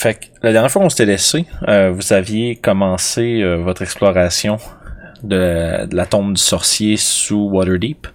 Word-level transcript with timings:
fait 0.00 0.14
que 0.14 0.26
la 0.42 0.52
dernière 0.52 0.70
fois 0.70 0.82
qu'on 0.82 0.88
s'était 0.88 1.06
laissé, 1.06 1.46
euh, 1.68 1.90
vous 1.90 2.12
aviez 2.12 2.56
commencé 2.56 3.42
euh, 3.42 3.56
votre 3.56 3.82
exploration 3.82 4.58
de, 5.22 5.86
la 5.94 6.06
tombe 6.06 6.34
du 6.34 6.40
sorcier 6.40 6.96
sous 6.96 7.48
Waterdeep. 7.50 8.06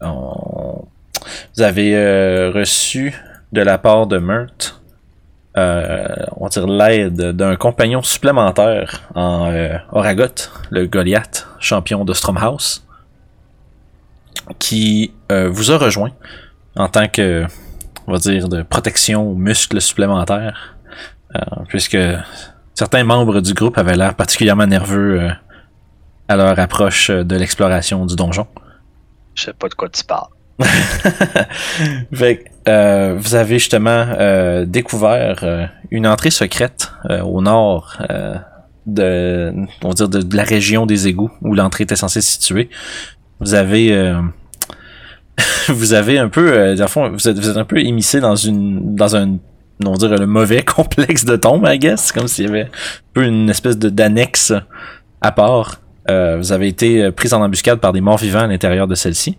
Vous 0.00 1.62
avez 1.62 1.96
euh, 1.96 2.50
reçu 2.50 3.14
de 3.52 3.62
la 3.62 3.78
part 3.78 4.06
de 4.06 4.18
Mert, 4.18 4.80
euh, 5.56 6.06
on 6.36 6.48
dire 6.48 6.66
l'aide 6.66 7.30
d'un 7.30 7.54
compagnon 7.54 8.02
supplémentaire 8.02 9.02
en 9.14 9.52
euh, 9.52 9.76
Oragot, 9.92 10.50
le 10.70 10.86
Goliath, 10.86 11.46
champion 11.60 12.04
de 12.04 12.12
Stromhouse, 12.12 12.84
qui 14.58 15.12
euh, 15.30 15.48
vous 15.48 15.70
a 15.70 15.78
rejoint 15.78 16.10
en 16.76 16.88
tant 16.88 17.06
que, 17.06 17.46
on 18.06 18.12
va 18.12 18.18
dire, 18.18 18.48
de 18.48 18.62
protection 18.62 19.30
aux 19.30 19.34
muscles 19.34 19.80
supplémentaires, 19.80 20.76
euh, 21.34 21.40
puisque 21.68 21.98
certains 22.74 23.04
membres 23.04 23.40
du 23.40 23.54
groupe 23.54 23.78
avaient 23.78 23.96
l'air 23.96 24.14
particulièrement 24.14 24.66
nerveux 24.66 25.20
euh, 25.20 25.30
à 26.28 26.36
leur 26.36 26.58
approche 26.58 27.10
euh, 27.10 27.24
de 27.24 27.36
l'exploration 27.36 28.06
du 28.06 28.16
donjon. 28.16 28.46
Je 29.34 29.44
sais 29.44 29.52
pas 29.52 29.68
de 29.68 29.74
quoi 29.74 29.88
tu 29.88 30.04
parles. 30.04 30.28
Fait 32.12 32.44
euh, 32.68 33.16
vous 33.18 33.34
avez 33.34 33.58
justement 33.58 34.06
euh, 34.18 34.64
découvert 34.64 35.40
euh, 35.42 35.66
une 35.90 36.06
entrée 36.06 36.30
secrète 36.30 36.92
au 37.24 37.42
nord 37.42 37.98
de, 38.86 39.52
on 39.82 39.88
va 39.88 39.94
dire 39.94 40.08
de, 40.08 40.22
de 40.22 40.36
la 40.36 40.44
région 40.44 40.86
des 40.86 41.08
égouts 41.08 41.30
où 41.42 41.54
l'entrée 41.54 41.84
était 41.84 41.96
censée 41.96 42.20
se 42.20 42.32
situer. 42.32 42.70
Vous 43.40 43.54
avez, 43.54 44.14
vous 45.68 45.92
avez 45.92 46.18
un 46.18 46.28
peu, 46.28 46.52
euh, 46.52 46.74
le 46.74 46.86
fond, 46.86 47.10
vous 47.10 47.28
êtes, 47.28 47.38
vous 47.38 47.48
êtes 47.48 47.56
un 47.56 47.64
peu 47.64 47.78
émissé 47.78 48.20
dans 48.20 48.36
une, 48.36 48.94
dans 48.94 49.16
un, 49.16 49.38
on 49.84 49.92
va 49.92 49.96
dire 49.96 50.16
le 50.16 50.26
mauvais 50.26 50.62
complexe 50.64 51.24
de 51.24 51.36
tombes, 51.36 51.66
I 51.68 51.78
guess, 51.78 52.12
comme 52.12 52.28
s'il 52.28 52.46
y 52.46 52.48
avait 52.48 52.62
un 52.62 52.68
peu 53.12 53.24
une 53.24 53.50
espèce 53.50 53.78
de 53.78 53.88
d'annexe 53.88 54.52
à 55.20 55.32
part. 55.32 55.80
Euh, 56.10 56.36
vous 56.36 56.52
avez 56.52 56.68
été 56.68 57.10
pris 57.12 57.32
en 57.32 57.40
embuscade 57.40 57.80
par 57.80 57.94
des 57.94 58.02
morts 58.02 58.18
vivants 58.18 58.40
à 58.40 58.46
l'intérieur 58.46 58.86
de 58.86 58.94
celle-ci. 58.94 59.38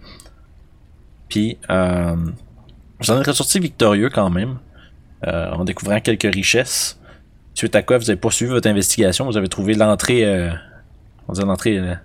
Puis, 1.30 1.58
euh, 1.70 2.16
vous 3.00 3.12
en 3.12 3.20
êtes 3.20 3.28
ressorti 3.28 3.60
victorieux 3.60 4.10
quand 4.10 4.30
même, 4.30 4.58
euh, 5.28 5.52
en 5.52 5.64
découvrant 5.64 6.00
quelques 6.00 6.34
richesses. 6.34 7.00
Suite 7.54 7.76
à 7.76 7.82
quoi 7.82 7.98
vous 7.98 8.10
avez 8.10 8.20
poursuivi 8.20 8.52
votre 8.52 8.68
investigation, 8.68 9.26
vous 9.26 9.38
avez 9.38 9.48
trouvé 9.48 9.76
l'entrée, 9.76 10.26
euh, 10.26 10.50
on 11.28 11.34
va 11.34 11.40
dire 11.40 11.46
l'entrée 11.46 11.78
euh, 11.78 11.94
euh, 11.94 11.96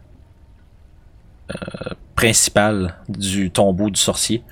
principale 2.15 2.97
du 3.09 3.51
tombeau 3.51 3.91
du 3.91 4.01
sorcier. 4.01 4.43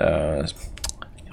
Euh, 0.00 0.44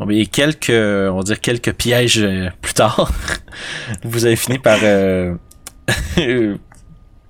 et 0.10 0.28
quelques, 0.28 0.70
on 0.70 1.18
va 1.18 1.24
dire 1.24 1.42
quelques 1.42 1.74
pièges 1.74 2.20
euh, 2.20 2.50
plus 2.62 2.74
tard, 2.74 3.12
vous 4.04 4.26
avez 4.26 4.36
fini 4.36 4.60
par, 4.60 4.78
euh, 4.84 5.36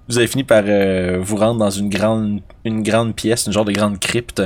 vous 0.08 0.18
avez 0.18 0.28
fini 0.28 0.44
par 0.44 0.64
euh, 0.66 1.20
vous 1.22 1.36
rendre 1.38 1.60
dans 1.60 1.70
une 1.70 1.90
grande, 1.90 2.42
une 2.66 2.84
grande 2.84 3.16
pièce, 3.16 3.48
une 3.48 3.54
genre 3.54 3.66
de 3.66 3.72
grande 3.72 4.00
crypte, 4.00 4.42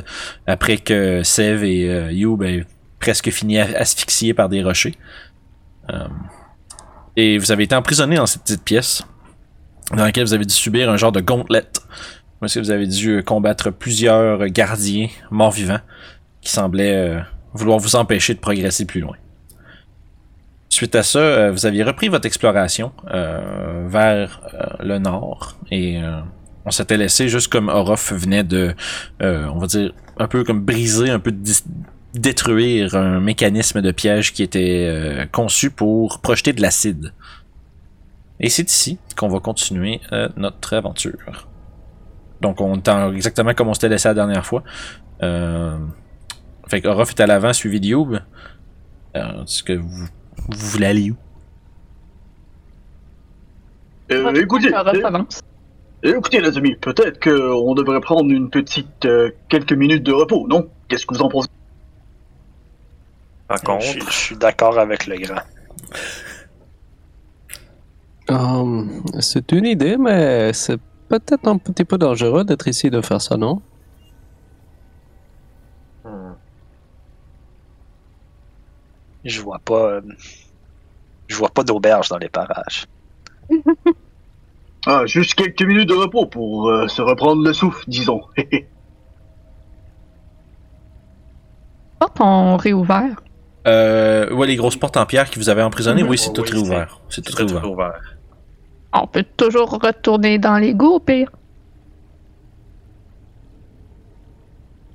après 0.47 0.77
que 0.77 1.23
Sev 1.23 1.63
et 1.63 1.89
euh, 1.89 2.11
Youb 2.11 2.43
aient 2.43 2.65
presque 2.99 3.29
fini 3.31 3.59
asphyxiés 3.59 4.33
par 4.33 4.49
des 4.49 4.63
rochers. 4.63 4.95
Euh, 5.91 6.07
et 7.15 7.37
vous 7.37 7.51
avez 7.51 7.63
été 7.63 7.75
emprisonné 7.75 8.15
dans 8.15 8.25
cette 8.25 8.43
petite 8.43 8.63
pièce, 8.63 9.03
dans 9.91 10.03
laquelle 10.03 10.25
vous 10.25 10.33
avez 10.33 10.45
dû 10.45 10.53
subir 10.53 10.89
un 10.89 10.97
genre 10.97 11.11
de 11.11 11.21
gauntlet. 11.21 11.67
Parce 12.41 12.55
que 12.55 12.59
vous 12.59 12.71
avez 12.71 12.87
dû 12.87 13.11
euh, 13.11 13.21
combattre 13.21 13.69
plusieurs 13.69 14.47
gardiens 14.47 15.07
morts-vivants 15.29 15.79
qui 16.41 16.51
semblaient 16.51 16.95
euh, 16.95 17.19
vouloir 17.53 17.77
vous 17.77 17.95
empêcher 17.95 18.33
de 18.33 18.39
progresser 18.39 18.85
plus 18.85 18.99
loin. 18.99 19.15
Suite 20.69 20.95
à 20.95 21.03
ça, 21.03 21.19
euh, 21.19 21.51
vous 21.51 21.65
aviez 21.65 21.83
repris 21.83 22.07
votre 22.07 22.25
exploration 22.25 22.91
euh, 23.13 23.85
vers 23.87 24.41
euh, 24.53 24.83
le 24.83 24.97
nord 24.97 25.57
et 25.69 26.01
euh, 26.01 26.19
on 26.65 26.71
s'était 26.71 26.97
laissé 26.97 27.27
juste 27.29 27.51
comme 27.51 27.69
Orof 27.69 28.13
venait 28.13 28.43
de, 28.43 28.73
euh, 29.21 29.47
on 29.53 29.59
va 29.59 29.67
dire, 29.67 29.93
un 30.17 30.27
peu 30.27 30.43
comme 30.43 30.61
briser, 30.61 31.09
un 31.09 31.19
peu 31.19 31.33
détruire 32.13 32.95
un 32.95 33.19
mécanisme 33.19 33.81
de 33.81 33.91
piège 33.91 34.33
qui 34.33 34.43
était 34.43 34.87
euh, 34.89 35.25
conçu 35.31 35.69
pour 35.69 36.19
projeter 36.19 36.53
de 36.53 36.61
l'acide. 36.61 37.13
Et 38.39 38.49
c'est 38.49 38.69
ici 38.69 38.97
qu'on 39.15 39.27
va 39.27 39.39
continuer 39.39 40.01
euh, 40.11 40.29
notre 40.37 40.73
aventure. 40.73 41.47
Donc 42.41 42.59
on 42.61 42.75
est 42.75 42.89
en- 42.89 43.13
exactement 43.13 43.53
comme 43.53 43.67
on 43.69 43.73
s'était 43.73 43.89
laissé 43.89 44.07
la 44.07 44.13
dernière 44.13 44.45
fois. 44.45 44.63
Euh, 45.23 45.77
fait 46.67 46.81
que 46.81 46.87
Orof 46.87 47.09
est 47.11 47.19
à 47.19 47.27
l'avant, 47.27 47.53
suivi 47.53 47.79
de 47.79 47.85
Youb. 47.87 48.19
Euh, 49.15 49.43
Est-ce 49.43 49.61
que 49.63 49.73
vous, 49.73 49.89
vous 50.49 50.67
voulez 50.69 50.85
aller 50.87 51.11
où? 51.11 51.15
Euh, 54.11 54.33
écoutez, 54.33 54.73
euh, 54.73 55.05
avance. 55.05 55.41
écoutez 56.03 56.41
les 56.41 56.57
amis, 56.57 56.75
peut-être 56.75 57.19
qu'on 57.21 57.73
devrait 57.75 58.01
prendre 58.01 58.29
une 58.29 58.49
petite 58.49 59.05
euh, 59.05 59.31
quelques 59.47 59.73
minutes 59.73 60.03
de 60.03 60.11
repos, 60.11 60.47
non? 60.49 60.67
Qu'est-ce 60.87 61.05
que 61.05 61.13
vous 61.15 61.21
en 61.21 61.29
pensez? 61.29 61.47
Par 63.47 63.57
Je, 63.59 63.63
contre, 63.63 64.11
je 64.11 64.17
suis 64.17 64.35
d'accord 64.37 64.77
avec 64.79 65.07
le 65.07 65.17
grand. 65.17 65.41
C'est 69.19 69.51
une 69.51 69.65
idée, 69.65 69.97
mais 69.97 70.53
c'est 70.53 70.79
peut-être 71.19 71.47
un 71.47 71.57
petit 71.57 71.85
peu 71.85 71.97
dangereux 71.97 72.43
d'être 72.43 72.67
ici 72.67 72.89
de 72.89 73.01
faire 73.01 73.21
ça, 73.21 73.37
non? 73.37 73.61
Hmm, 76.03 76.33
Je 79.23 79.41
vois 79.41 79.59
pas. 79.59 79.85
euh, 79.95 80.01
je 81.27 81.35
vois 81.37 81.49
pas 81.49 81.63
d'auberge 81.63 82.09
dans 82.09 82.17
les 82.17 82.29
parages. 82.29 82.85
Ah, 84.87 85.05
juste 85.05 85.35
quelques 85.35 85.61
minutes 85.61 85.89
de 85.89 85.93
repos 85.93 86.25
pour 86.25 86.67
euh, 86.69 86.87
se 86.87 87.03
reprendre 87.03 87.43
le 87.43 87.53
souffle, 87.53 87.83
disons. 87.87 88.21
portes 91.99 92.19
ont 92.19 92.57
réouvert. 92.57 93.21
Euh, 93.67 94.33
ouais, 94.33 94.47
les 94.47 94.55
grosses 94.55 94.77
portes 94.77 94.97
en 94.97 95.05
pierre 95.05 95.29
qui 95.29 95.37
vous 95.37 95.49
avaient 95.49 95.61
emprisonné, 95.61 96.01
Mhm. 96.01 96.09
oui, 96.09 96.17
c'est 96.17 96.29
Oh, 96.31 96.33
tout 96.33 96.41
oui, 96.41 96.49
réouvert. 96.53 96.99
C'est 97.09 97.21
tout 97.21 97.31
c'est 97.31 97.43
réouvert. 97.43 97.61
On 98.93 99.07
peut 99.07 99.25
toujours 99.37 99.69
retourner 99.69 100.37
dans 100.37 100.57
l'égout, 100.57 100.95
au 100.95 100.99
pire. 100.99 101.31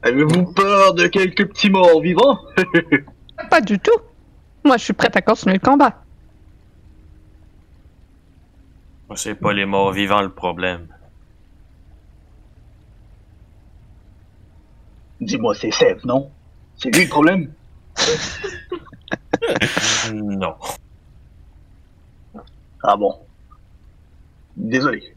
Avez-vous 0.02 0.52
peur 0.52 0.94
de 0.94 1.06
quelques 1.06 1.48
petits 1.48 1.70
morts 1.70 2.00
vivants? 2.00 2.38
Pas 3.50 3.60
du 3.60 3.78
tout. 3.78 3.98
Moi, 4.64 4.76
je 4.76 4.84
suis 4.84 4.93
prête 4.93 5.16
à 5.16 5.22
continuer 5.22 5.54
le 5.54 5.60
combat. 5.60 6.02
C'est 9.14 9.34
pas 9.34 9.52
les 9.52 9.64
morts 9.64 9.93
vivants 9.93 10.20
le 10.20 10.31
problème. 10.31 10.88
Dis-moi, 15.20 15.54
c'est 15.54 15.70
Sèvres, 15.70 16.04
non? 16.04 16.31
C'est 16.76 16.94
lui 16.94 17.04
le 17.04 17.08
problème? 17.08 17.52
Non. 20.12 20.54
Ah 22.82 22.96
bon. 22.96 23.25
Désolé. 24.56 25.14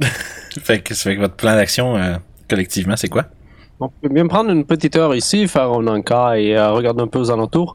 Fait 0.62 0.80
que, 0.82 0.94
fait 0.94 1.14
que 1.14 1.20
votre 1.20 1.36
plan 1.36 1.52
d'action, 1.54 1.96
euh, 1.96 2.16
collectivement, 2.48 2.96
c'est 2.96 3.08
quoi? 3.08 3.26
On 3.78 3.88
peut 3.88 4.08
bien 4.08 4.26
prendre 4.26 4.50
une 4.50 4.64
petite 4.64 4.96
heure 4.96 5.14
ici, 5.14 5.46
faire 5.46 5.70
un 5.70 5.86
encas 5.86 6.36
et 6.38 6.56
euh, 6.56 6.72
regarder 6.72 7.02
un 7.02 7.06
peu 7.06 7.18
aux 7.20 7.30
alentours. 7.30 7.74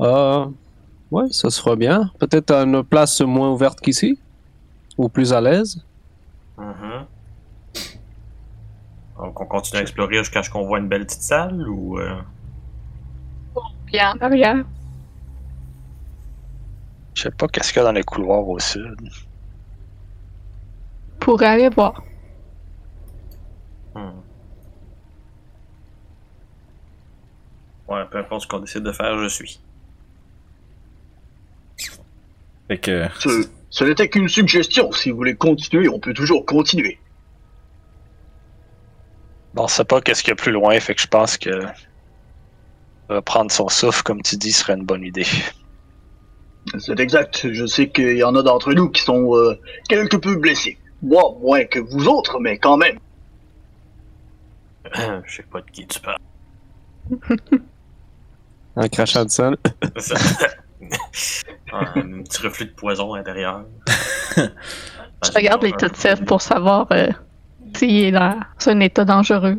Euh, 0.00 0.44
ouais, 1.12 1.26
ça 1.30 1.50
se 1.50 1.60
fera 1.62 1.76
bien. 1.76 2.10
Peut-être 2.18 2.50
une 2.52 2.82
place 2.82 3.20
moins 3.20 3.50
ouverte 3.50 3.80
qu'ici 3.80 4.18
Ou 4.98 5.08
plus 5.08 5.32
à 5.32 5.40
l'aise 5.40 5.82
Mhm. 6.58 7.04
Donc, 9.18 9.40
on 9.40 9.46
continue 9.46 9.78
à 9.78 9.82
explorer 9.82 10.18
jusqu'à 10.18 10.42
ce 10.42 10.50
qu'on 10.50 10.66
voit 10.66 10.78
une 10.78 10.88
belle 10.88 11.06
petite 11.06 11.22
salle 11.22 11.66
ou. 11.68 11.98
euh, 11.98 12.16
Bien. 13.86 14.64
Je 17.16 17.22
sais 17.22 17.30
pas 17.30 17.48
qu'est-ce 17.48 17.72
qu'il 17.72 17.78
y 17.78 17.80
a 17.80 17.84
dans 17.84 17.92
les 17.92 18.04
couloirs 18.04 18.46
au 18.46 18.58
sud. 18.58 18.94
Pour 21.18 21.42
aller 21.42 21.70
voir. 21.70 22.04
hmm. 23.94 24.20
Ouais, 27.88 28.04
peu 28.10 28.18
importe 28.18 28.42
ce 28.42 28.46
qu'on 28.46 28.58
décide 28.58 28.82
de 28.82 28.92
faire, 28.92 29.18
je 29.18 29.28
suis. 29.28 29.58
Fait 32.68 32.78
que, 32.78 33.08
Ce, 33.18 33.48
ce 33.70 33.84
n'était 33.84 34.10
qu'une 34.10 34.28
suggestion. 34.28 34.92
Si 34.92 35.10
vous 35.10 35.16
voulez 35.16 35.36
continuer, 35.36 35.88
on 35.88 35.98
peut 35.98 36.12
toujours 36.12 36.44
continuer. 36.44 36.98
Bon, 39.54 39.64
on 39.64 39.68
sait 39.68 39.86
pas 39.86 40.02
qu'est-ce 40.02 40.22
qu'il 40.22 40.30
y 40.30 40.32
a 40.32 40.36
plus 40.36 40.52
loin, 40.52 40.78
fait 40.80 40.94
que 40.94 41.00
je 41.00 41.06
pense 41.06 41.38
que 41.38 41.62
reprendre 43.08 43.50
son 43.50 43.68
souffle, 43.70 44.02
comme 44.02 44.20
tu 44.20 44.36
dis, 44.36 44.52
serait 44.52 44.74
une 44.74 44.84
bonne 44.84 45.02
idée. 45.04 45.26
C'est 46.78 46.98
exact. 47.00 47.52
Je 47.52 47.66
sais 47.66 47.88
qu'il 47.88 48.16
y 48.16 48.24
en 48.24 48.34
a 48.34 48.42
d'entre 48.42 48.72
nous 48.72 48.90
qui 48.90 49.02
sont 49.02 49.34
euh, 49.36 49.58
quelque 49.88 50.16
peu 50.16 50.36
blessés. 50.36 50.78
Moi, 51.02 51.22
moins 51.40 51.64
que 51.64 51.78
vous 51.78 52.08
autres, 52.08 52.38
mais 52.40 52.58
quand 52.58 52.76
même. 52.76 52.98
je 54.94 55.36
sais 55.36 55.44
pas 55.50 55.60
de 55.60 55.70
qui 55.70 55.86
tu 55.86 56.00
parles. 56.00 56.18
En 58.78 58.88
crachant 58.88 59.24
du 59.24 59.30
sang. 59.30 59.52
Ça- 59.96 60.16
un 61.72 62.22
petit 62.22 62.42
reflux 62.42 62.66
de 62.66 62.70
poison 62.72 63.14
à 63.14 63.18
l'intérieur. 63.18 63.64
Je 64.36 65.32
regarde 65.34 65.62
l'état 65.62 65.88
de 65.88 65.96
Sèvres 65.96 66.24
pour 66.26 66.42
savoir 66.42 66.86
euh, 66.92 67.08
s'il 67.74 68.04
est 68.04 68.10
dans 68.12 68.38
un 68.66 68.80
état 68.80 69.06
dangereux. 69.06 69.58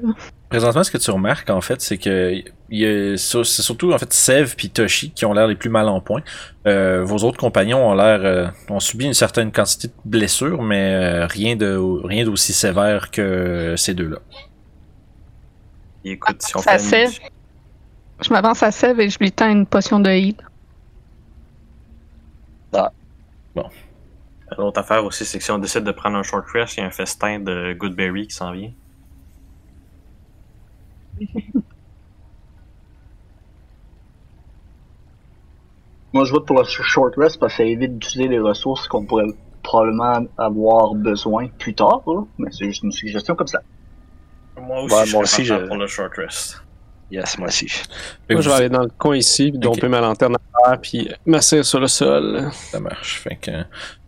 Présentement, 0.49 0.83
ce 0.83 0.91
que 0.91 0.99
tu 0.99 1.09
remarques, 1.09 1.49
en 1.49 1.61
fait, 1.61 1.81
c'est 1.81 1.97
que 1.97 2.43
c'est 2.69 3.61
surtout 3.61 3.93
en 3.93 3.97
fait 3.97 4.11
Sev 4.11 4.55
puis 4.55 4.69
Toshi 4.69 5.11
qui 5.11 5.25
ont 5.25 5.33
l'air 5.33 5.47
les 5.47 5.55
plus 5.55 5.69
mal 5.69 5.87
en 5.87 6.01
point. 6.01 6.21
Euh, 6.65 7.03
vos 7.03 7.23
autres 7.23 7.37
compagnons 7.37 7.89
ont 7.89 7.95
l'air 7.95 8.19
euh, 8.23 8.47
ont 8.69 8.79
subi 8.79 9.05
une 9.05 9.13
certaine 9.13 9.51
quantité 9.51 9.87
de 9.87 9.93
blessures, 10.03 10.61
mais 10.61 10.93
euh, 10.93 11.27
rien 11.27 11.55
de 11.55 11.77
rien 12.03 12.25
d'aussi 12.25 12.53
sévère 12.53 13.09
que 13.11 13.75
ces 13.77 13.93
deux-là. 13.93 14.17
Écoute, 16.03 16.41
si 16.41 16.55
on 16.55 16.61
fait 16.61 17.05
une-. 17.05 17.11
Je 18.19 18.33
m'avance 18.33 18.63
à 18.63 18.71
Sèvres 18.71 19.01
et 19.01 19.09
je 19.09 19.19
lui 19.19 19.31
tends 19.31 19.49
une 19.49 19.67
potion 19.67 19.99
de 19.99 20.09
heal. 20.09 20.35
L'autre 24.57 24.79
affaire 24.79 25.03
aussi, 25.03 25.25
c'est 25.25 25.39
que 25.39 25.43
si 25.43 25.51
on 25.51 25.57
décide 25.57 25.83
de 25.83 25.91
prendre 25.91 26.15
un 26.15 26.23
short 26.23 26.47
rest, 26.53 26.77
il 26.77 26.79
y 26.79 26.83
a 26.83 26.85
un 26.85 26.91
festin 26.91 27.39
de 27.39 27.73
Goodberry 27.73 28.27
qui 28.27 28.35
s'en 28.35 28.53
vient. 28.53 28.71
Moi, 36.17 36.25
je 36.25 36.31
vote 36.31 36.47
pour 36.47 36.57
le 36.57 36.63
short 36.65 37.13
rest 37.15 37.39
parce 37.39 37.53
que 37.53 37.57
ça 37.57 37.63
évite 37.63 37.99
d'utiliser 37.99 38.27
les 38.27 38.39
ressources 38.39 38.87
qu'on 38.87 39.05
pourrait 39.05 39.27
probablement 39.61 40.25
avoir 40.39 40.95
besoin 40.95 41.47
plus 41.59 41.75
tard. 41.75 42.01
là. 42.07 42.23
Mais 42.39 42.49
c'est 42.51 42.65
juste 42.65 42.81
une 42.81 42.91
suggestion 42.91 43.35
comme 43.35 43.45
ça. 43.45 43.61
Moi 44.59 44.81
aussi, 44.81 44.95
Ouais, 44.95 45.05
je 45.05 45.11
moi 45.13 45.21
aussi, 45.21 45.45
je- 45.45 45.53
pour 45.67 45.75
le 45.77 45.85
short 45.85 46.11
rest. 46.17 46.63
Yes, 47.11 47.37
moi 47.37 47.49
aussi. 47.49 47.67
Fait 47.69 48.33
Moi, 48.33 48.41
je 48.41 48.49
vous- 48.49 48.55
vais 48.55 48.61
aller 48.61 48.69
dans 48.69 48.81
le 48.81 48.89
coin 48.97 49.15
ici, 49.15 49.51
puis 49.51 49.59
domper 49.59 49.87
ma 49.89 50.01
lanterne 50.01 50.37
à 50.37 50.65
terre, 50.69 50.81
puis 50.81 51.07
m'asseoir 51.27 51.63
sur 51.63 51.79
le 51.79 51.87
sol. 51.87 52.49
Ça 52.51 52.79
marche. 52.79 53.19
Fait 53.21 53.35
que 53.35 53.51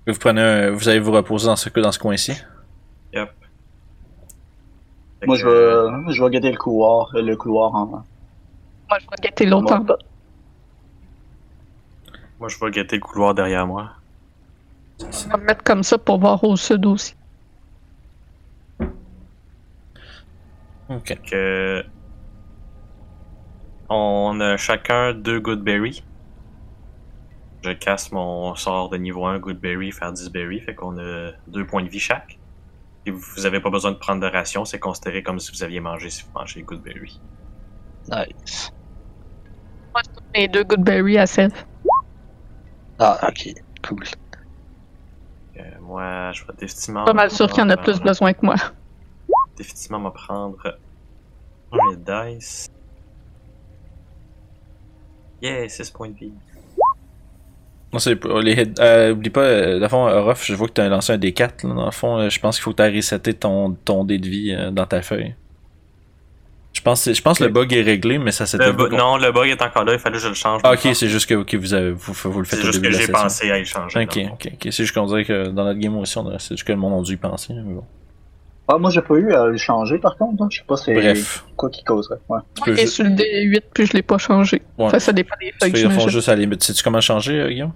vous 0.07 0.17
prenez 0.19 0.41
un- 0.41 0.71
vous 0.71 0.89
allez 0.89 0.99
vous 0.99 1.11
reposer 1.11 1.45
dans 1.45 1.55
ce 1.55 1.69
dans 1.79 1.91
ce 1.91 1.99
coin-ci? 1.99 2.31
Yep. 3.13 3.29
Fait 5.19 5.27
Moi, 5.27 5.35
que, 5.35 5.41
je 5.43 5.47
vais, 5.47 6.13
je 6.13 6.23
vais 6.23 6.29
guetter 6.31 6.51
le 6.51 6.57
couloir, 6.57 7.11
le 7.13 7.35
couloir 7.35 7.75
en. 7.75 7.85
Moi, 7.85 8.01
je 8.99 9.05
vais 9.05 9.21
guetter 9.21 9.45
l'autre 9.45 9.71
en 9.73 9.79
bas. 9.81 9.97
Moi, 12.39 12.47
je 12.47 12.57
vais 12.59 12.71
guetter 12.71 12.95
le 12.95 13.01
couloir 13.01 13.33
derrière 13.33 13.67
moi. 13.67 13.91
Je 14.99 15.29
vais 15.29 15.37
me 15.37 15.43
mettre 15.45 15.63
comme 15.63 15.83
ça 15.83 15.97
pour 15.97 16.19
voir 16.19 16.43
au 16.43 16.55
sud 16.55 16.85
aussi. 16.85 17.15
Ok. 20.89 21.19
que 21.29 21.83
on 23.89 24.39
a 24.39 24.57
chacun 24.57 25.13
deux 25.13 25.39
Goodberry. 25.39 26.03
Je 27.61 27.71
casse 27.71 28.11
mon 28.11 28.55
sort 28.55 28.89
de 28.89 28.97
niveau 28.97 29.25
1 29.25 29.39
Goodberry, 29.39 29.91
faire 29.91 30.13
10 30.13 30.29
berry, 30.31 30.61
fait 30.61 30.75
qu'on 30.75 30.97
a 30.97 31.31
deux 31.47 31.65
points 31.65 31.83
de 31.83 31.89
vie 31.89 31.99
chaque. 31.99 32.39
Et 33.05 33.11
vous 33.11 33.45
avez 33.45 33.59
pas 33.59 33.69
besoin 33.69 33.91
de 33.91 33.97
prendre 33.97 34.21
de 34.21 34.31
ration, 34.31 34.63
c'est 34.65 34.79
considéré 34.79 35.23
comme 35.23 35.39
si 35.39 35.51
vous 35.51 35.63
aviez 35.63 35.79
mangé 35.79 36.09
si 36.09 36.23
vous 36.23 36.31
mangez 36.33 36.61
Goodberry. 36.61 37.19
Nice. 38.09 38.71
Moi, 39.91 40.01
je 40.05 40.13
donne 40.15 40.29
les 40.35 40.47
deux 40.47 40.63
Goodberry 40.63 41.17
à 41.17 41.27
Sèvres. 41.27 41.65
Ah, 42.99 43.19
ok. 43.27 43.53
Cool. 43.87 44.03
Euh, 45.57 45.61
moi, 45.81 46.31
je 46.33 46.43
vais 46.45 46.53
définitivement. 46.59 47.05
Pas 47.05 47.13
mal 47.13 47.31
sûr 47.31 47.47
qu'il 47.47 47.59
y 47.59 47.61
en 47.61 47.69
a 47.69 47.77
plus 47.77 47.99
besoin 47.99 48.33
que 48.33 48.45
moi. 48.45 48.55
Définitivement 49.57 49.99
me 49.99 50.09
prendre 50.09 50.77
un 51.71 52.33
dice. 52.35 52.67
Yeah, 55.41 55.69
6 55.69 55.91
points 55.91 56.09
de 56.09 56.15
vie. 56.15 56.33
Non, 57.91 57.97
c'est 57.97 58.23
les 58.43 58.71
euh, 58.79 59.13
oublie 59.13 59.31
pas, 59.31 59.41
euh, 59.41 59.75
dans 59.75 59.85
le 59.85 59.89
fond, 59.89 60.07
euh, 60.07 60.21
Ruff, 60.21 60.45
je 60.45 60.53
vois 60.53 60.67
que 60.67 60.73
tu 60.73 60.81
as 60.81 60.89
lancé 60.89 61.13
un 61.13 61.17
D4. 61.17 61.67
Là, 61.67 61.73
dans 61.73 61.85
le 61.85 61.91
fond, 61.91 62.17
euh, 62.19 62.29
je 62.29 62.39
pense 62.39 62.57
qu'il 62.57 62.63
faut 62.63 62.73
que 62.73 62.87
tu 62.87 62.95
reseté 62.95 63.33
ton, 63.33 63.71
ton 63.73 64.03
dé 64.03 64.19
de 64.19 64.27
vie 64.27 64.53
euh, 64.53 64.69
dans 64.69 64.85
ta 64.85 65.01
feuille. 65.01 65.33
Je 66.79 66.83
pense, 66.85 67.03
que- 67.03 67.13
je 67.13 67.21
pense 67.21 67.37
que 67.39 67.43
le 67.43 67.49
bug 67.49 67.73
est 67.73 67.81
réglé, 67.81 68.17
mais 68.19 68.31
ça 68.31 68.45
bu- 68.71 68.95
non, 68.95 69.17
le 69.17 69.33
bug 69.33 69.49
est 69.49 69.61
encore 69.61 69.83
là, 69.83 69.91
il 69.93 69.99
fallait 69.99 70.15
que 70.15 70.23
je 70.23 70.29
le 70.29 70.33
change. 70.33 70.61
Ah, 70.63 70.71
ok, 70.71 70.95
c'est 70.95 71.09
juste 71.09 71.27
que 71.27 71.35
ok, 71.35 71.53
vous, 71.55 71.73
avez, 71.73 71.91
vous, 71.91 72.13
vous 72.13 72.39
le 72.39 72.45
faites 72.45 72.59
C'est 72.59 72.63
au 72.69 72.71
juste 72.71 72.79
début 72.81 72.93
que 72.93 72.93
de 72.93 72.99
la 73.01 73.05
j'ai 73.05 73.11
pensé 73.11 73.51
à 73.51 73.59
y 73.59 73.65
changer. 73.65 73.99
Ok, 74.01 74.17
ok, 74.31 74.47
ok. 74.53 74.59
C'est 74.63 74.71
juste 74.83 74.93
qu'on 74.93 75.05
dirait 75.05 75.25
que 75.25 75.49
dans 75.49 75.65
notre 75.65 75.77
game 75.77 75.97
aussi, 75.97 76.17
on 76.17 76.29
a- 76.29 76.39
c'est 76.39 76.55
juste 76.55 76.63
que 76.63 76.71
le 76.71 76.77
monde 76.77 77.01
a 77.01 77.03
dû 77.03 77.13
y 77.13 77.17
penser. 77.17 77.53
mais 77.53 77.73
bon. 77.73 77.83
Ah, 78.69 78.77
moi, 78.77 78.91
j'ai 78.91 79.01
pas 79.01 79.15
eu 79.15 79.33
à 79.33 79.47
le 79.47 79.57
changer 79.57 79.97
par 79.97 80.15
contre. 80.15 80.41
hein. 80.41 80.47
Je 80.49 80.59
sais 80.59 80.63
pas 80.65 80.77
c'est 80.77 80.93
Bref, 80.93 81.43
quoi 81.57 81.69
qui 81.69 81.83
causerait. 81.83 82.19
Ouais. 82.29 82.39
tu 82.63 82.73
juste. 82.75 82.87
sur 82.93 83.03
le 83.03 83.09
D8 83.09 83.63
puis 83.73 83.85
je 83.85 83.93
l'ai 83.93 84.01
pas 84.03 84.17
changé. 84.17 84.61
Ouais. 84.77 84.85
Enfin, 84.85 84.99
ça 84.99 85.11
dépend 85.11 85.35
des 85.41 85.51
feuilles 85.59 85.83
fond 85.83 85.89
m'achète. 85.89 86.09
juste 86.09 86.29
à 86.29 86.35
la 86.35 86.41
limite. 86.41 86.63
Sais-tu 86.63 86.81
comment 86.81 87.01
changer, 87.01 87.41
euh, 87.41 87.49
Guillaume? 87.49 87.73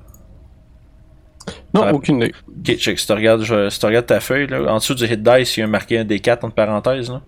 Non, 1.73 1.89
aucune 1.91 2.17
idée. 2.17 2.31
Ok, 2.47 2.77
check. 2.77 2.99
Si 2.99 3.05
tu 3.05 3.11
regardes, 3.11 3.41
je- 3.43 3.69
si 3.69 3.79
tu 3.79 3.85
regardes 3.85 4.05
ta 4.05 4.19
feuille, 4.21 4.47
là, 4.47 4.71
en 4.71 4.77
dessous 4.77 4.93
du 4.95 5.03
hit 5.05 5.21
dice, 5.21 5.57
il 5.57 5.59
y 5.59 5.63
a 5.63 5.67
marqué 5.67 5.97
un 5.99 6.05
D4 6.05 6.45
entre 6.45 6.53
parenthèses. 6.55 7.09
Là. 7.11 7.21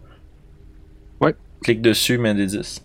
Clique 1.66 1.82
dessus, 1.82 2.20
mets 2.20 2.30
un 2.30 2.36
D10. 2.36 2.84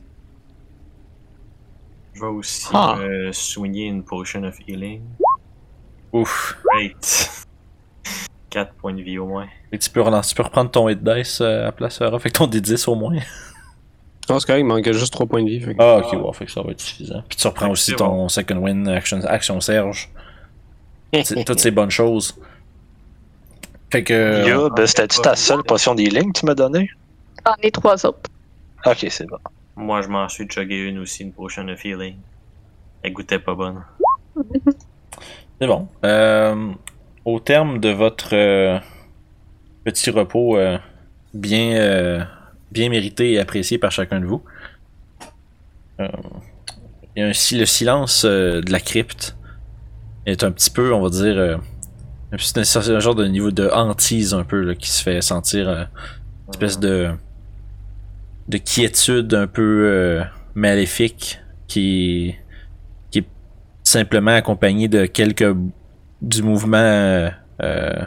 Je 2.15 2.21
vais 2.23 2.27
aussi 2.27 2.67
Ah. 2.73 2.97
euh, 2.99 3.31
soigner 3.31 3.85
une 3.89 4.03
potion 4.03 4.43
of 4.45 4.57
healing. 4.67 5.03
Ouf. 6.15 6.57
Great. 6.65 7.29
4 8.49 8.73
points 8.77 8.95
de 8.95 9.03
vie 9.03 9.19
au 9.19 9.27
moins. 9.27 9.49
Et 9.71 9.79
tu 9.79 9.91
peux, 9.91 10.01
relancer, 10.01 10.31
tu 10.31 10.35
peux 10.37 10.43
reprendre 10.45 10.71
ton 10.71 10.89
hit 10.89 11.05
dice 11.05 11.43
euh, 11.43 11.61
à 11.61 11.65
la 11.65 11.73
place, 11.73 11.99
Ruff, 12.01 12.15
avec 12.15 12.33
ton 12.33 12.47
D10 12.47 12.89
au 12.89 12.95
moins. 12.95 13.17
Non, 14.31 14.39
c'est 14.41 14.47
correct, 14.47 14.61
il 14.61 14.65
manquait 14.65 14.95
juste 14.95 15.13
3 15.13 15.27
points 15.27 15.43
de 15.43 15.51
vie. 15.51 15.61
fait 15.61 15.75
que- 15.75 15.83
Ah, 15.83 15.99
ok, 15.99 16.13
ouais, 16.15 16.33
fait 16.33 16.47
que 16.47 16.51
ça 16.53 16.63
va 16.63 16.71
être 16.71 16.81
suffisant. 16.81 17.23
Puis 17.29 17.37
tu 17.37 17.47
reprends 17.47 17.61
Fait 17.67 17.69
que 17.69 17.73
aussi 17.73 17.93
ton 17.97 18.31
second 18.31 18.57
win, 18.57 18.89
action, 18.89 19.21
action 19.27 19.61
Serge. 19.61 20.09
Toutes 21.45 21.61
ces 21.61 21.71
bonnes 21.71 21.91
choses. 21.91 22.35
Fait 23.93 24.03
que. 24.05 24.49
Yo, 24.49 24.71
ben, 24.71 24.87
c'était-tu 24.87 25.21
ta 25.21 25.37
seule 25.37 25.65
potion 25.65 25.95
d'healing 25.95 26.33
que 26.33 26.41
tu 26.41 26.47
m'as 26.47 26.55
donnée? 26.55 26.89
J'en 27.47 27.55
ai 27.63 27.71
trois 27.71 28.07
autres. 28.07 28.31
Ok, 28.87 29.07
c'est 29.11 29.27
bon. 29.27 29.39
Moi, 29.77 30.03
je 30.03 30.09
m'en 30.09 30.29
suis 30.29 30.47
chuggé 30.49 30.79
une 30.89 30.99
aussi, 30.99 31.23
une 31.23 31.33
potion 31.33 31.67
of 31.69 31.85
healing. 31.85 32.17
Elle 33.03 33.13
goûtait 33.13 33.39
pas 33.39 33.55
bonne. 33.55 33.83
C'est 35.61 35.67
bon. 35.67 35.89
Euh, 36.05 36.73
au 37.27 37.39
terme 37.41 37.81
de 37.81 37.91
votre 37.91 38.31
euh, 38.35 38.79
petit 39.85 40.11
repos 40.11 40.57
euh, 40.57 40.79
bien, 41.35 41.73
euh, 41.77 42.25
bien 42.71 42.89
mérité 42.89 43.33
et 43.33 43.39
apprécié 43.39 43.77
par 43.77 43.91
chacun 43.91 44.21
de 44.21 44.27
vous, 44.27 44.43
euh, 46.01 46.09
il 47.15 47.21
y 47.21 47.23
a 47.23 47.27
un, 47.27 47.29
le 47.59 47.67
silence 47.67 48.25
euh, 48.25 48.63
de 48.63 48.73
la 48.73 48.81
crypte 48.81 49.37
est 50.25 50.45
un 50.45 50.51
petit 50.51 50.71
peu, 50.71 50.95
on 50.95 51.03
va 51.03 51.11
dire, 51.11 51.37
euh, 51.37 51.57
un, 52.33 52.37
petit- 52.39 52.59
un 52.93 53.01
genre 53.01 53.15
de 53.15 53.27
niveau 53.27 53.51
de 53.51 53.69
hantise 53.69 54.33
un 54.33 54.45
peu 54.45 54.63
là, 54.63 54.75
qui 54.75 54.91
se 54.91 55.03
fait 55.03 55.21
sentir, 55.21 55.69
euh, 55.69 55.85
une 56.47 56.55
espèce 56.55 56.79
de, 56.79 57.11
de 58.51 58.59
quiétude 58.59 59.33
un 59.33 59.47
peu 59.47 59.85
euh, 59.87 60.23
maléfique 60.55 61.39
qui, 61.69 62.35
qui 63.11 63.21
est 63.21 63.29
simplement 63.85 64.33
accompagné 64.33 64.89
de 64.89 65.07
quelques 65.07 65.57
du 66.21 66.43
mouvement 66.43 66.77
euh, 66.77 67.31
euh, 67.63 68.03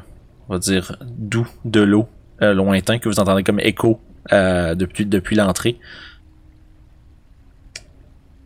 on 0.50 0.54
va 0.54 0.60
dire 0.60 0.98
doux 1.08 1.48
de 1.66 1.82
l'eau 1.82 2.08
lointain 2.42 3.00
que 3.00 3.08
vous 3.08 3.22
entendez 3.22 3.42
comme 3.42 3.62
écho 3.62 4.02
depuis 4.30 5.06
depuis 5.06 5.38
l'entrée. 5.38 5.80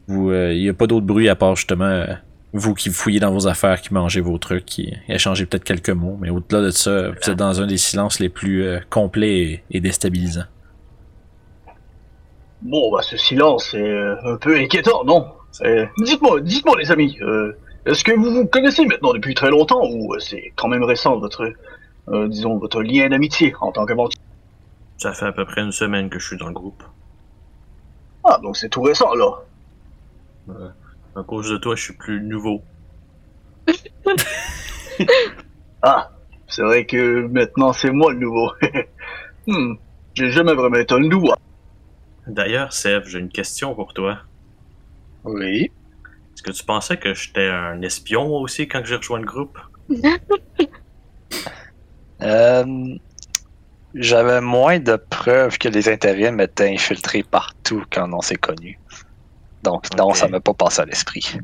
Il 0.08 0.62
y 0.62 0.70
a 0.70 0.74
pas 0.76 0.86
d'autre 0.86 1.08
bruit 1.08 1.30
à 1.30 1.36
part 1.36 1.56
justement 1.56 2.06
vous 2.54 2.76
qui 2.76 2.92
fouillez 2.92 3.20
dans 3.20 3.32
vos 3.32 3.48
affaires, 3.48 3.82
qui 3.82 3.96
mangez 3.96 4.22
vos 4.22 4.38
trucs, 4.38 4.66
qui 4.66 4.94
échangez 5.10 5.48
peut-être 5.48 5.64
quelques 5.64 5.90
mots, 5.90 6.16
mais 6.22 6.30
au-delà 6.30 6.62
de 6.62 6.70
ça, 6.70 7.10
vous 7.10 7.30
êtes 7.30 7.38
dans 7.38 7.60
un 7.60 7.66
des 7.66 7.78
silences 7.78 8.20
les 8.20 8.30
plus 8.30 8.68
complets 8.92 9.40
et, 9.40 9.64
et 9.72 9.80
déstabilisants. 9.80 10.46
Bon, 12.68 12.92
bah, 12.92 13.02
ce 13.02 13.16
silence 13.16 13.74
est 13.74 13.82
euh, 13.82 14.18
un 14.26 14.36
peu 14.36 14.58
inquiétant, 14.58 15.06
non? 15.06 15.26
Dites-moi, 16.00 16.42
dites-moi, 16.42 16.76
les 16.78 16.92
amis, 16.92 17.18
euh, 17.22 17.58
est-ce 17.86 18.04
que 18.04 18.12
vous 18.12 18.30
vous 18.30 18.46
connaissez 18.46 18.86
maintenant 18.86 19.14
depuis 19.14 19.34
très 19.34 19.50
longtemps 19.50 19.82
ou 19.90 20.14
euh, 20.14 20.20
c'est 20.20 20.52
quand 20.58 20.68
même 20.68 20.84
récent 20.84 21.18
votre, 21.18 21.50
disons, 22.28 22.58
votre 22.58 22.84
lien 22.84 23.08
d'amitié 23.08 23.56
en 23.62 23.72
tant 23.72 23.86
qu'aventurier? 23.86 24.22
Ça 24.98 25.14
fait 25.14 25.28
à 25.28 25.32
peu 25.32 25.46
près 25.46 25.62
une 25.62 25.72
semaine 25.72 26.10
que 26.10 26.20
je 26.20 26.28
suis 26.28 26.38
dans 26.38 26.48
le 26.48 26.54
groupe. 26.54 26.84
Ah, 28.26 28.38
donc 28.44 28.58
c'est 28.58 28.68
tout 28.68 28.82
récent 28.82 29.10
alors. 29.12 29.46
Euh, 30.50 30.68
à 31.16 31.24
cause 31.24 31.50
de 31.50 31.58
toi, 31.58 31.74
je 31.76 31.84
suis 31.84 31.94
plus 31.94 32.22
nouveau. 32.22 32.62
Ah, 35.84 36.10
c'est 36.48 36.64
vrai 36.64 36.88
que 36.88 37.28
maintenant 37.28 37.72
c'est 37.72 37.92
moi 37.92 38.12
le 38.12 38.18
nouveau. 38.18 38.52
hmm, 39.48 39.76
j'ai 40.16 40.32
jamais 40.32 40.56
vraiment 40.56 40.78
été 40.78 40.96
un 40.96 41.00
nouveau. 41.00 41.36
D'ailleurs, 42.28 42.74
Seb, 42.74 43.06
j'ai 43.06 43.20
une 43.20 43.30
question 43.30 43.74
pour 43.76 43.94
toi. 43.94 44.20
Oui. 45.24 45.72
Est-ce 46.34 46.44
que 46.44 46.52
tu 46.52 46.64
pensais 46.64 46.98
que 46.98 47.14
j'étais 47.14 47.48
un 47.50 47.82
espion 47.82 48.28
moi 48.28 48.42
aussi 48.42 48.68
quand 48.68 48.84
j'ai 48.86 48.96
rejoint 48.96 49.20
le 49.20 49.26
groupe? 49.26 49.58
Euh, 52.22 52.66
J'avais 53.94 54.42
moins 54.42 54.80
de 54.80 54.96
preuves 54.96 55.58
que 55.58 55.70
les 55.70 55.88
intérims 55.90 56.40
étaient 56.40 56.74
infiltrés 56.74 57.24
partout 57.24 57.84
quand 57.92 58.12
on 58.12 58.22
s'est 58.22 58.36
connus. 58.38 58.80
Donc, 59.64 59.86
non, 59.96 60.14
ça 60.14 60.28
m'a 60.28 60.40
pas 60.40 60.54
passé 60.54 60.82
à 60.82 60.86
l'esprit. 60.86 61.38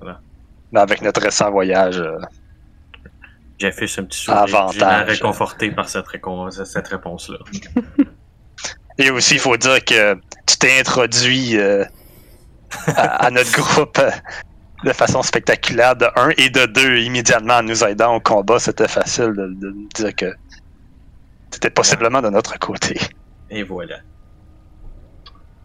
Voilà. 0.00 0.20
Mais 0.72 0.80
avec 0.80 1.02
notre 1.02 1.20
récent 1.20 1.50
voyage, 1.50 1.98
euh, 1.98 2.16
J'ai 3.58 3.72
fait 3.72 3.86
ce 3.86 4.00
petit 4.02 4.18
sourire. 4.20 4.42
Réconforté 5.06 5.70
par 5.72 5.88
cette, 5.88 6.06
récon- 6.06 6.50
cette 6.64 6.88
réponse-là. 6.88 7.38
Et 8.98 9.10
aussi, 9.10 9.34
il 9.34 9.40
faut 9.40 9.56
dire 9.56 9.84
que 9.84 10.14
tu 10.46 10.58
t'es 10.58 10.80
introduit 10.80 11.56
euh, 11.56 11.84
à, 12.88 13.26
à 13.26 13.30
notre 13.30 13.52
groupe 13.52 13.98
euh, 13.98 14.10
de 14.84 14.92
façon 14.92 15.22
spectaculaire 15.22 15.96
de 15.96 16.06
1 16.16 16.30
et 16.36 16.50
de 16.50 16.66
2 16.66 16.98
immédiatement 16.98 17.54
en 17.54 17.62
nous 17.62 17.84
aidant 17.84 18.16
au 18.16 18.20
combat. 18.20 18.58
C'était 18.58 18.88
facile 18.88 19.32
de, 19.36 19.46
de 19.54 19.70
nous 19.70 19.88
dire 19.94 20.14
que 20.14 20.34
c'était 21.50 21.70
possiblement 21.70 22.20
de 22.22 22.28
notre 22.28 22.58
côté. 22.58 22.98
Et 23.50 23.62
voilà. 23.62 23.96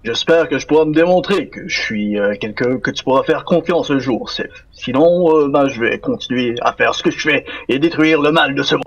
J'espère 0.03 0.49
que 0.49 0.59
je 0.59 0.67
pourrai 0.67 0.85
me 0.85 0.93
démontrer 0.93 1.47
que 1.47 1.67
je 1.67 1.81
suis 1.81 2.19
euh, 2.19 2.35
quelqu'un 2.39 2.77
que 2.77 2.91
tu 2.91 3.03
pourras 3.03 3.23
faire 3.23 3.45
confiance 3.45 3.89
un 3.89 3.99
jour, 3.99 4.29
Sif. 4.29 4.47
Sinon, 4.71 5.33
euh, 5.37 5.47
ben, 5.47 5.69
je 5.69 5.79
vais 5.79 5.97
continuer 5.99 6.55
à 6.61 6.73
faire 6.73 6.93
ce 6.93 7.03
que 7.03 7.11
je 7.11 7.19
fais 7.19 7.45
et 7.69 7.79
détruire 7.79 8.21
le 8.21 8.31
mal 8.31 8.53
de 8.53 8.63
ce 8.63 8.75
monde. 8.75 8.83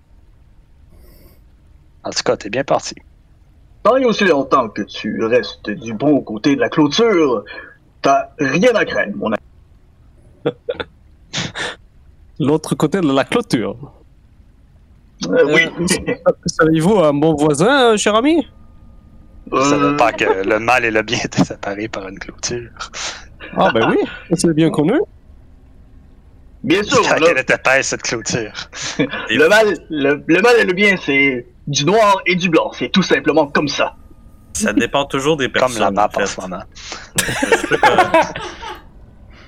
En 2.04 2.10
tout 2.10 2.22
cas, 2.22 2.36
t'es 2.36 2.50
bien 2.50 2.64
parti. 2.64 2.94
Tant 3.86 3.96
et 3.98 4.04
aussi 4.04 4.24
longtemps 4.24 4.68
que 4.68 4.82
tu 4.82 5.22
restes 5.26 5.70
du 5.70 5.94
bon 5.94 6.20
côté 6.20 6.56
de 6.56 6.60
la 6.60 6.68
clôture, 6.68 7.44
t'as 8.02 8.30
rien 8.36 8.74
à 8.74 8.84
craindre, 8.84 9.16
mon 9.16 9.28
ami. 9.32 9.36
L'autre 12.40 12.74
côté 12.74 13.00
de 13.00 13.12
la 13.14 13.22
clôture. 13.22 13.76
Euh, 15.28 15.54
oui. 15.54 15.86
Savez-vous 16.46 16.98
un 16.98 17.14
bon 17.14 17.34
voisin, 17.36 17.92
euh, 17.92 17.96
cher 17.96 18.16
ami? 18.16 18.44
Ça 19.52 19.76
veut 19.78 19.92
Euh, 19.92 19.96
pas 19.96 20.12
que 20.12 20.24
le 20.24 20.58
mal 20.58 20.84
et 20.84 20.90
le 20.90 21.02
bien 21.02 21.20
étaient 21.24 21.44
séparés 21.44 21.86
par 21.86 22.08
une 22.08 22.18
clôture. 22.18 22.70
Ah 23.56 23.70
ben 23.72 23.88
oui, 23.88 23.98
c'est 24.34 24.52
bien 24.52 24.70
connu. 24.70 24.98
bien 26.64 26.82
sûr, 26.82 27.06
À 27.08 27.20
le, 27.20 27.26
quelle 27.26 27.38
était 27.38 27.54
épaisse 27.54 27.86
cette 27.86 28.02
clôture? 28.02 28.52
le 28.98 29.48
mal, 29.48 29.78
le, 29.90 30.24
le 30.26 30.42
mal 30.42 30.56
et 30.58 30.64
le 30.64 30.72
bien, 30.72 30.96
c'est 30.96 31.46
du 31.66 31.84
noir 31.84 32.20
et 32.26 32.34
du 32.36 32.48
blanc. 32.48 32.70
C'est 32.72 32.88
tout 32.90 33.02
simplement 33.02 33.46
comme 33.46 33.68
ça. 33.68 33.96
Ça 34.54 34.72
dépend 34.72 35.04
toujours 35.04 35.36
des 35.36 35.48
personnes. 35.48 35.74
Comme 35.74 35.80
la 35.82 35.90
map 35.90 36.06
en 36.06 36.10
fait. 36.10 36.22
en 36.22 36.26
ce 36.26 36.40
moment. 36.40 36.62
Je 37.18 37.24
suis 37.56 37.66
sûr 37.66 37.80
que- 37.80 37.86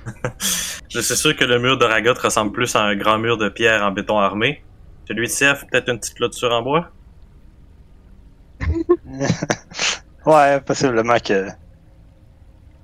Je 0.89 0.99
suis 1.01 1.15
sûr 1.17 1.35
que 1.35 1.43
le 1.45 1.59
mur 1.59 1.77
de 1.77 1.85
Ragot 1.85 2.13
ressemble 2.15 2.51
plus 2.51 2.75
à 2.75 2.81
un 2.81 2.95
grand 2.95 3.17
mur 3.19 3.37
de 3.37 3.47
pierre 3.49 3.83
en 3.83 3.91
béton 3.91 4.17
armé. 4.19 4.63
Celui 5.07 5.27
de 5.27 5.31
CF, 5.31 5.65
peut-être 5.67 5.89
une 5.89 5.99
petite 5.99 6.15
clôture 6.15 6.51
en 6.51 6.61
bois? 6.61 6.89
Ouais, 10.25 10.59
possiblement 10.61 11.17
que. 11.19 11.47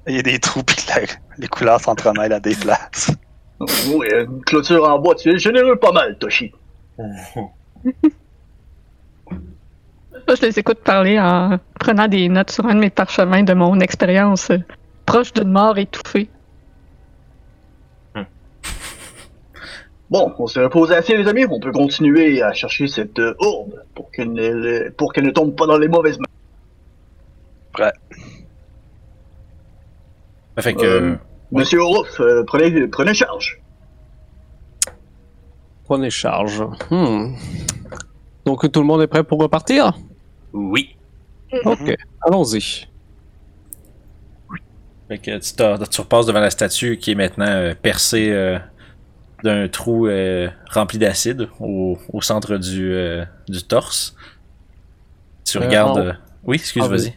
Il 0.08 0.16
y 0.16 0.20
a 0.20 0.22
des 0.22 0.40
trous 0.40 0.64
pis 0.64 0.76
que 0.76 0.88
la- 1.00 1.06
les 1.38 1.48
couleurs 1.48 1.82
s'entremêlent 1.82 2.32
à 2.34 2.40
des 2.40 2.56
places. 2.56 3.12
Oui, 3.60 4.08
une 4.12 4.42
clôture 4.46 4.88
en 4.88 5.00
bois, 5.00 5.16
tu 5.16 5.30
es 5.30 5.38
généreux 5.38 5.76
pas 5.78 5.92
mal, 5.92 6.18
Toshi. 6.18 6.52
Je 10.28 10.42
les 10.42 10.60
écoute 10.60 10.80
parler 10.80 11.20
en 11.20 11.60
prenant 11.80 12.08
des 12.08 12.28
notes 12.30 12.52
sur 12.52 12.66
un 12.66 12.76
de 12.76 12.80
mes 12.80 12.90
parchemins 12.90 13.44
de 13.44 13.54
mon 13.54 13.80
expérience 13.80 14.50
euh, 14.50 14.58
proche 15.06 15.34
d'une 15.34 15.52
mort 15.52 15.78
étouffée. 15.78 16.30
Bon, 20.10 20.34
on 20.38 20.46
s'est 20.46 20.64
reposé 20.64 20.96
assez, 20.96 21.18
les 21.18 21.28
amis. 21.28 21.46
On 21.50 21.60
peut 21.60 21.72
continuer 21.72 22.42
à 22.42 22.54
chercher 22.54 22.88
cette 22.88 23.18
euh, 23.20 23.36
orbe 23.40 23.74
pour 23.96 24.12
qu'elle 24.12 24.34
ne, 24.34 24.90
pour 24.92 25.14
qu'elle 25.14 25.26
ne 25.26 25.32
tombe 25.32 25.56
pas 25.56 25.66
dans 25.66 25.78
les 25.78 25.88
mauvaises 25.88 26.20
mains. 26.20 26.26
Fait 30.60 30.74
que. 30.74 30.86
Euh, 30.86 31.16
Monsieur 31.52 31.80
Orouf, 31.80 32.20
euh, 32.20 32.44
prenez, 32.46 32.88
prenez 32.88 33.14
charge. 33.14 33.62
Prenez 35.86 36.10
charge. 36.10 36.64
Hmm. 36.90 37.34
Donc 38.46 38.72
tout 38.72 38.80
le 38.80 38.86
monde 38.86 39.02
est 39.02 39.08
prêt 39.08 39.24
pour 39.24 39.40
repartir? 39.40 39.94
Oui. 40.56 40.96
Ok, 41.66 41.96
allons-y. 42.22 42.88
Fait 45.08 45.18
que 45.20 45.86
tu, 45.88 46.02
repasses 46.02 46.26
devant 46.26 46.40
la 46.40 46.50
statue 46.50 46.98
qui 46.98 47.12
est 47.12 47.16
maintenant 47.16 47.46
euh, 47.46 47.76
percée 47.80 48.32
euh, 48.32 48.58
d'un 49.44 49.68
trou 49.68 50.08
euh, 50.08 50.50
rempli 50.72 50.98
d'acide 50.98 51.50
au, 51.60 51.98
au 52.12 52.22
centre 52.22 52.58
du, 52.58 52.92
euh, 52.92 53.24
du 53.48 53.62
torse. 53.62 54.16
Tu 55.46 55.60
regardes. 55.60 56.00
en- 56.00 56.06
euh, 56.06 56.14
Oui, 56.46 56.56
excuse, 56.56 56.84
Ah, 56.86 56.90
vas-y. 56.90 57.14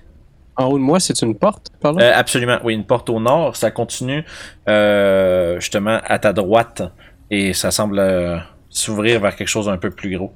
En 0.57 0.67
haut 0.67 0.79
de 0.79 0.83
moi, 0.83 0.99
c'est 0.99 1.23
une 1.23 1.39
porte, 1.39 1.71
par 1.81 1.93
là? 1.93 2.05
Euh, 2.05 2.13
absolument, 2.15 2.59
oui, 2.65 2.75
une 2.75 2.85
porte 2.85 3.09
au 3.09 3.21
nord, 3.21 3.55
ça 3.55 3.71
continue 3.71 4.25
euh, 4.69 5.61
justement 5.61 6.01
à 6.05 6.19
ta 6.19 6.33
droite 6.33 6.83
et 7.31 7.53
ça 7.53 7.71
semble 7.71 8.01
euh, 8.01 8.39
s'ouvrir 8.69 9.21
vers 9.21 9.37
quelque 9.37 9.49
chose 9.49 9.67
d'un 9.67 9.79
peu 9.79 9.91
plus 9.91 10.17
gros. 10.17 10.33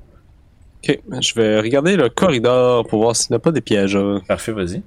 Ok, 0.82 0.98
je 1.20 1.34
vais 1.34 1.60
regarder 1.60 1.96
le 1.96 2.08
corridor 2.08 2.86
pour 2.86 3.02
voir 3.02 3.14
s'il 3.14 3.32
n'y 3.32 3.36
a 3.36 3.38
pas 3.38 3.52
des 3.52 3.60
pièges. 3.60 3.98
Parfait, 4.26 4.52
vas-y. 4.52 4.82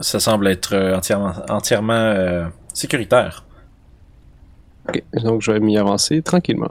Ça 0.00 0.20
semble 0.20 0.46
être 0.46 0.74
euh, 0.74 0.96
entièrement, 0.96 1.32
entièrement 1.48 1.92
euh, 1.94 2.44
sécuritaire. 2.72 3.44
Ok, 4.88 5.02
donc 5.22 5.42
je 5.42 5.52
vais 5.52 5.60
m'y 5.60 5.76
avancer 5.76 6.22
tranquillement. 6.22 6.68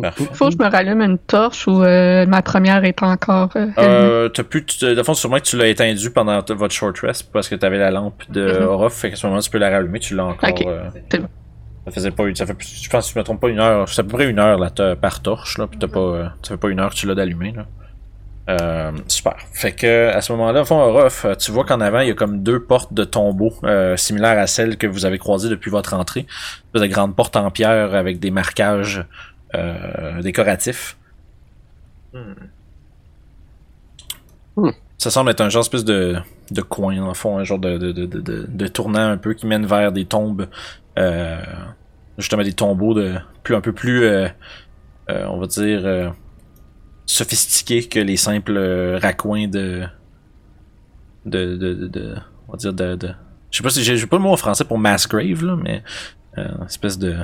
Parfait. 0.00 0.24
Faut 0.32 0.46
que 0.46 0.52
je 0.52 0.58
me 0.58 0.70
rallume 0.70 1.00
une 1.00 1.18
torche 1.18 1.66
ou 1.66 1.82
euh, 1.82 2.26
ma 2.26 2.42
première 2.42 2.84
est 2.84 3.02
encore 3.02 3.50
euh? 3.56 3.66
Euh, 3.78 4.28
t'as 4.28 4.42
pu, 4.42 4.64
de 4.82 5.02
fond, 5.02 5.14
sûrement 5.14 5.38
que 5.38 5.42
tu 5.42 5.56
l'as 5.56 5.68
éteindu 5.68 6.10
pendant 6.10 6.40
votre 6.46 6.74
short 6.74 6.98
rest 6.98 7.30
parce 7.32 7.48
que 7.48 7.54
t'avais 7.54 7.78
la 7.78 7.90
lampe 7.90 8.22
de. 8.30 8.62
Orof, 8.62 8.92
fait 8.92 9.10
qu'à 9.10 9.16
ce 9.16 9.26
moment 9.26 9.40
tu 9.40 9.50
peux 9.50 9.58
la 9.58 9.70
rallumer, 9.70 9.98
tu 9.98 10.14
l'as 10.14 10.26
encore. 10.26 10.50
Ok, 10.50 10.64
euh, 10.66 10.90
c'est 11.10 11.20
bon. 11.20 11.28
Ça 11.88 11.94
faisait 11.94 12.10
pas, 12.10 12.24
ça 12.34 12.46
fait, 12.46 12.56
je 12.60 12.88
pense, 12.90 13.06
si 13.06 13.14
je 13.14 13.18
me 13.18 13.24
trompe 13.24 13.40
pas, 13.40 13.48
une 13.48 13.58
heure, 13.60 13.88
c'est 13.88 14.00
à 14.00 14.04
peu 14.04 14.10
près 14.10 14.28
une 14.28 14.38
heure 14.38 14.58
là, 14.58 14.70
par 14.96 15.20
torche 15.20 15.58
là, 15.58 15.66
puis 15.66 15.78
t'as 15.78 15.88
pas, 15.88 16.00
euh, 16.00 16.28
ça 16.42 16.50
fait 16.50 16.56
pas 16.56 16.68
une 16.68 16.80
heure 16.80 16.90
que 16.90 16.94
tu 16.96 17.06
l'as 17.06 17.14
d'allumer 17.14 17.52
là. 17.52 17.66
Euh, 18.50 18.92
super. 19.08 19.34
Fait 19.52 19.72
que 19.72 20.08
à 20.08 20.22
ce 20.22 20.32
moment-là, 20.32 20.62
au 20.62 20.64
fond, 20.64 20.80
Orof, 20.80 21.26
euh, 21.26 21.34
tu 21.34 21.50
vois 21.52 21.64
qu'en 21.64 21.82
avant 21.82 22.00
il 22.00 22.08
y 22.08 22.10
a 22.10 22.14
comme 22.14 22.42
deux 22.42 22.62
portes 22.62 22.94
de 22.94 23.04
tombeaux 23.04 23.52
euh, 23.64 23.94
similaires 23.98 24.38
à 24.38 24.46
celles 24.46 24.78
que 24.78 24.86
vous 24.86 25.04
avez 25.04 25.18
croisées 25.18 25.50
depuis 25.50 25.70
votre 25.70 25.92
entrée, 25.92 26.26
de 26.74 26.86
grandes 26.86 27.14
portes 27.14 27.36
en 27.36 27.50
pierre 27.50 27.94
avec 27.94 28.20
des 28.20 28.30
marquages 28.30 29.04
euh, 29.54 30.22
décoratifs. 30.22 30.96
Hmm. 34.56 34.70
Ça 34.96 35.10
semble 35.10 35.30
être 35.30 35.42
un 35.42 35.48
genre 35.48 35.60
espèce 35.60 35.84
de, 35.84 36.16
de 36.50 36.60
coin, 36.62 37.06
le 37.06 37.14
fond, 37.14 37.38
un 37.38 37.44
genre 37.44 37.58
de, 37.58 37.78
de, 37.78 37.92
de, 37.92 38.06
de, 38.06 38.20
de- 38.20 38.46
de 38.48 38.66
tournant 38.66 39.10
un 39.10 39.16
peu 39.16 39.34
qui 39.34 39.46
mène 39.46 39.64
vers 39.66 39.92
des 39.92 40.06
tombes, 40.06 40.46
justement 42.18 42.42
des 42.42 42.52
tombeaux 42.52 42.94
de 42.94 43.14
plus 43.42 43.54
un 43.54 43.60
peu 43.60 43.72
plus, 43.72 44.04
euh, 44.04 44.28
euh, 45.10 45.24
on 45.28 45.38
va 45.38 45.46
dire, 45.46 45.86
euh, 45.86 46.10
sophistiqués 47.06 47.84
que 47.88 48.00
les 48.00 48.16
simples 48.16 48.56
euh, 48.56 48.98
raccoins 48.98 49.48
de, 49.48 49.84
de, 51.24 51.56
de, 51.56 51.86
de, 51.86 52.14
on 52.48 52.52
va 52.52 52.58
dire 52.58 52.72
de, 52.72 52.96
de 52.96 53.08
je 53.50 53.56
sais 53.56 53.62
pas 53.62 53.70
si 53.70 53.82
j'ai 53.82 54.06
pas 54.06 54.16
le 54.16 54.22
mot 54.22 54.32
en 54.32 54.36
français 54.36 54.64
pour 54.64 54.78
mass 54.78 55.08
grave 55.08 55.42
là, 55.44 55.56
mais 55.56 55.82
espèce 56.66 56.98
de 56.98 57.16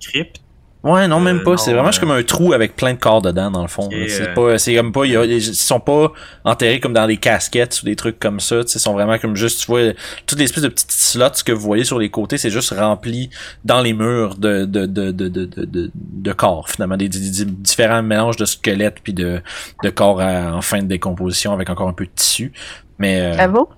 crypte. 0.00 0.42
Ouais, 0.84 1.08
non, 1.08 1.18
même 1.18 1.38
Euh, 1.38 1.44
pas. 1.44 1.56
c'est 1.56 1.72
vraiment 1.72 1.88
juste 1.90 1.98
euh, 1.98 2.06
comme 2.06 2.12
un 2.12 2.22
trou 2.22 2.52
avec 2.52 2.76
plein 2.76 2.94
de 2.94 2.98
corps 3.00 3.20
dedans, 3.20 3.50
dans 3.50 3.62
le 3.62 3.68
fond. 3.68 3.88
C'est 4.08 4.28
euh. 4.28 4.34
pas, 4.34 4.58
c'est 4.58 4.76
comme 4.76 4.92
pas, 4.92 5.04
il 5.06 5.12
y 5.12 5.16
a- 5.16 5.24
ils 5.24 5.42
sont 5.42 5.80
pas 5.80 6.12
enterrés 6.44 6.78
comme 6.78 6.92
dans 6.92 7.06
des 7.08 7.16
casquettes 7.16 7.80
ou 7.82 7.86
des 7.86 7.96
trucs 7.96 8.20
comme 8.20 8.38
ça. 8.38 8.60
Ils 8.60 8.68
sont 8.80 8.92
vraiment 8.92 9.18
comme 9.18 9.34
juste, 9.34 9.60
tu 9.60 9.66
vois, 9.66 9.80
toutes 10.24 10.38
les 10.38 10.44
espèces 10.44 10.62
de 10.62 10.68
petites 10.68 10.92
slots 10.92 11.42
que 11.44 11.50
vous 11.50 11.60
voyez 11.62 11.82
sur 11.82 11.98
les 11.98 12.10
côtés, 12.10 12.38
c'est 12.38 12.50
juste 12.50 12.70
rempli 12.70 13.28
dans 13.64 13.80
les 13.80 13.92
murs 13.92 14.36
de, 14.36 14.66
de, 14.66 14.86
de, 14.86 15.10
de, 15.10 15.28
de, 15.28 15.44
de, 15.46 15.64
de- 15.64 15.90
de 15.94 16.32
corps, 16.32 16.68
finalement. 16.68 16.96
Des, 16.96 17.08
des- 17.08 17.18
des 17.18 17.44
différents 17.44 18.02
mélanges 18.04 18.36
de 18.36 18.44
squelettes 18.44 18.98
puis 19.02 19.12
de, 19.12 19.40
de 19.82 19.90
corps 19.90 20.20
à- 20.20 20.52
en 20.54 20.62
fin 20.62 20.78
de 20.78 20.86
décomposition 20.86 21.52
avec 21.52 21.70
encore 21.70 21.88
un 21.88 21.92
peu 21.92 22.04
de 22.04 22.10
tissu. 22.14 22.52
Mais, 23.00 23.20
euh, 23.20 23.36
Caveau? 23.36 23.68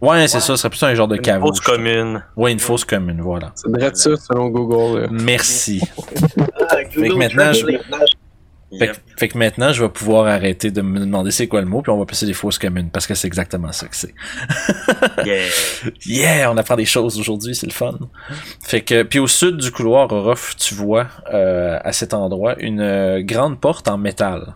Ouais, 0.00 0.28
c'est 0.28 0.40
ça, 0.40 0.46
ce 0.48 0.56
serait 0.56 0.70
plutôt 0.70 0.86
un 0.86 0.94
genre 0.94 1.08
de 1.08 1.16
Une 1.16 1.22
caveau. 1.22 1.46
grosse 1.46 1.60
commune. 1.60 2.22
Ouais, 2.36 2.52
une 2.52 2.60
fausse 2.60 2.84
commune, 2.84 3.20
voilà. 3.20 3.52
Ça 3.54 3.68
devrait 3.68 3.86
être 3.88 3.96
ça 3.96 4.16
selon 4.16 4.48
Google. 4.48 5.08
Merci. 5.10 5.80
Ah, 6.60 6.66
Fait 6.76 6.84
que 6.88 7.14
maintenant, 7.14 7.52
je- 7.52 7.66
Fait, 7.66 8.86
Yep. 8.86 8.92
que, 8.92 8.98
fait 9.18 9.28
que 9.28 9.36
maintenant, 9.36 9.72
je 9.72 9.82
vais 9.82 9.88
pouvoir 9.88 10.28
arrêter 10.28 10.70
de 10.70 10.80
me 10.80 11.00
demander 11.00 11.32
c'est 11.32 11.48
quoi 11.48 11.60
le 11.60 11.66
mot, 11.66 11.82
puis 11.82 11.90
on 11.90 11.98
va 11.98 12.06
passer 12.06 12.24
des 12.24 12.32
fausses 12.32 12.56
communes, 12.60 12.88
parce 12.92 13.04
que 13.04 13.16
c'est 13.16 13.26
exactement 13.26 13.72
ça 13.72 13.88
que 13.88 13.96
c'est. 13.96 14.14
Yeah. 15.26 15.46
Yeah, 16.06 16.52
on 16.52 16.56
apprend 16.56 16.76
des 16.76 16.84
choses 16.84 17.18
aujourd'hui, 17.18 17.56
c'est 17.56 17.66
le 17.66 17.72
fun. 17.72 17.98
Fait 18.62 18.80
que, 18.82 19.02
puis 19.02 19.18
au 19.18 19.26
sud 19.26 19.56
du 19.56 19.72
couloir, 19.72 20.12
Orof, 20.12 20.54
tu 20.54 20.74
vois 20.76 21.08
euh, 21.34 21.80
à 21.82 21.90
cet 21.92 22.14
endroit 22.14 22.54
une 22.60 22.80
euh, 22.80 23.22
grande 23.22 23.60
porte 23.60 23.88
en 23.88 23.98
métal. 23.98 24.54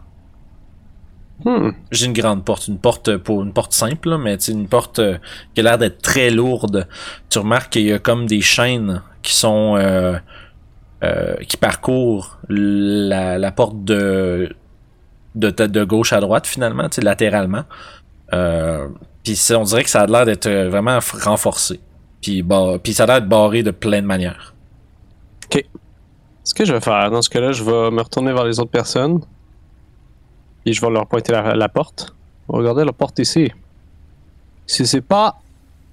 Hmm. 1.45 1.71
J'ai 1.91 2.07
une 2.07 2.12
grande 2.12 2.45
porte, 2.45 2.69
une 2.69 2.79
porte 2.79 3.17
pour 3.17 3.43
une 3.43 3.53
porte 3.53 3.73
simple, 3.73 4.11
là, 4.11 4.19
mais 4.19 4.37
c'est 4.38 4.53
une 4.53 4.69
porte 4.69 5.00
euh, 5.00 5.19
qui 5.55 5.61
a 5.61 5.64
l'air 5.64 5.79
d'être 5.79 6.00
très 6.00 6.31
lourde. 6.31 6.87
Tu 7.29 7.38
remarques 7.38 7.73
qu'il 7.73 7.87
y 7.87 7.93
a 7.93 7.99
comme 7.99 8.26
des 8.26 8.41
chaînes 8.41 9.03
qui 9.23 9.35
sont 9.35 9.76
euh, 9.76 10.17
euh, 11.03 11.35
qui 11.49 11.57
parcourent 11.57 12.38
la, 12.49 13.38
la 13.38 13.50
porte 13.50 13.83
de 13.85 14.55
de, 15.35 15.50
de 15.50 15.67
de 15.67 15.85
gauche 15.85 16.12
à 16.12 16.21
droite 16.21 16.47
finalement, 16.47 16.88
latéralement. 17.03 17.64
Euh, 18.33 18.88
Puis 19.25 19.41
on 19.57 19.64
dirait 19.64 19.83
que 19.83 19.91
ça 19.91 20.03
a 20.03 20.07
l'air 20.07 20.26
d'être 20.26 20.47
euh, 20.47 20.69
vraiment 20.69 20.99
renforcé. 21.23 21.81
Puis, 22.23 22.45
puis 22.83 22.95
ça 22.95 23.03
a 23.05 23.07
l'air 23.07 23.21
d'être 23.21 23.29
barré 23.29 23.62
de 23.62 23.73
plein 23.73 24.00
de 24.03 24.07
manières. 24.07 24.55
Ce 26.47 26.53
que 26.53 26.67
je 26.67 26.75
vais 26.75 26.81
faire, 26.81 27.11
dans 27.11 27.23
ce 27.23 27.31
cas-là, 27.31 27.53
je 27.53 27.64
vais 27.64 27.91
me 27.91 28.03
retourner 28.03 28.33
vers 28.35 28.45
les 28.45 28.61
autres 28.61 28.71
personnes. 28.71 29.21
Et 30.66 30.73
je 30.73 30.80
vais 30.80 30.90
leur 30.90 31.06
pointer 31.06 31.33
la, 31.33 31.54
la 31.54 31.68
porte. 31.68 32.14
Regardez 32.49 32.85
la 32.85 32.92
porte 32.92 33.18
ici. 33.18 33.50
Si 34.66 34.87
c'est 34.87 35.00
pas 35.02 35.37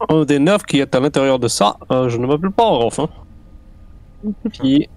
un 0.10 0.24
des 0.24 0.40
neuf 0.40 0.64
qui 0.64 0.80
est 0.80 0.96
à 0.96 1.00
l'intérieur 1.00 1.40
de 1.40 1.48
ça, 1.48 1.78
euh, 1.92 2.10
je 2.10 2.18
ne 2.18 2.26
m'appelle 2.26 2.52
pas 2.52 2.64
Orof. 2.64 3.00
Hein. 3.00 3.10
Puis, 4.54 4.88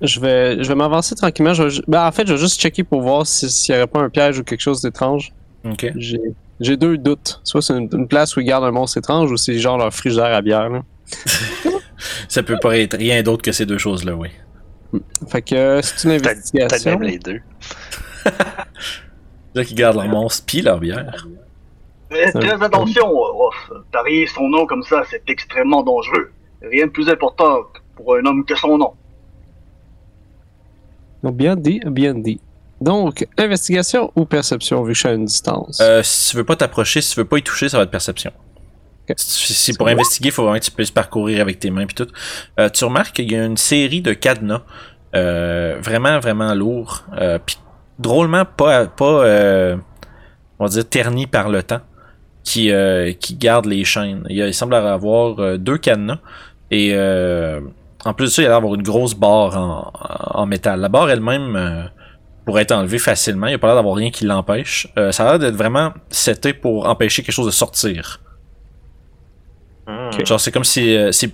je 0.00 0.20
vais, 0.20 0.62
je 0.62 0.68
vais 0.68 0.74
m'avancer 0.74 1.14
tranquillement. 1.14 1.54
Je 1.54 1.62
vais 1.64 1.70
ju- 1.70 1.82
ben, 1.88 2.06
en 2.06 2.12
fait, 2.12 2.26
je 2.26 2.32
vais 2.34 2.38
juste 2.38 2.60
checker 2.60 2.84
pour 2.84 3.00
voir 3.02 3.26
si- 3.26 3.48
s'il 3.50 3.74
n'y 3.74 3.78
aurait 3.80 3.86
pas 3.86 4.00
un 4.00 4.10
piège 4.10 4.38
ou 4.38 4.44
quelque 4.44 4.60
chose 4.60 4.82
d'étrange. 4.82 5.32
Ok. 5.64 5.90
J'ai 5.96 6.20
j'ai 6.60 6.76
deux 6.76 6.96
doutes. 6.98 7.40
Soit 7.44 7.60
c'est 7.62 7.72
une, 7.76 7.88
une 7.92 8.06
place 8.06 8.36
où 8.36 8.40
ils 8.40 8.44
gardent 8.46 8.64
un 8.64 8.70
monstre 8.70 8.98
étrange 8.98 9.30
ou 9.32 9.36
c'est 9.36 9.58
genre 9.58 9.78
leur 9.78 9.92
frigidaire 9.92 10.26
à 10.34 10.42
bière. 10.42 10.68
Là. 10.68 10.82
Ça 12.28 12.42
peut 12.42 12.58
pas 12.60 12.78
être 12.78 12.96
rien 12.96 13.22
d'autre 13.22 13.42
que 13.42 13.52
ces 13.52 13.66
deux 13.66 13.78
choses-là, 13.78 14.14
oui. 14.14 14.28
Fait 15.28 15.42
que 15.42 15.54
euh, 15.54 15.82
c'est 15.82 16.04
une 16.08 16.20
Peut-être 16.20 16.22
peut-être 16.52 16.62
investigation. 16.74 16.90
même 16.98 17.02
les 17.02 17.18
deux. 17.18 17.40
Là 19.54 19.64
qui 19.64 19.74
gardent 19.74 19.96
leur 19.96 20.08
monstre 20.08 20.44
pis 20.46 20.62
leur 20.62 20.78
bière. 20.78 21.26
Faites 22.10 22.34
très 22.34 22.62
attention, 22.62 23.06
Rof. 23.08 23.72
Tarier 23.90 24.26
son 24.26 24.48
nom 24.48 24.66
comme 24.66 24.82
ça, 24.82 25.02
c'est 25.10 25.22
extrêmement 25.28 25.82
dangereux. 25.82 26.32
Rien 26.62 26.86
de 26.86 26.90
plus 26.90 27.08
important 27.08 27.60
pour 27.96 28.16
un 28.16 28.24
homme 28.24 28.44
que 28.44 28.54
son 28.54 28.78
nom. 28.78 28.92
Donc, 31.22 31.36
bien 31.36 31.56
dit, 31.56 31.80
bien 31.86 32.14
dit. 32.14 32.40
Donc, 32.80 33.26
investigation 33.38 34.10
ou 34.16 34.24
perception 34.24 34.82
vu 34.82 34.88
que 34.88 34.94
je 34.94 35.00
suis 35.00 35.08
à 35.08 35.12
une 35.12 35.24
distance? 35.24 35.80
Euh, 35.80 36.02
si 36.02 36.30
tu 36.30 36.36
veux 36.36 36.44
pas 36.44 36.56
t'approcher, 36.56 37.00
si 37.00 37.14
tu 37.14 37.20
veux 37.20 37.26
pas 37.26 37.38
y 37.38 37.42
toucher, 37.42 37.68
ça 37.68 37.76
va 37.76 37.84
être 37.84 37.90
perception. 37.90 38.32
Si, 39.16 39.52
si 39.54 39.72
pour 39.74 39.88
investiguer, 39.88 40.28
il 40.28 40.32
faut 40.32 40.42
vraiment 40.42 40.58
que 40.58 40.64
tu 40.64 40.70
puisses 40.70 40.90
parcourir 40.90 41.40
avec 41.40 41.58
tes 41.58 41.70
mains 41.70 41.86
puis 41.86 41.94
tout. 41.94 42.08
Euh, 42.58 42.68
tu 42.68 42.84
remarques 42.84 43.16
qu'il 43.16 43.30
y 43.30 43.36
a 43.36 43.44
une 43.44 43.56
série 43.56 44.00
de 44.00 44.12
cadenas 44.12 44.62
euh, 45.14 45.76
vraiment, 45.80 46.18
vraiment 46.18 46.54
lourds. 46.54 47.04
Euh, 47.18 47.38
puis 47.44 47.58
drôlement 47.98 48.44
pas, 48.44 48.86
pas 48.86 49.24
euh, 49.24 49.76
on 50.58 50.64
va 50.64 50.70
dire, 50.70 50.88
ternis 50.88 51.26
par 51.26 51.48
le 51.48 51.62
temps 51.62 51.80
qui, 52.44 52.70
euh, 52.72 53.12
qui 53.12 53.36
gardent 53.36 53.66
les 53.66 53.84
chaînes. 53.84 54.24
Il, 54.28 54.36
y 54.36 54.42
a- 54.42 54.46
il 54.48 54.54
semble 54.54 54.74
avoir 54.74 55.38
euh, 55.38 55.56
deux 55.58 55.78
cadenas 55.78 56.18
et 56.70 56.90
euh, 56.94 57.60
en 58.04 58.14
plus 58.14 58.26
de 58.26 58.30
ça, 58.30 58.42
il 58.42 58.44
y 58.44 58.46
a 58.46 58.50
l'air 58.50 58.58
d'avoir 58.60 58.74
une 58.74 58.82
grosse 58.82 59.14
barre 59.14 59.56
en, 59.56 59.92
en 60.40 60.46
métal. 60.46 60.80
La 60.80 60.88
barre 60.88 61.10
elle-même 61.10 61.54
euh, 61.54 61.84
pourrait 62.44 62.62
être 62.62 62.72
enlevée 62.72 62.98
facilement. 62.98 63.46
Il 63.46 63.50
n'y 63.50 63.54
a 63.54 63.58
pas 63.58 63.68
l'air 63.68 63.76
d'avoir 63.76 63.94
rien 63.94 64.10
qui 64.10 64.24
l'empêche. 64.24 64.88
Euh, 64.98 65.12
ça 65.12 65.24
a 65.24 65.30
l'air 65.30 65.38
d'être 65.38 65.54
vraiment 65.54 65.92
seté 66.10 66.52
pour 66.52 66.88
empêcher 66.88 67.22
quelque 67.22 67.34
chose 67.34 67.46
de 67.46 67.52
sortir. 67.52 68.18
Hmm. 69.86 70.10
Genre, 70.24 70.40
c'est 70.40 70.50
comme 70.52 70.64
si, 70.64 70.96
euh, 70.96 71.12
si 71.12 71.32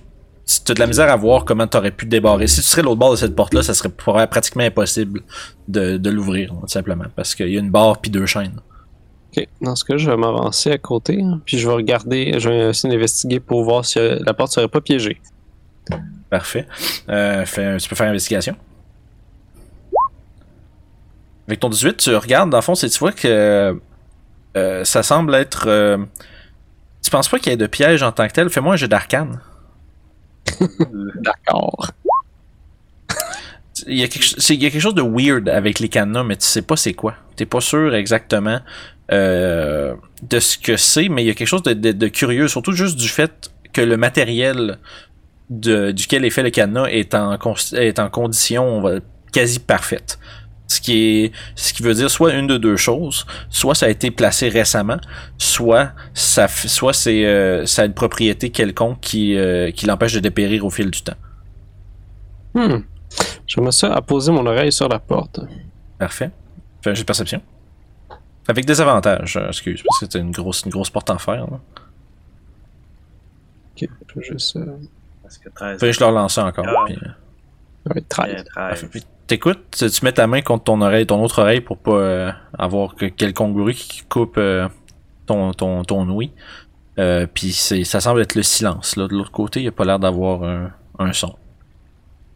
si 0.49 0.63
tu 0.63 0.71
as 0.71 0.75
de 0.75 0.79
la 0.79 0.87
misère 0.87 1.09
à 1.11 1.15
voir 1.15 1.45
comment 1.45 1.67
tu 1.67 1.77
aurais 1.77 1.91
pu 1.91 2.05
débarrer. 2.05 2.47
Si 2.47 2.61
tu 2.61 2.67
serais 2.67 2.81
l'autre 2.81 2.97
bord 2.99 3.11
de 3.11 3.15
cette 3.17 3.35
porte-là, 3.35 3.61
ça 3.61 3.73
serait 3.73 3.89
pra- 3.89 4.27
pratiquement 4.27 4.63
impossible 4.63 5.21
de, 5.67 5.97
de 5.97 6.09
l'ouvrir, 6.09 6.49
tout 6.61 6.67
simplement. 6.67 7.05
Parce 7.15 7.35
qu'il 7.35 7.49
y 7.49 7.55
a 7.57 7.59
une 7.59 7.69
barre 7.69 7.99
puis 7.99 8.09
deux 8.09 8.25
chaînes. 8.25 8.59
Ok, 9.37 9.47
dans 9.61 9.75
ce 9.75 9.85
cas, 9.85 9.97
je 9.97 10.09
vais 10.09 10.17
m'avancer 10.17 10.71
à 10.71 10.77
côté, 10.79 11.21
hein, 11.21 11.39
puis 11.45 11.59
je 11.59 11.67
vais 11.67 11.73
regarder, 11.75 12.39
je 12.39 12.49
vais 12.49 12.69
essayer 12.69 12.91
d'investiguer 12.91 13.39
pour 13.39 13.63
voir 13.63 13.85
si 13.85 13.99
euh, 13.99 14.17
la 14.25 14.33
porte 14.33 14.51
serait 14.51 14.67
pas 14.67 14.81
piégée. 14.81 15.21
Parfait. 16.31 16.67
Euh, 17.09 17.45
fais- 17.45 17.77
tu 17.77 17.87
peux 17.89 17.95
faire 17.95 18.09
investigation. 18.09 18.55
Avec 21.47 21.59
ton 21.59 21.69
18, 21.69 21.97
tu 21.97 22.15
regardes, 22.15 22.49
dans 22.49 22.57
le 22.57 22.61
fond, 22.63 22.75
c'est 22.75 22.89
tu 22.89 22.99
vois 22.99 23.11
que 23.11 23.79
euh, 24.57 24.83
ça 24.83 25.03
semble 25.03 25.33
être. 25.35 25.65
euh, 25.67 25.97
tu 27.01 27.09
penses 27.09 27.27
pas 27.29 27.39
qu'il 27.39 27.51
y 27.51 27.53
ait 27.53 27.57
de 27.57 27.65
piège 27.67 28.03
en 28.03 28.11
tant 28.11 28.27
que 28.27 28.33
tel? 28.33 28.49
Fais-moi 28.49 28.73
un 28.73 28.77
jeu 28.77 28.87
d'arcane. 28.87 29.39
D'accord. 31.15 31.91
Il 33.87 33.97
y, 33.97 34.03
a 34.03 34.07
quelque, 34.07 34.79
chose 34.79 34.93
de 34.93 35.01
weird 35.01 35.47
avec 35.47 35.79
les 35.79 35.87
cadenas, 35.87 36.23
mais 36.23 36.35
tu 36.35 36.45
sais 36.45 36.61
pas 36.61 36.75
c'est 36.75 36.93
quoi. 36.93 37.15
T'es 37.37 37.45
pas 37.45 37.61
sûr 37.61 37.95
exactement 37.95 38.59
euh, 39.11 39.95
de 40.21 40.39
ce 40.39 40.57
que 40.57 40.75
c'est, 40.75 41.07
mais 41.07 41.23
il 41.23 41.27
y 41.27 41.29
a 41.29 41.33
quelque 41.33 41.47
chose 41.47 41.63
de, 41.63 42.07
curieux, 42.09 42.49
surtout 42.49 42.73
juste 42.73 42.97
du 42.97 43.07
fait 43.07 43.51
que 43.71 43.79
le 43.79 43.95
matériel 43.95 44.79
de, 45.49 45.91
duquel 45.91 46.25
est 46.25 46.29
fait 46.29 46.43
le 46.43 46.49
cadenas 46.49 46.87
est 46.87 47.15
en, 47.15 48.09
condition 48.09 48.83
quasi 49.31 49.59
parfaite. 49.59 50.19
Ce 50.71 50.79
qui, 50.79 50.93
est, 51.25 51.31
ce 51.55 51.73
qui 51.73 51.81
veut 51.81 51.95
dire 51.95 52.09
soit 52.11 52.31
une 52.33 52.45
de 52.45 52.55
deux 52.57 52.77
choses, 52.77 53.25
soit 53.49 53.73
ça 53.73 53.87
a 53.87 53.89
été 53.89 54.11
placé 54.11 54.49
récemment, 54.49 54.97
soit 55.39 55.91
ça, 56.13 56.47
soit 56.47 56.93
c'est, 56.93 57.25
euh, 57.25 57.65
ça 57.65 57.81
a 57.81 57.85
une 57.85 57.93
propriété 57.95 58.51
quelconque 58.51 58.99
qui, 59.01 59.35
euh, 59.35 59.71
qui 59.71 59.87
l'empêche 59.87 60.13
de 60.13 60.19
dépérir 60.19 60.63
au 60.65 60.69
fil 60.69 60.91
du 60.91 61.01
temps. 61.01 61.17
Hmm. 62.53 62.81
J'aimerais 63.47 63.71
ça 63.71 63.91
à 63.93 64.01
poser 64.01 64.31
mon 64.31 64.45
oreille 64.45 64.71
sur 64.71 64.87
la 64.87 64.99
porte. 64.99 65.39
Parfait. 65.97 66.29
Fais 66.83 66.91
un 66.91 66.93
jet 66.93 67.01
de 67.01 67.05
perception. 67.07 67.41
Avec 68.47 68.65
des 68.65 68.79
avantages, 68.79 69.37
euh, 69.37 69.47
excuse, 69.47 69.81
parce 69.83 69.99
que 69.99 70.05
c'est 70.11 70.19
une 70.19 70.31
grosse, 70.31 70.61
une 70.65 70.71
grosse 70.71 70.91
porte 70.91 71.09
en 71.09 71.17
fer. 71.17 71.47
Là. 71.49 71.59
Ok, 73.75 73.89
je 74.13 74.19
vais 74.19 74.25
juste. 74.27 74.55
euh, 74.55 74.65
Parce 75.23 75.37
que 75.39 75.49
13. 75.49 75.79
Fais 75.79 75.93
je 75.93 75.99
leur 75.99 76.11
lancer 76.11 76.41
encore. 76.41 76.65
Ah. 76.67 76.83
puis, 76.85 76.97
ouais, 77.95 78.01
13. 78.07 78.35
euh, 78.35 78.43
13. 78.75 78.89
T'écoutes, 79.29 79.59
tu 79.77 79.87
tu 79.91 80.03
mets 80.05 80.11
ta 80.11 80.25
main 80.25 80.41
contre 80.41 80.63
ton 80.63 80.81
oreille, 80.81 81.05
ton 81.05 81.23
autre 81.23 81.43
oreille 81.43 81.61
pour 81.61 81.77
pas 81.77 81.91
euh, 81.91 82.31
avoir 82.57 82.95
que 82.95 83.05
quelconque 83.05 83.53
bruit 83.53 83.75
qui 83.75 84.01
coupe 84.09 84.37
euh, 84.39 84.67
ton, 85.27 85.53
ton, 85.53 85.83
ton 85.83 86.09
ouïe. 86.09 86.31
Euh, 86.97 87.27
puis 87.31 87.51
c'est, 87.51 87.83
ça 87.83 88.01
semble 88.01 88.21
être 88.21 88.33
le 88.33 88.41
silence. 88.41 88.95
Là. 88.95 89.07
De 89.07 89.13
l'autre 89.13 89.29
côté, 89.29 89.59
il 89.59 89.63
n'y 89.63 89.69
a 89.69 89.71
pas 89.71 89.85
l'air 89.85 89.99
d'avoir 89.99 90.41
un, 90.43 90.71
un 90.97 91.13
son. 91.13 91.35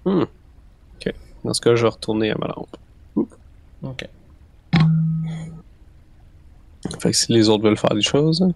Dans 0.05 1.53
ce 1.53 1.61
cas, 1.61 1.73
je 1.73 1.81
vais 1.81 1.89
retourner 1.89 2.29
à 2.29 2.35
ma 2.37 2.45
lampe. 2.49 2.77
Ok. 3.81 4.07
Fait 6.99 7.09
que 7.09 7.17
si 7.17 7.33
les 7.33 7.49
autres 7.49 7.63
veulent 7.63 7.75
faire 7.75 7.95
des 7.95 8.03
choses. 8.03 8.47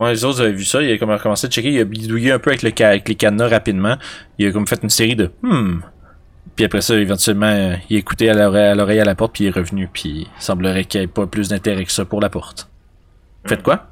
Ouais, 0.00 0.10
les 0.10 0.24
autres, 0.24 0.40
avez 0.40 0.52
vu 0.52 0.64
ça, 0.64 0.80
il 0.80 0.90
a 0.90 0.96
comme 0.96 1.16
commencé 1.18 1.48
à 1.48 1.50
checker, 1.50 1.70
il 1.70 1.80
a 1.80 1.84
bidouillé 1.84 2.32
un 2.32 2.38
peu 2.38 2.48
avec, 2.48 2.62
le 2.62 2.72
avec 2.82 3.06
les 3.10 3.14
cadenas 3.14 3.48
rapidement. 3.48 3.98
Il 4.38 4.46
a 4.46 4.52
comme 4.52 4.66
fait 4.66 4.82
une 4.82 4.88
série 4.88 5.16
de 5.16 5.30
hmm. 5.42 5.80
Puis 6.56 6.64
après 6.64 6.82
ça, 6.82 6.94
éventuellement, 6.94 7.46
euh, 7.46 7.76
il 7.90 7.96
a 7.96 7.98
écouté 7.98 8.30
à 8.30 8.34
l'oreille 8.34 8.68
à, 8.68 8.74
l'oreille 8.74 9.00
à 9.00 9.04
la 9.04 9.14
porte, 9.14 9.32
puis 9.32 9.44
il 9.44 9.46
est 9.48 9.50
revenu, 9.50 9.88
puis 9.92 10.28
il 10.36 10.42
semblerait 10.42 10.84
qu'il 10.84 11.00
n'y 11.00 11.04
ait 11.04 11.08
pas 11.08 11.26
plus 11.26 11.48
d'intérêt 11.48 11.84
que 11.84 11.92
ça 11.92 12.04
pour 12.04 12.20
la 12.20 12.30
porte. 12.30 12.68
Faites 13.44 13.62
quoi? 13.62 13.86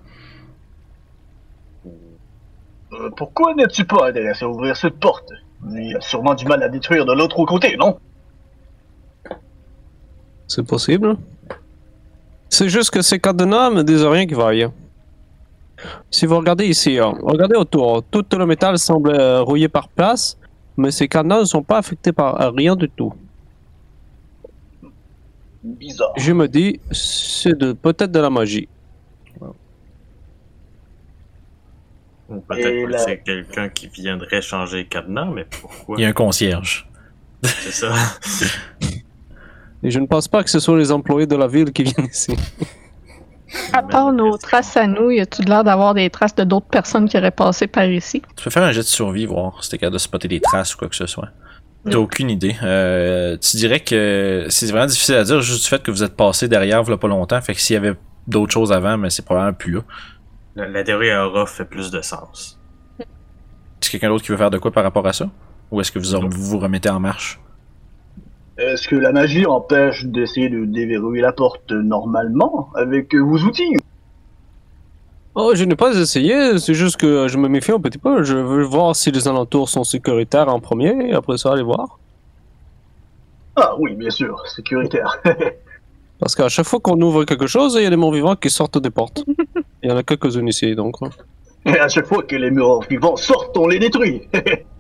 Euh, 2.93 3.11
pourquoi 3.17 3.55
n'es-tu 3.55 3.85
pas 3.85 4.09
intéressé 4.09 4.45
à 4.45 4.49
ouvrir 4.49 4.77
cette 4.77 4.99
porte? 5.01 5.29
Il 5.71 5.91
y 5.91 5.95
a 5.95 6.01
sûrement 6.01 6.35
du 6.35 6.45
mal 6.45 6.63
à 6.63 6.69
détruire 6.69 7.05
de 7.05 7.13
l'autre 7.13 7.45
côté, 7.45 7.77
non? 7.77 7.99
C'est 10.47 10.67
possible. 10.67 11.17
C'est 12.49 12.69
juste 12.69 12.91
que 12.91 13.03
ces 13.03 13.19
cadenas 13.19 13.71
me 13.71 13.83
disent 13.83 14.05
rien 14.05 14.27
qui 14.27 14.35
vaille. 14.35 14.69
Si 16.11 16.27
vous 16.27 16.37
regardez 16.37 16.67
ici, 16.67 16.99
hein, 16.99 17.15
regardez 17.23 17.57
autour, 17.57 18.05
tout 18.11 18.25
le 18.37 18.47
métal 18.47 18.79
semble 18.79 19.11
euh, 19.11 19.43
rouillé 19.43 19.69
par 19.69 19.89
place, 19.89 20.39
mais 20.77 20.91
ces 20.91 21.09
cadenas 21.09 21.41
ne 21.41 21.45
sont 21.45 21.63
pas 21.63 21.79
affectés 21.79 22.13
par 22.13 22.55
rien 22.55 22.75
du 22.77 22.89
tout. 22.89 23.13
Bizarre. 25.63 26.13
Je 26.17 26.33
me 26.33 26.49
dis, 26.49 26.81
c'est 26.91 27.57
de, 27.57 27.73
peut-être 27.73 28.11
de 28.11 28.19
la 28.21 28.31
magie. 28.31 28.69
Ou 32.29 32.37
Et 32.37 32.41
Peut-être 32.49 32.87
que 32.87 32.91
la- 32.93 32.99
c'est 32.99 33.19
quelqu'un 33.23 33.69
qui 33.69 33.89
viendrait 33.89 34.43
changer 34.43 34.87
cadenas, 34.87 35.27
mais 35.27 35.45
pourquoi? 35.45 35.97
Il 35.99 36.03
y 36.03 36.05
a 36.05 36.09
un 36.09 36.13
concierge. 36.13 36.89
C'est 37.43 37.73
ça. 37.73 37.93
Et 39.83 39.91
je 39.91 39.99
ne 39.99 40.07
pense 40.07 40.29
pas 40.29 40.43
que 40.45 40.51
ce 40.51 40.61
soit 40.61 40.79
les 40.79 40.93
employés 40.93 41.27
de 41.27 41.35
la 41.37 41.47
ville 41.49 41.73
qui 41.73 41.83
viennent 41.83 42.07
ici. 42.07 42.35
À 43.73 43.83
part 43.83 44.13
nos 44.13 44.37
traces 44.37 44.77
à 44.77 44.87
nous, 44.87 45.11
y 45.11 45.21
a-tu 45.21 45.43
de 45.43 45.49
l'air 45.49 45.65
d'avoir 45.65 45.95
des 45.95 46.09
traces 46.11 46.35
de 46.35 46.45
d'autres 46.45 46.67
personnes 46.67 47.09
qui 47.09 47.17
auraient 47.17 47.31
passé 47.31 47.67
par 47.67 47.85
ici? 47.85 48.23
Tu 48.37 48.45
peux 48.45 48.51
faire 48.51 48.63
un 48.63 48.73
jet 48.73 48.81
de 48.81 48.87
survie, 48.87 49.27
voir 49.27 49.63
si 49.63 49.71
t'es 49.71 49.79
capable 49.79 49.95
de 49.95 49.99
spotter 49.99 50.29
des 50.29 50.41
traces 50.41 50.75
ou 50.75 50.79
quoi 50.79 50.89
que 50.89 50.97
ce 50.97 51.07
soit. 51.07 51.29
T'as 51.91 51.97
aucune 51.97 52.31
idée. 52.31 52.55
Euh, 52.63 53.37
tu 53.39 53.57
dirais 53.57 53.81
que 53.81 54.47
c'est 54.49 54.67
vraiment 54.67 54.87
difficile 54.87 55.17
à 55.17 55.25
dire 55.25 55.41
juste 55.41 55.65
du 55.65 55.69
fait 55.69 55.83
que 55.83 55.91
vous 55.91 56.03
êtes 56.05 56.17
passé 56.17 56.49
derrière 56.49 56.83
il 56.87 56.97
pas 56.97 57.09
longtemps. 57.09 57.41
Fait 57.41 57.55
que 57.55 57.61
s'il 57.61 57.75
y 57.75 57.77
avait 57.77 57.95
d'autres 58.29 58.53
choses 58.53 58.73
avant, 58.73 58.97
mais 58.97 59.11
c'est 59.11 59.25
probablement 59.25 59.55
plus 59.55 59.73
là. 59.73 59.81
La, 60.55 60.69
la 60.69 60.85
théorie 60.85 61.11
à 61.11 61.27
Aura 61.27 61.47
fait 61.47 61.65
plus 61.65 61.91
de 61.91 62.01
sens. 62.01 62.61
Est-ce 63.01 63.91
quelqu'un 63.91 64.11
d'autre 64.11 64.23
qui 64.23 64.31
veut 64.31 64.37
faire 64.37 64.51
de 64.51 64.59
quoi 64.59 64.71
par 64.71 64.85
rapport 64.85 65.07
à 65.07 65.13
ça? 65.13 65.29
Ou 65.73 65.81
est-ce 65.81 65.91
que 65.91 65.99
vous 65.99 66.21
vous, 66.31 66.31
vous 66.31 66.59
remettez 66.59 66.89
en 66.89 67.01
marche? 67.01 67.41
Est-ce 68.59 68.87
que 68.87 68.97
la 68.97 69.13
magie 69.13 69.47
empêche 69.47 70.05
d'essayer 70.05 70.49
de 70.49 70.65
déverrouiller 70.67 71.23
la 71.23 71.33
porte 71.33 71.71
normalement 71.73 72.69
avec 72.75 73.15
vos 73.15 73.39
outils 73.39 73.77
Oh, 75.35 75.53
je 75.55 75.65
n'ai 75.65 75.77
pas 75.77 75.95
essayé, 75.99 76.59
c'est 76.59 76.75
juste 76.75 76.99
que 76.99 77.27
je 77.29 77.39
me 77.39 77.49
méfie 77.49 77.73
un 77.73 77.81
petit 77.81 77.97
peu. 77.97 78.23
Je 78.23 78.37
veux 78.37 78.65
voir 78.65 78.95
si 78.95 79.11
les 79.11 79.27
alentours 79.27 79.71
sont 79.71 79.83
sécuritaires 79.85 80.49
en 80.49 80.61
premier, 80.61 81.09
et 81.09 81.15
après 81.15 81.39
ça, 81.39 81.53
aller 81.53 81.63
voir. 81.63 81.99
Ah 83.57 83.75
oui, 83.79 83.95
bien 83.95 84.11
sûr, 84.11 84.47
sécuritaire. 84.47 85.19
Parce 86.21 86.35
qu'à 86.35 86.49
chaque 86.51 86.67
fois 86.67 86.81
qu'on 86.81 87.01
ouvre 87.01 87.25
quelque 87.25 87.47
chose, 87.47 87.75
il 87.79 87.83
y 87.83 87.87
a 87.87 87.91
des 87.91 87.97
morts 87.97 88.13
vivants 88.13 88.37
qui 88.37 88.51
sortent 88.51 88.79
des 88.79 88.91
portes. 88.91 89.25
Il 89.83 89.91
y 89.91 89.93
en 89.93 89.97
a 89.97 90.05
quelques-unes 90.05 90.47
ici, 90.47 90.77
donc. 90.77 90.95
hein. 91.03 91.09
Et 91.67 91.77
à 91.77 91.89
chaque 91.89 92.07
fois 92.07 92.23
que 92.23 92.37
les 92.37 92.53
murs 92.53 92.83
vivants 92.89 93.17
sortent, 93.17 93.57
on 93.57 93.67
les 93.67 93.81
détruit. 93.81 94.29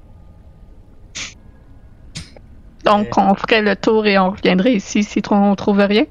Donc, 2.84 3.08
on 3.16 3.34
ferait 3.34 3.62
le 3.62 3.76
tour 3.76 4.06
et 4.06 4.18
on 4.18 4.30
reviendrait 4.30 4.74
ici 4.74 5.04
si 5.04 5.22
on 5.30 5.54
trouve 5.54 5.78
rien. 5.78 6.04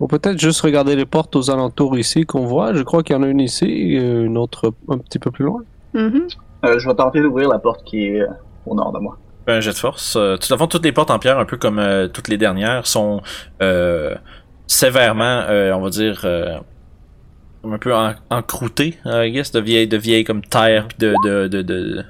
Ou 0.00 0.06
peut-être 0.06 0.38
juste 0.38 0.60
regarder 0.60 0.96
les 0.96 1.06
portes 1.06 1.36
aux 1.36 1.50
alentours 1.50 1.98
ici 1.98 2.26
qu'on 2.26 2.44
voit. 2.44 2.74
Je 2.74 2.82
crois 2.82 3.02
qu'il 3.02 3.14
y 3.14 3.18
en 3.18 3.22
a 3.22 3.26
une 3.26 3.40
ici, 3.40 3.66
et 3.66 3.98
une 3.98 4.36
autre 4.36 4.72
un 4.88 4.98
petit 4.98 5.18
peu 5.18 5.30
plus 5.30 5.44
loin. 5.44 5.62
Mhm. 5.94 6.26
Euh, 6.64 6.78
je 6.78 6.88
vais 6.88 6.94
tenter 6.94 7.20
d'ouvrir 7.20 7.48
la 7.48 7.58
porte 7.58 7.84
qui 7.84 8.06
est 8.06 8.20
euh, 8.20 8.26
au 8.66 8.74
nord 8.74 8.92
de 8.92 8.98
moi. 8.98 9.18
Un 9.46 9.60
jet 9.60 9.72
de 9.72 9.76
force. 9.76 10.14
Euh, 10.16 10.36
tout 10.36 10.52
à 10.52 10.56
fond, 10.56 10.66
toutes 10.66 10.84
les 10.84 10.92
portes 10.92 11.10
en 11.10 11.18
pierre, 11.18 11.38
un 11.38 11.44
peu 11.44 11.56
comme 11.56 11.78
euh, 11.78 12.08
toutes 12.08 12.28
les 12.28 12.38
dernières, 12.38 12.86
sont 12.86 13.20
euh, 13.60 14.14
sévèrement, 14.66 15.42
euh, 15.48 15.72
on 15.72 15.80
va 15.80 15.90
dire, 15.90 16.20
euh, 16.24 16.58
un 17.64 17.78
peu 17.78 17.94
en, 17.94 18.14
encroûtées, 18.30 18.98
I 19.04 19.30
guess, 19.32 19.52
de 19.52 19.60
vieilles, 19.60 19.88
de 19.88 19.96
vieilles 19.96 20.24
comme 20.24 20.42
terre, 20.42 20.88
de, 20.98 21.14
de, 21.24 21.62
de, 21.62 22.04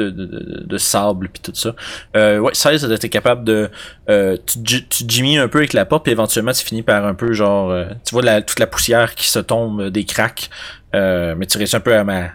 de, 0.00 0.78
sable, 0.78 1.28
puis 1.28 1.42
tout 1.42 1.54
ça. 1.54 1.74
Euh, 2.16 2.38
ouais, 2.38 2.54
16, 2.54 2.98
t'es 2.98 3.08
capable 3.08 3.44
de... 3.44 3.70
Euh, 4.08 4.36
tu, 4.64 4.86
tu 4.86 5.38
un 5.38 5.48
peu 5.48 5.58
avec 5.58 5.72
la 5.72 5.84
porte, 5.84 6.04
puis 6.04 6.12
éventuellement, 6.12 6.52
tu 6.52 6.64
finis 6.64 6.82
par 6.82 7.04
un 7.04 7.14
peu, 7.14 7.32
genre... 7.32 7.70
euh, 7.70 7.84
tu 8.04 8.14
vois 8.14 8.42
toute 8.42 8.58
la 8.58 8.66
poussière 8.66 9.14
qui 9.14 9.28
se 9.28 9.38
tombe 9.38 9.80
euh, 9.80 9.90
des 9.90 10.04
cracks, 10.04 10.50
mais 10.92 11.46
tu 11.46 11.58
réussis 11.58 11.76
un 11.76 11.80
peu 11.80 11.94
à, 11.94 12.04
ma- 12.04 12.30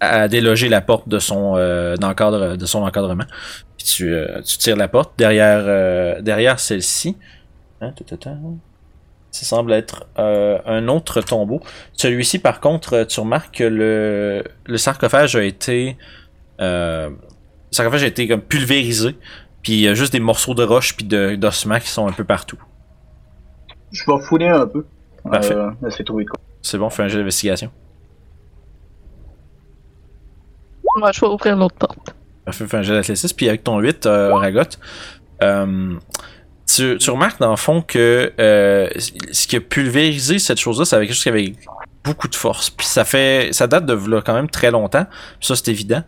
à 0.00 0.28
déloger 0.28 0.68
la 0.68 0.80
porte 0.80 1.08
de 1.08 1.18
son, 1.18 1.56
de 1.56 2.66
son 2.66 2.82
encadrement. 2.82 3.24
Puis 3.76 3.86
tu, 3.86 4.14
tu 4.46 4.58
tires 4.58 4.76
la 4.76 4.88
porte 4.88 5.12
derrière, 5.18 6.22
derrière 6.22 6.60
celle-ci. 6.60 7.16
Hein. 7.80 7.92
Ça 9.30 9.44
semble 9.44 9.72
être 9.72 10.06
un 10.16 10.88
autre 10.88 11.20
tombeau. 11.20 11.60
Celui-ci, 11.94 12.38
par 12.38 12.60
contre, 12.60 13.04
tu 13.04 13.20
remarques 13.20 13.56
que 13.56 13.64
le, 13.64 14.44
le 14.66 14.78
sarcophage 14.78 15.36
a 15.36 15.42
été. 15.42 15.96
Euh, 16.60 17.10
le 17.10 17.16
sarcophage 17.70 18.02
a 18.02 18.06
été 18.06 18.26
comme 18.28 18.40
pulvérisé. 18.42 19.16
Puis 19.62 19.72
il 19.74 19.80
y 19.80 19.88
a 19.88 19.94
juste 19.94 20.12
des 20.12 20.20
morceaux 20.20 20.54
de 20.54 20.62
roche 20.64 20.96
puis 20.96 21.04
de- 21.06 21.34
d'ossements 21.36 21.78
qui 21.80 21.88
sont 21.88 22.06
un 22.06 22.12
peu 22.12 22.24
partout. 22.24 22.58
Je 23.92 24.02
vais 24.06 24.20
fouiller 24.22 24.48
un 24.48 24.66
peu. 24.66 24.84
Parfait. 25.30 25.54
Euh, 25.54 25.70
essayer 25.86 26.00
de 26.00 26.04
trouver 26.04 26.24
quoi. 26.26 26.38
C'est 26.62 26.78
bon, 26.78 26.88
fais 26.90 27.02
un 27.02 27.08
jeu 27.08 27.18
d'investigation. 27.18 27.70
Moi, 30.96 31.12
je 31.12 31.20
vais 31.20 31.26
ouvrir 31.26 31.56
l'autre 31.56 31.76
porte. 31.76 32.14
Parfait, 32.44 32.66
fais 32.66 32.76
un 32.78 32.82
jeu 32.82 32.94
d'athlétisme. 32.94 33.36
Puis 33.36 33.48
avec 33.48 33.62
ton 33.64 33.78
8, 33.78 34.06
euh, 34.06 34.34
Ragot, 34.34 34.62
euh, 35.42 35.94
tu, 36.66 36.96
tu 36.98 37.10
remarques 37.10 37.40
dans 37.40 37.50
le 37.50 37.56
fond 37.56 37.82
que 37.82 38.32
euh, 38.40 38.88
ce 38.96 39.46
qui 39.46 39.56
a 39.56 39.60
pulvérisé 39.60 40.38
cette 40.38 40.58
chose-là, 40.58 40.84
c'est 40.84 40.96
quelque 40.98 41.12
chose 41.12 41.22
qui 41.22 41.28
avait 41.28 41.52
beaucoup 42.04 42.28
de 42.28 42.34
force. 42.34 42.70
Puis 42.70 42.86
ça 42.86 43.04
fait, 43.04 43.50
ça 43.52 43.66
date 43.66 43.86
de 43.86 43.92
là, 44.10 44.22
quand 44.22 44.34
même 44.34 44.48
très 44.50 44.70
longtemps. 44.70 45.04
Puis 45.38 45.46
ça, 45.46 45.56
c'est 45.56 45.68
évident. 45.68 46.02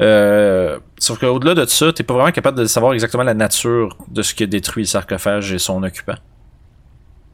Euh, 0.00 0.78
sauf 0.98 1.18
qu'au-delà 1.20 1.54
de 1.54 1.64
ça, 1.66 1.92
t'es 1.92 2.02
pas 2.02 2.14
vraiment 2.14 2.32
capable 2.32 2.58
de 2.58 2.64
savoir 2.64 2.94
exactement 2.94 3.22
la 3.22 3.34
nature 3.34 3.96
de 4.08 4.22
ce 4.22 4.34
qui 4.34 4.42
a 4.42 4.46
détruit 4.46 4.84
le 4.84 4.88
sarcophage 4.88 5.52
et 5.52 5.58
son 5.58 5.82
occupant. 5.82 6.16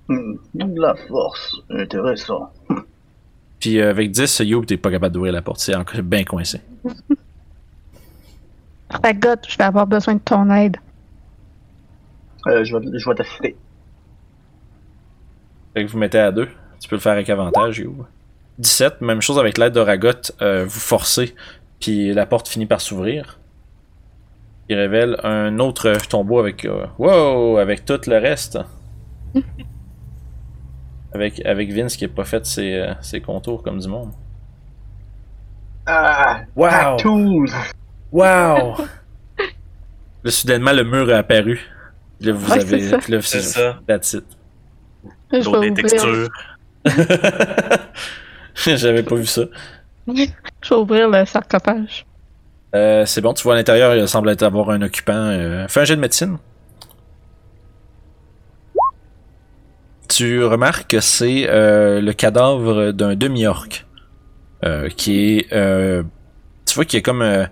Hmm, 0.09 0.35
de 0.55 0.81
la 0.81 0.94
force. 1.09 1.57
Intéressant. 1.71 2.53
Puis 3.61 3.81
euh, 3.81 3.90
avec 3.90 4.11
10, 4.11 4.40
Youb, 4.40 4.64
t'es 4.64 4.77
pas 4.77 4.90
capable 4.90 5.14
d'ouvrir 5.14 5.33
la 5.33 5.42
porte. 5.42 5.61
C'est 5.61 5.75
encore 5.75 6.03
bien 6.03 6.25
coincé. 6.25 6.61
Ragot, 8.90 9.40
je 9.47 9.59
vais 9.59 9.64
avoir 9.64 9.87
besoin 9.87 10.14
de 10.14 10.21
ton 10.21 10.51
aide. 10.51 10.79
Euh, 12.47 12.64
je 12.64 12.77
vais, 12.77 12.99
je 12.99 13.09
vais 13.09 13.14
t'assister. 13.14 13.57
Fait 15.75 15.85
que 15.85 15.90
vous 15.90 15.99
mettez 15.99 16.18
à 16.18 16.33
deux. 16.33 16.49
Tu 16.81 16.88
peux 16.88 16.97
le 16.97 17.01
faire 17.01 17.12
avec 17.12 17.29
avantage, 17.29 17.79
Youb. 17.79 18.07
17, 18.59 19.03
même 19.03 19.21
chose 19.21 19.38
avec 19.38 19.59
l'aide 19.59 19.73
de 19.73 19.81
Ragot, 19.81 20.33
euh, 20.42 20.64
vous 20.64 20.81
forcez, 20.81 21.35
puis 21.80 22.12
la 22.12 22.26
porte 22.26 22.48
finit 22.48 22.66
par 22.66 22.80
s'ouvrir. 22.80 23.38
Il 24.68 24.76
révèle 24.76 25.18
un 25.24 25.58
autre 25.60 25.92
tombeau 26.08 26.38
avec. 26.40 26.64
euh, 26.64 26.86
wow! 26.98 27.56
Avec 27.58 27.84
tout 27.84 28.00
le 28.06 28.18
reste. 28.18 28.58
avec, 31.14 31.44
avec 31.46 31.72
Vince 31.72 31.96
qui 31.96 32.04
a 32.04 32.08
pas 32.08 32.24
fait 32.24 32.44
ses, 32.44 32.74
euh, 32.74 32.92
ses 33.00 33.20
contours 33.20 33.62
comme 33.62 33.78
du 33.78 33.88
monde. 33.88 34.12
Ah! 35.86 36.42
Wow! 36.54 36.96
Tattoos! 36.96 37.46
Wow! 38.12 38.76
Là, 40.24 40.30
soudainement, 40.30 40.72
le 40.72 40.84
mur 40.84 41.08
a 41.14 41.18
apparu. 41.18 41.60
Là, 42.20 42.32
vous 42.32 42.50
Ouais, 42.52 42.58
avez. 42.60 42.80
c'est 42.80 42.90
ça. 42.90 42.98
là, 43.08 43.20
C'est 43.22 43.40
ça. 43.40 43.80
Des 45.60 45.72
textures. 45.74 46.28
J'avais 48.66 49.02
pas 49.04 49.14
vu 49.14 49.26
ça. 49.26 49.42
je 50.62 50.68
vais 50.68 50.77
ouvrir 50.77 51.09
le 51.09 51.25
sarcophage. 51.25 52.07
Euh, 52.75 53.07
c'est 53.07 53.21
bon, 53.21 53.33
tu 53.33 53.42
vois 53.42 53.55
à 53.55 53.57
l'intérieur, 53.57 53.94
il 53.94 54.07
semble 54.09 54.35
avoir 54.40 54.71
un 54.71 54.83
occupant. 54.83 55.12
Euh... 55.14 55.66
Fais 55.68 55.81
un 55.81 55.85
jet 55.85 55.97
de 55.97 56.01
médecine. 56.01 56.38
Tu 60.09 60.42
remarques 60.44 60.90
que 60.90 61.01
c'est 61.01 61.47
euh, 61.49 62.01
le 62.01 62.12
cadavre 62.12 62.92
d'un 62.92 63.14
demi-orc. 63.14 63.85
euh, 64.64 64.88
qui 64.88 65.38
est. 65.38 65.49
tu 66.66 66.75
vois 66.75 66.85
qu'il 66.85 66.99
est 66.99 67.03
comme. 67.03 67.47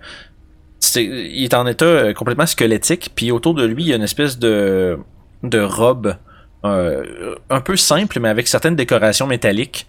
il 0.95 1.43
est 1.43 1.53
en 1.53 1.65
état 1.67 2.13
complètement 2.13 2.45
squelettique, 2.45 3.11
puis 3.15 3.31
autour 3.31 3.53
de 3.53 3.65
lui, 3.65 3.83
il 3.83 3.89
y 3.89 3.93
a 3.93 3.95
une 3.95 4.03
espèce 4.03 4.37
de, 4.37 4.99
de 5.43 5.59
robe 5.59 6.15
un 6.63 7.61
peu 7.61 7.77
simple, 7.77 8.19
mais 8.19 8.27
avec 8.27 8.47
certaines 8.47 8.75
décorations 8.75 9.25
métalliques. 9.25 9.87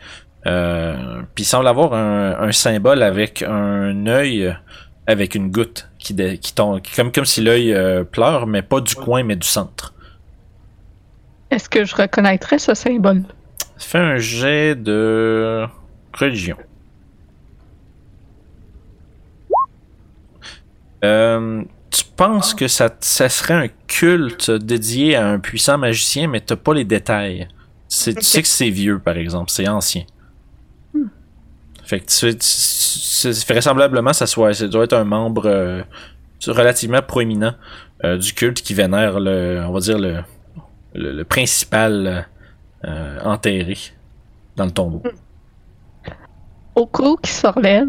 Euh, 0.49 1.23
puis 1.35 1.45
il 1.45 1.47
semble 1.47 1.69
avoir 1.69 1.93
un, 1.93 2.41
un 2.41 2.53
symbole 2.53 3.03
avec 3.03 3.43
un 3.43 4.07
œil 4.07 4.57
avec 5.07 5.35
une 5.35 5.51
goutte 5.51 5.89
qui, 5.99 6.15
qui 6.39 6.55
tombe, 6.55 6.81
comme, 6.95 7.11
comme 7.11 7.25
si 7.25 7.41
l'œil 7.41 7.73
euh, 7.73 8.05
pleure, 8.05 8.47
mais 8.47 8.63
pas 8.63 8.81
du 8.81 8.95
coin, 8.95 9.23
mais 9.23 9.37
du 9.37 9.47
centre. 9.47 9.95
Est-ce 11.51 11.69
que 11.69 11.85
je 11.85 11.97
reconnaîtrais 11.97 12.59
ce 12.59 12.75
symbole? 12.75 13.23
Fais 13.79 13.99
un 13.99 14.19
jet 14.19 14.75
de 14.75 15.67
religion. 16.13 16.59
Euh, 21.05 21.63
tu 21.91 22.05
penses 22.17 22.53
que 22.53 22.69
ça, 22.69 22.91
ça 23.01 23.31
serait 23.31 23.55
un 23.55 23.69
culte 23.87 24.51
dédié 24.51 25.17
à 25.17 25.27
un 25.27 25.39
puissant 25.39 25.79
magicien, 25.79 26.29
mais 26.29 26.41
t'as 26.41 26.57
pas 26.57 26.75
les 26.75 26.85
détails. 26.85 27.49
C'est, 27.89 28.15
Tu 28.15 28.23
sais 28.23 28.43
que 28.43 28.49
c'est 28.49 28.69
vieux, 28.69 28.99
par 28.99 29.17
exemple, 29.17 29.51
c'est 29.51 29.69
ancien. 29.69 30.05
Fait 31.88 32.01
que 32.01 32.05
tu, 32.07 32.27
tu- 32.33 32.37
tu- 32.38 32.44
c'est- 32.44 33.48
vraisemblablement, 33.48 34.12
ça, 34.12 34.27
soit, 34.27 34.53
ça 34.53 34.68
doit 34.68 34.85
être 34.85 34.92
un 34.92 35.05
membre 35.05 35.46
euh, 35.46 35.83
relativement 36.46 37.01
proéminent 37.01 37.55
euh, 38.05 38.18
du 38.18 38.35
culte 38.35 38.61
qui 38.61 38.74
vénère 38.74 39.18
le, 39.20 39.64
on 39.66 39.72
va 39.72 39.81
dire 39.81 39.98
le, 39.98 40.18
le, 40.94 41.12
le 41.12 41.24
principal 41.24 42.29
euh, 42.85 43.18
enterré 43.24 43.79
dans 44.57 44.66
le 44.66 44.70
tombeau. 44.70 45.03
Au 46.74 46.87
coup 46.87 47.16
qui 47.22 47.31
se 47.33 47.46
relève, 47.46 47.88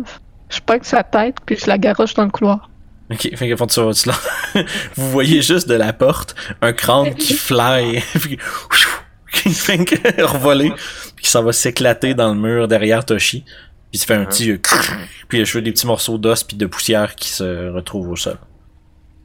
je 0.49 0.59
pointe 0.61 0.85
sa 0.85 1.03
tête 1.03 1.35
puis 1.45 1.57
je 1.57 1.67
la 1.67 1.77
garoche 1.77 2.13
dans 2.13 2.23
le 2.23 2.31
couloir. 2.31 2.69
Ok, 3.11 3.35
fait 3.35 3.49
que 3.49 3.55
fond, 3.55 3.67
tu 3.67 3.81
tu 3.93 4.09
vous 4.95 5.09
voyez 5.11 5.41
juste 5.41 5.67
de 5.67 5.73
la 5.75 5.91
porte 5.93 6.35
un 6.61 6.71
crâne 6.73 7.13
qui 7.15 7.33
fly, 7.35 8.01
puis 8.21 8.37
qui 9.33 9.49
fait 9.49 9.83
que 9.83 10.23
revoler, 10.23 10.71
puis 11.15 11.25
qui 11.25 11.29
s'en 11.29 11.43
va 11.43 11.51
s'éclater 11.51 12.13
dans 12.13 12.33
le 12.33 12.39
mur 12.39 12.67
derrière 12.67 13.03
Toshi, 13.05 13.45
puis 13.91 13.97
il 13.97 13.99
se 13.99 14.05
fait 14.05 14.13
un 14.15 14.25
petit, 14.25 14.51
euh, 14.51 14.57
puis 15.27 15.43
je 15.45 15.51
fais 15.51 15.61
des 15.61 15.71
petits 15.71 15.87
morceaux 15.87 16.17
d'os 16.17 16.43
puis 16.43 16.55
de 16.57 16.65
poussière 16.65 17.15
qui 17.15 17.29
se 17.29 17.69
retrouvent 17.69 18.09
au 18.09 18.15
sol. 18.15 18.37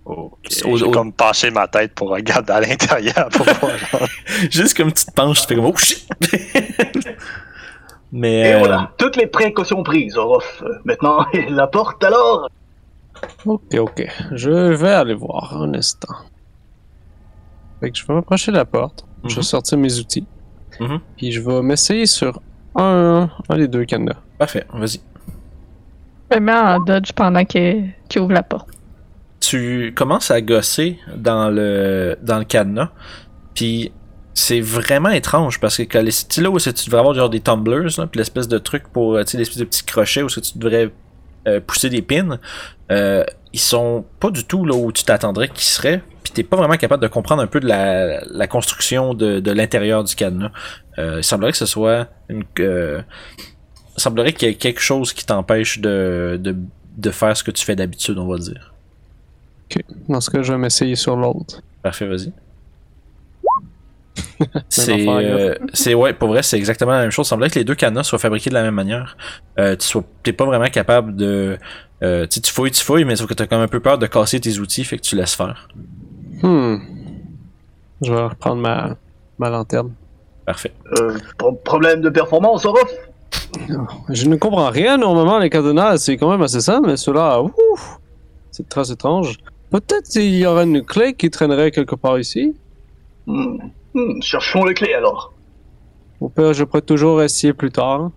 Ok. 0.07 0.33
Au- 0.67 0.77
J'ai 0.77 0.85
au- 0.85 0.91
comme 0.91 1.13
penché 1.13 1.51
ma 1.51 1.67
tête 1.67 1.95
pour 1.95 2.11
regarder 2.11 2.53
à 2.53 2.61
l'intérieur 2.61 3.29
pour 3.31 3.47
voir. 3.61 3.73
Juste 4.51 4.77
comme 4.77 4.93
tu 4.93 5.05
te 5.07 5.11
penches, 5.13 5.41
tu 5.43 5.47
fais 5.49 5.55
comme 5.57 5.65
oh 5.67 5.77
shit. 5.77 6.07
Mais 8.13 8.51
Et 8.51 8.55
euh, 8.55 8.59
voilà, 8.61 8.93
toutes 8.99 9.17
les 9.17 9.27
précautions 9.27 9.83
prises, 9.83 10.17
Orof. 10.17 10.63
Maintenant, 10.85 11.27
la 11.49 11.67
porte 11.67 12.03
alors 12.05 12.49
Ok, 13.45 13.75
ok. 13.79 14.07
Je 14.33 14.51
vais 14.51 14.91
aller 14.93 15.15
voir 15.15 15.61
un 15.61 15.75
instant. 15.75 16.15
Fait 17.81 17.91
que 17.91 17.99
je 17.99 18.07
vais 18.07 18.15
m'approcher 18.15 18.53
de 18.53 18.57
la 18.57 18.65
porte. 18.65 19.05
Je 19.25 19.31
Mhm. 19.31 19.37
vais 19.37 19.43
sortir 19.43 19.79
mes 19.79 19.99
outils. 19.99 20.27
Mhm. 20.81 21.01
Puis 21.17 21.33
je 21.33 21.41
vais 21.41 21.63
m'essayer 21.63 22.07
sur 22.07 22.41
un, 22.77 23.29
un 23.49 23.57
des 23.57 23.69
deux 23.69 23.85
cadenas. 23.85 24.17
parfait, 24.39 24.67
vas-y. 24.73 25.01
Je 26.31 26.39
me 26.39 26.45
mets 26.45 26.53
en 26.53 26.81
dodge 26.81 27.13
pendant 27.13 27.45
qu'il 27.45 27.95
ouvre 28.17 28.33
la 28.33 28.43
porte. 28.43 28.69
tu 29.41 29.93
commences 29.95 30.31
à 30.31 30.41
gosser 30.41 30.99
dans 31.17 31.51
le 31.51 32.17
dans 32.23 32.39
le 32.39 32.45
cadenas, 32.45 32.91
puis 33.55 33.93
c'est 34.33 34.61
vraiment 34.61 35.11
étrange 35.11 35.61
parce 35.61 35.77
que 35.77 35.83
quand 35.83 36.03
les 36.03 36.11
stylos, 36.11 36.59
c'est 36.59 36.73
tu 36.73 36.87
devrais 36.87 37.01
avoir 37.01 37.15
genre 37.15 37.31
des 37.31 37.41
tumblers, 37.41 37.97
là, 37.99 38.07
puis 38.07 38.19
l'espèce 38.19 38.49
de 38.49 38.59
truc 38.59 38.89
pour, 38.93 39.17
tu 39.21 39.27
sais, 39.27 39.39
l'espèce 39.39 39.59
de 39.59 39.65
petits 39.65 39.85
crochets 39.85 40.23
où 40.23 40.27
est-ce 40.27 40.41
que 40.41 40.41
tu 40.41 40.59
devrais 40.59 40.91
euh, 41.47 41.61
pousser 41.61 41.91
des 41.91 42.03
pins, 42.03 42.39
euh, 42.91 43.25
ils 43.53 43.61
sont 43.61 44.05
pas 44.21 44.31
du 44.31 44.45
tout 44.45 44.65
là 44.65 44.75
où 44.75 44.93
tu 44.93 45.05
t'attendrais 45.05 45.49
qu'ils 45.49 45.65
seraient. 45.65 46.03
Puis 46.23 46.33
t'es 46.33 46.43
pas 46.43 46.57
vraiment 46.57 46.77
capable 46.77 47.03
de 47.03 47.09
comprendre 47.09 47.43
un 47.43 47.47
peu 47.47 47.61
de 47.61 47.67
la, 47.67 48.25
la 48.25 48.47
construction 48.47 49.15
de, 49.15 49.41
de 49.41 49.51
l'intérieur 49.53 50.05
du 50.05 50.15
cadenas. 50.15 50.51
Euh, 50.99 51.19
il 51.19 51.25
semblerait 51.25 51.53
que 51.53 51.59
ce 51.59 51.67
soit 51.67 52.09
une. 52.29 52.45
euh, 52.61 53.03
il 53.97 54.03
semblerait 54.03 54.33
qu'il 54.33 54.49
y 54.49 54.51
ait 54.51 54.55
quelque 54.57 54.81
chose 54.81 55.13
qui 55.13 55.25
t'empêche 55.25 55.79
de, 55.79 56.39
de, 56.43 56.57
de 56.97 57.11
faire 57.11 57.37
ce 57.37 57.45
que 57.45 57.51
tu 57.51 57.65
fais 57.65 57.77
d'habitude, 57.77 58.19
on 58.19 58.27
va 58.27 58.39
dire. 58.39 58.75
Ok. 59.71 59.83
Dans 60.09 60.21
ce 60.21 60.31
cas, 60.31 60.43
je 60.43 60.53
vais 60.53 60.59
m'essayer 60.59 60.97
sur 60.97 61.17
l'autre. 61.17 61.63
Parfait, 61.83 62.07
vas-y. 62.07 62.33
c'est, 64.69 65.07
euh, 65.09 65.55
c'est 65.73 65.95
ouais, 65.95 66.13
pour 66.13 66.29
vrai, 66.29 66.43
c'est 66.43 66.57
exactement 66.57 66.93
la 66.93 67.01
même 67.03 67.11
chose. 67.11 67.27
Il 67.27 67.31
semblerait 67.31 67.51
que 67.51 67.59
les 67.59 67.65
deux 67.65 67.75
cadenas 67.75 68.05
soient 68.05 68.19
fabriqués 68.19 68.51
de 68.51 68.55
la 68.55 68.63
même 68.63 68.75
manière. 68.75 69.17
Euh, 69.59 69.77
tu 69.77 69.99
t'es 70.23 70.33
pas 70.33 70.45
vraiment 70.45 70.69
capable 70.69 71.17
de, 71.17 71.59
euh, 72.03 72.27
tu 72.27 72.35
sais, 72.37 72.41
tu 72.41 72.53
fouilles, 72.53 72.71
tu 72.71 72.85
fouilles, 72.85 73.05
mais 73.05 73.17
sauf 73.17 73.29
que 73.29 73.35
t'as 73.35 73.47
quand 73.47 73.57
même 73.57 73.65
un 73.65 73.69
peu 73.69 73.81
peur 73.81 73.99
de 73.99 74.07
casser 74.07 74.41
tes 74.41 74.59
outils, 74.59 74.85
fait 74.85 74.97
que 74.97 75.03
tu 75.03 75.17
laisses 75.17 75.35
faire. 75.35 75.69
Hmm. 76.43 76.77
Je 78.03 78.13
vais 78.13 78.23
reprendre 78.23 78.61
ma, 78.61 78.97
ma 79.39 79.51
lanterne. 79.51 79.93
Parfait. 80.45 80.73
Euh, 80.99 81.17
pro- 81.39 81.53
problème 81.53 82.01
de 82.01 82.11
performance, 82.11 82.65
Orof? 82.67 82.93
Je 84.11 84.27
ne 84.27 84.37
comprends 84.37 84.69
rien 84.71 84.97
moment, 84.97 85.39
les 85.39 85.51
cadenas, 85.51 85.99
c'est 85.99 86.17
quand 86.17 86.31
même 86.31 86.43
assez 86.43 86.61
simple, 86.61 86.89
mais 86.89 86.97
cela, 86.97 87.41
ouf, 87.43 87.99
c'est 88.51 88.69
très 88.69 88.91
étrange. 88.91 89.39
Peut-être 89.71 90.09
qu'il 90.09 90.37
y 90.37 90.47
aurait 90.47 90.65
une 90.65 90.85
clé 90.85 91.15
qui 91.15 91.31
traînerait 91.31 91.71
quelque 91.71 91.95
part 91.95 92.19
ici? 92.19 92.55
Hmm. 93.27 93.57
Hmm, 93.95 94.21
Cherchons 94.21 94.65
les 94.65 94.75
clés 94.75 94.95
alors. 94.95 95.33
Au 96.21 96.29
pire, 96.29 96.53
je 96.53 96.65
pourrais 96.65 96.83
toujours 96.83 97.23
essayer 97.23 97.53
plus 97.53 97.71
tard. 97.71 98.11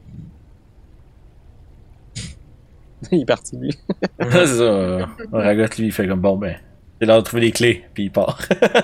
il 3.11 3.21
est 3.21 3.25
parti, 3.25 3.57
lui. 3.57 3.77
c'est 4.19 4.47
ça. 4.47 4.63
euh, 4.63 5.05
Ragot, 5.31 5.65
lui, 5.77 5.87
il 5.87 5.91
fait 5.91 6.07
comme 6.07 6.21
bon, 6.21 6.37
ben, 6.37 6.57
c'est 6.99 7.05
l'heure 7.05 7.17
de 7.19 7.23
trouver 7.23 7.41
les 7.41 7.51
clés, 7.51 7.85
puis 7.93 8.05
il 8.05 8.11
part. 8.11 8.39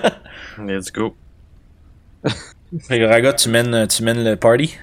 Let's 0.60 0.92
go. 0.92 1.16
fait 2.24 3.00
que 3.00 3.06
Ragot, 3.06 3.34
tu 3.34 3.50
mènes, 3.50 3.88
tu 3.88 4.04
mènes 4.04 4.24
le 4.24 4.36
party? 4.36 4.76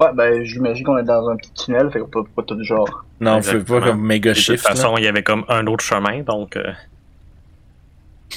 Ouais, 0.00 0.12
ben, 0.14 0.42
j'imagine 0.44 0.84
qu'on 0.84 0.98
est 0.98 1.02
dans 1.04 1.28
un 1.28 1.36
petit 1.36 1.52
tunnel, 1.52 1.90
fait 1.90 2.00
qu'on 2.00 2.08
peut 2.08 2.24
pas 2.24 2.42
tout 2.42 2.62
genre. 2.62 3.04
Non, 3.20 3.36
on 3.36 3.42
fait 3.42 3.60
pas 3.62 3.80
comme 3.80 4.00
méga 4.02 4.30
De 4.30 4.34
toute 4.34 4.42
shift. 4.44 4.66
façon, 4.66 4.96
il 4.96 5.04
y 5.04 5.06
avait 5.06 5.22
comme 5.22 5.44
un 5.48 5.66
autre 5.66 5.84
chemin, 5.84 6.22
donc. 6.22 6.56
euh, 6.56 6.72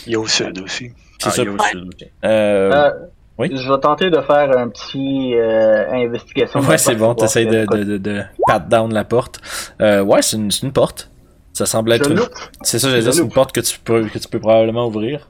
Il 0.06 0.14
y 0.14 0.16
a 0.16 0.20
au 0.20 0.28
sud 0.28 0.60
aussi. 0.60 0.92
C'est 1.20 1.30
ah, 1.30 1.32
ça. 1.32 1.42
Euh, 1.42 1.92
Euh, 2.24 2.92
oui? 3.38 3.52
Je 3.54 3.72
vais 3.72 3.80
tenter 3.80 4.10
de 4.10 4.20
faire 4.22 4.58
un 4.58 4.68
petit 4.70 5.36
euh, 5.36 5.92
investigation. 5.92 6.60
Ouais, 6.62 6.78
c'est 6.78 6.96
bon, 6.96 7.14
t'essayes 7.14 7.46
de, 7.46 7.66
de, 7.66 7.84
de, 7.84 7.98
de 7.98 8.24
pat 8.48 8.68
down 8.68 8.92
la 8.94 9.04
porte. 9.04 9.40
Euh, 9.80 10.02
ouais, 10.02 10.22
c'est 10.24 10.38
une, 10.38 10.72
porte. 10.72 11.12
Ça 11.54 11.68
semble 11.68 11.92
être 11.94 12.10
une... 12.10 12.18
loupe. 12.18 12.34
C'est 12.64 12.80
ça, 12.80 12.90
j'allais 12.90 13.12
c'est 13.12 13.22
une 13.22 13.32
porte 13.32 13.52
que 13.52 13.60
tu 13.62 13.78
peux, 13.80 14.06
que 14.08 14.18
tu 14.18 14.28
peux 14.28 14.40
probablement 14.40 14.88
ouvrir. 14.88 15.30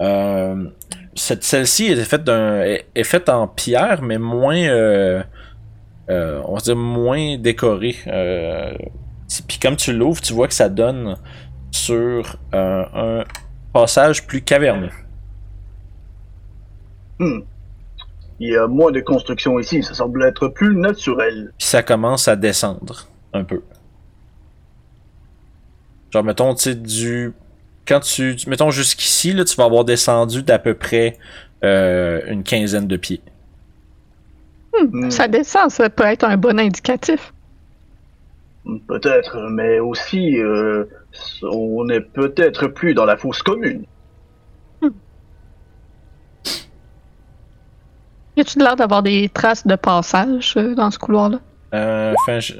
Euh, 0.00 0.64
cette, 1.14 1.42
celle-ci 1.42 1.86
est 1.86 1.96
faite 2.04 2.24
d'un, 2.24 2.60
est, 2.60 2.86
est 2.94 3.04
faite 3.04 3.30
en 3.30 3.48
pierre, 3.48 4.02
mais 4.02 4.18
moins, 4.18 4.58
euh, 4.58 5.22
euh, 6.10 6.42
on 6.44 6.54
va 6.54 6.60
dire 6.60 6.76
moins 6.76 7.38
décorée. 7.38 7.96
Euh, 8.08 8.74
Puis 9.48 9.58
comme 9.58 9.76
tu 9.76 9.94
l'ouvres, 9.94 10.20
tu 10.20 10.34
vois 10.34 10.48
que 10.48 10.54
ça 10.54 10.68
donne 10.68 11.16
sur 11.70 12.36
euh, 12.54 12.84
un 12.94 13.24
passage 13.72 14.26
plus 14.26 14.42
caverneux. 14.42 14.90
Hmm. 17.18 17.40
Il 18.40 18.50
y 18.50 18.56
a 18.56 18.68
moins 18.68 18.92
de 18.92 19.00
construction 19.00 19.58
ici, 19.58 19.82
ça 19.82 19.94
semble 19.94 20.22
être 20.24 20.48
plus 20.48 20.76
naturel. 20.76 21.52
Puis 21.58 21.66
ça 21.66 21.82
commence 21.82 22.28
à 22.28 22.36
descendre 22.36 23.06
un 23.32 23.44
peu. 23.44 23.62
Genre, 26.10 26.24
mettons, 26.24 26.54
tu 26.54 26.62
sais, 26.62 26.74
du. 26.74 27.32
Quand 27.86 28.00
tu. 28.00 28.36
Mettons, 28.46 28.70
jusqu'ici, 28.70 29.32
là, 29.32 29.44
tu 29.44 29.56
vas 29.56 29.64
avoir 29.64 29.84
descendu 29.84 30.42
d'à 30.42 30.58
peu 30.58 30.74
près 30.74 31.18
euh, 31.64 32.20
une 32.28 32.44
quinzaine 32.44 32.86
de 32.86 32.96
pieds. 32.96 33.20
Hmm. 34.80 35.10
Ça 35.10 35.26
descend, 35.26 35.70
ça 35.70 35.90
peut 35.90 36.04
être 36.04 36.24
un 36.24 36.36
bon 36.36 36.58
indicatif. 36.58 37.32
Hmm, 38.64 38.78
Peut-être, 38.86 39.48
mais 39.50 39.80
aussi, 39.80 40.38
euh, 40.38 40.84
on 41.42 41.88
est 41.88 42.00
peut-être 42.00 42.68
plus 42.68 42.94
dans 42.94 43.04
la 43.04 43.16
fosse 43.16 43.42
commune. 43.42 43.84
Y 48.38 48.40
a-tu 48.42 48.58
l'air 48.60 48.76
d'avoir 48.76 49.02
des 49.02 49.28
traces 49.28 49.66
de 49.66 49.74
passage 49.74 50.54
euh, 50.56 50.72
dans 50.76 50.92
ce 50.92 50.98
couloir-là? 51.00 51.40
Euh, 51.74 52.14
Enfin, 52.22 52.38
je- 52.38 52.54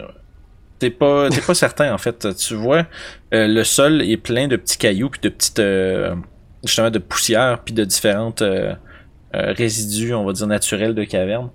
t'es 0.81 0.91
pas, 0.91 1.29
t'es 1.31 1.41
pas 1.41 1.55
certain 1.55 1.95
en 1.95 1.99
fait. 1.99 2.35
Tu 2.37 2.55
vois, 2.57 2.85
euh, 3.33 3.47
le 3.47 3.63
sol 3.63 4.03
est 4.03 4.17
plein 4.17 4.49
de 4.49 4.57
petits 4.57 4.77
cailloux 4.77 5.09
puis 5.09 5.21
de 5.21 5.29
petites, 5.29 5.61
euh, 5.61 6.17
justement, 6.65 6.91
de 6.91 6.99
poussière 6.99 7.61
puis 7.65 7.75
de 7.75 7.85
différentes 7.85 8.43
euh, 8.43 8.75
euh, 9.37 9.53
résidus, 9.57 10.13
on 10.15 10.25
va 10.25 10.33
dire 10.33 10.49
naturels 10.49 10.97
de 10.97 11.05
caverne. 11.05 11.51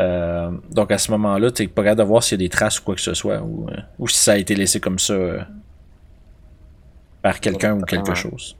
Euh, 0.00 0.50
donc 0.72 0.90
à 0.90 0.98
ce 0.98 1.12
moment-là, 1.12 1.52
t'es 1.52 1.68
pas 1.68 1.82
capable 1.84 2.00
de 2.00 2.04
voir 2.06 2.22
s'il 2.24 2.40
y 2.40 2.42
a 2.42 2.44
des 2.46 2.48
traces 2.50 2.80
ou 2.80 2.82
quoi 2.82 2.96
que 2.96 3.00
ce 3.00 3.14
soit 3.14 3.40
ou, 3.42 3.68
euh, 3.70 3.76
ou 4.00 4.08
si 4.08 4.18
ça 4.18 4.32
a 4.32 4.36
été 4.38 4.56
laissé 4.56 4.80
comme 4.80 4.98
ça 4.98 5.12
euh, 5.12 5.40
par 7.22 7.38
quelqu'un 7.38 7.76
ou 7.76 7.82
quelque 7.82 8.14
chose. 8.16 8.56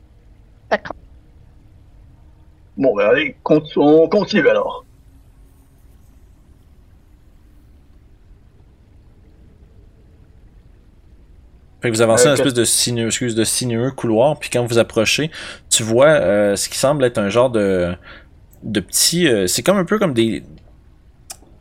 D'accord. 0.71 0.95
Bon, 2.77 2.95
ben 2.95 3.09
allez, 3.09 3.37
on 3.77 4.09
continue 4.09 4.49
alors. 4.49 4.85
Fait 11.81 11.91
que 11.91 11.95
vous 11.95 12.03
avancez 12.03 12.27
Euh, 12.27 12.31
un 12.31 12.35
espèce 12.35 12.55
de 12.55 12.65
sinueux, 12.65 13.07
excuse, 13.07 13.35
de 13.37 13.45
sinueux 13.45 13.91
couloir, 13.93 14.39
puis 14.39 14.51
quand 14.51 14.65
vous 14.67 14.79
approchez, 14.79 15.31
tu 15.71 15.83
vois 15.85 16.09
euh, 16.09 16.57
ce 16.57 16.69
qui 16.69 16.77
semble 16.79 17.05
être 17.05 17.19
un 17.19 17.29
genre 17.29 17.51
de 17.51 17.95
de 18.65 18.81
petit, 18.81 19.29
euh, 19.29 19.47
c'est 19.47 19.63
comme 19.63 19.77
un 19.79 19.85
peu 19.85 19.99
comme 20.01 20.13
des 20.15 20.43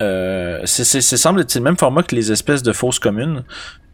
euh, 0.02 0.62
c'est 0.66 0.84
c'est 0.84 1.02
c'est- 1.02 1.18
semble 1.18 1.42
être 1.42 1.54
le 1.56 1.62
même 1.62 1.78
format 1.78 2.04
que 2.04 2.16
les 2.16 2.32
espèces 2.32 2.62
de 2.64 2.72
fosses 2.72 3.00
communes, 3.00 3.44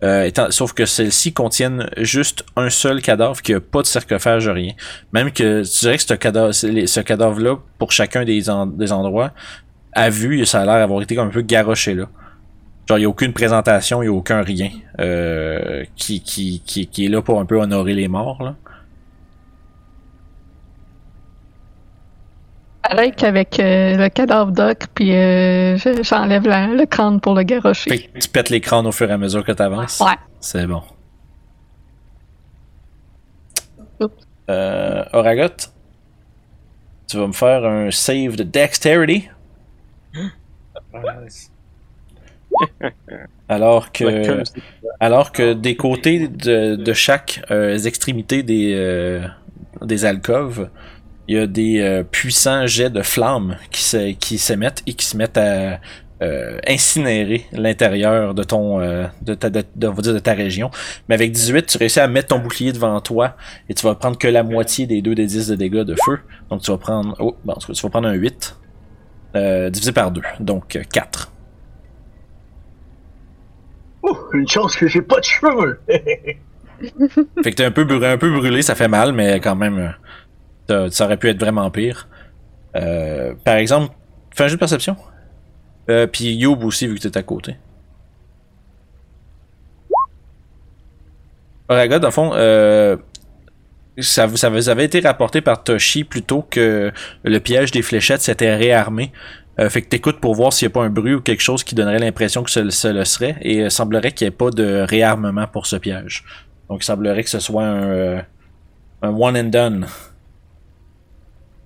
euh, 0.03 0.23
étant, 0.23 0.51
sauf 0.51 0.73
que 0.73 0.86
celles-ci 0.86 1.31
contiennent 1.33 1.89
juste 1.97 2.43
un 2.57 2.69
seul 2.69 3.01
cadavre 3.01 3.41
qui 3.41 3.53
a 3.53 3.62
pas 3.62 3.81
de 3.81 3.88
sarcophage 3.88 4.49
rien. 4.49 4.73
Même 5.13 5.31
que 5.31 5.63
tu 5.63 5.79
dirais 5.79 5.95
que 5.97 6.03
ce 6.03 6.13
cadavre, 6.13 6.51
ce 6.53 6.99
cadavre-là, 6.99 7.55
pour 7.79 7.91
chacun 7.93 8.25
des, 8.25 8.49
en- 8.49 8.65
des 8.65 8.91
endroits, 8.91 9.31
à 9.93 10.09
vue, 10.09 10.45
ça 10.45 10.62
a 10.62 10.65
l'air 10.65 10.75
d'avoir 10.79 11.01
été 11.01 11.15
comme 11.15 11.27
un 11.27 11.31
peu 11.31 11.41
garoché 11.41 11.93
là. 11.93 12.09
Genre, 12.87 12.97
il 12.97 13.01
n'y 13.01 13.05
a 13.05 13.09
aucune 13.09 13.31
présentation, 13.33 14.01
il 14.03 14.09
n'y 14.09 14.13
a 14.13 14.17
aucun 14.17 14.41
rien 14.41 14.69
euh, 14.99 15.85
qui, 15.95 16.21
qui, 16.21 16.61
qui, 16.65 16.87
qui 16.87 17.05
est 17.05 17.09
là 17.09 17.21
pour 17.21 17.39
un 17.39 17.45
peu 17.45 17.57
honorer 17.59 17.93
les 17.93 18.07
morts. 18.09 18.43
Là. 18.43 18.55
Pareil 22.89 23.13
qu'avec 23.13 23.57
euh, 23.61 23.95
le 23.95 24.09
cadavre 24.09 24.51
d'Oc, 24.51 24.87
puis 24.93 25.15
euh, 25.15 25.77
je- 25.77 26.03
j'enlève 26.03 26.45
la- 26.45 26.67
le 26.67 26.85
crâne 26.85 27.21
pour 27.21 27.33
le 27.33 27.43
garrocher. 27.43 27.89
Fait 27.89 27.99
que 27.99 28.19
tu 28.19 28.27
pètes 28.29 28.49
les 28.49 28.59
crânes 28.59 28.85
au 28.85 28.91
fur 28.91 29.09
et 29.09 29.13
à 29.13 29.17
mesure 29.17 29.45
que 29.45 29.53
tu 29.53 29.61
avances. 29.61 30.01
Ouais. 30.01 30.17
C'est 30.41 30.67
bon. 30.67 30.83
Oups. 34.01 34.13
Euh, 34.49 35.05
Oragot, 35.13 35.55
tu 37.07 37.17
vas 37.17 37.27
me 37.27 37.31
faire 37.31 37.63
un 37.63 37.89
save 37.91 38.35
de 38.35 38.43
Dexterity. 38.43 39.29
Alors 43.49 43.91
que, 43.91 44.03
alors 44.99 45.31
que 45.31 45.53
des 45.53 45.75
côtés 45.75 46.27
de, 46.27 46.75
de 46.75 46.93
chaque 46.93 47.41
euh, 47.51 47.77
extrémité 47.77 48.41
des, 48.43 48.73
euh, 48.75 49.21
des 49.81 50.05
alcôves, 50.05 50.69
il 51.27 51.35
y 51.35 51.39
a 51.39 51.47
des 51.47 51.79
euh, 51.79 52.03
puissants 52.03 52.65
jets 52.67 52.89
de 52.89 53.01
flammes 53.01 53.57
qui 53.71 53.83
se- 53.83 54.11
qui 54.13 54.37
s'émettent 54.37 54.81
et 54.87 54.93
qui 54.93 55.05
se 55.05 55.17
mettent 55.17 55.37
à 55.37 55.79
euh, 56.21 56.57
incinérer 56.67 57.45
l'intérieur 57.51 58.33
de 58.33 58.43
ton 58.43 58.79
de, 58.79 59.33
ta, 59.33 59.49
de, 59.49 59.63
de- 59.75 59.87
on 59.87 59.93
va 59.93 60.01
dire 60.01 60.13
de 60.13 60.19
ta 60.19 60.33
région. 60.33 60.71
Mais 61.09 61.15
avec 61.15 61.31
18, 61.33 61.65
tu 61.67 61.77
réussis 61.77 61.99
à 61.99 62.07
mettre 62.07 62.29
ton 62.29 62.39
bouclier 62.39 62.71
devant 62.71 62.99
toi 63.01 63.35
et 63.69 63.73
tu 63.73 63.85
vas 63.85 63.95
prendre 63.95 64.17
que 64.17 64.27
la 64.29 64.43
moitié 64.43 64.87
des 64.87 65.01
2 65.01 65.15
des 65.15 65.25
10 65.25 65.49
de 65.49 65.55
dégâts 65.55 65.81
de 65.83 65.95
feu. 66.05 66.19
Donc 66.49 66.61
tu 66.61 66.71
vas 66.71 66.77
prendre. 66.77 67.15
Oh, 67.19 67.35
bon, 67.43 67.55
tu 67.55 67.71
vas 67.73 67.89
prendre 67.89 68.07
un 68.07 68.13
8. 68.13 68.55
euh, 69.35 69.69
divisé 69.69 69.91
par 69.91 70.11
2. 70.11 70.21
Donc 70.39 70.75
euh, 70.77 70.83
4. 70.93 71.32
Oh, 74.03 74.17
une 74.33 74.47
chance 74.47 74.75
que 74.75 74.87
j'ai 74.87 75.01
pas 75.01 75.19
de 75.19 75.25
cheveux. 75.25 75.79
Fait 75.87 77.51
que 77.51 77.55
t'es 77.55 77.63
un 77.63 77.71
peu 77.71 77.85
brûlé, 77.85 78.07
un 78.07 78.17
peu 78.17 78.29
brûlé, 78.29 78.61
ça 78.61 78.75
fait 78.75 78.89
mal, 78.89 79.13
mais 79.13 79.39
quand 79.39 79.55
même, 79.55 79.93
ça 80.67 81.05
aurait 81.05 81.17
pu 81.17 81.29
être 81.29 81.39
vraiment 81.39 81.69
pire. 81.71 82.07
Euh, 82.75 83.33
par 83.43 83.55
exemple, 83.55 83.93
fais 84.35 84.45
un 84.45 84.47
jeu 84.47 84.55
de 84.55 84.59
perception. 84.59 84.97
Euh, 85.89 86.07
Puis 86.07 86.33
Youb 86.33 86.63
aussi, 86.63 86.87
vu 86.87 86.95
que 86.95 87.07
t'es 87.07 87.17
à 87.17 87.23
côté. 87.23 87.55
Oraga, 91.69 91.99
dans 91.99 92.07
le 92.07 92.13
fond, 92.13 92.31
euh, 92.33 92.97
ça, 93.97 94.27
avait 94.45 94.85
été 94.85 94.99
rapporté 94.99 95.41
par 95.41 95.63
Toshi 95.63 96.03
plutôt 96.03 96.41
que 96.41 96.91
le 97.23 97.39
piège 97.39 97.71
des 97.71 97.81
fléchettes 97.81 98.21
s'était 98.21 98.55
réarmé 98.55 99.11
Euh, 99.59 99.69
fait 99.69 99.83
que 99.83 99.89
t'écoutes 99.89 100.19
pour 100.19 100.33
voir 100.33 100.51
s'il 100.51 100.67
n'y 100.67 100.71
a 100.71 100.73
pas 100.73 100.83
un 100.83 100.89
bruit 100.89 101.13
ou 101.13 101.21
quelque 101.21 101.41
chose 101.41 101.63
qui 101.63 101.75
donnerait 101.75 101.99
l'impression 101.99 102.43
que 102.43 102.49
ce, 102.49 102.87
le 102.87 103.05
serait. 103.05 103.35
Et 103.41 103.57
il 103.57 103.71
semblerait 103.71 104.11
qu'il 104.11 104.25
n'y 104.25 104.29
ait 104.29 104.37
pas 104.37 104.49
de 104.49 104.81
réarmement 104.87 105.47
pour 105.47 105.67
ce 105.67 105.75
piège. 105.75 106.23
Donc 106.69 106.83
il 106.83 106.85
semblerait 106.85 107.23
que 107.23 107.29
ce 107.29 107.39
soit 107.39 107.63
un, 107.63 107.83
euh, 107.83 108.21
un 109.01 109.09
one 109.09 109.37
and 109.37 109.49
done. 109.49 109.87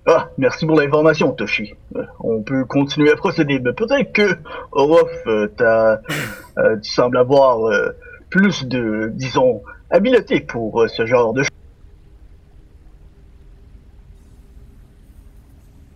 Ah, 0.06 0.30
merci 0.38 0.64
pour 0.64 0.80
l'information, 0.80 1.32
Toshi. 1.32 1.74
Euh, 1.96 2.02
on 2.20 2.42
peut 2.42 2.64
continuer 2.64 3.12
à 3.12 3.16
procéder, 3.16 3.60
mais 3.60 3.74
peut-être 3.74 4.12
que 4.12 4.38
Orof, 4.72 5.10
euh, 5.26 5.48
euh, 5.60 6.76
tu 6.82 6.90
sembles 6.90 7.18
avoir 7.18 7.66
euh, 7.68 7.90
plus 8.30 8.66
de, 8.66 9.10
disons, 9.14 9.62
habileté 9.90 10.40
pour 10.40 10.82
euh, 10.82 10.88
ce 10.88 11.04
genre 11.04 11.34
de 11.34 11.42
choses. 11.42 11.50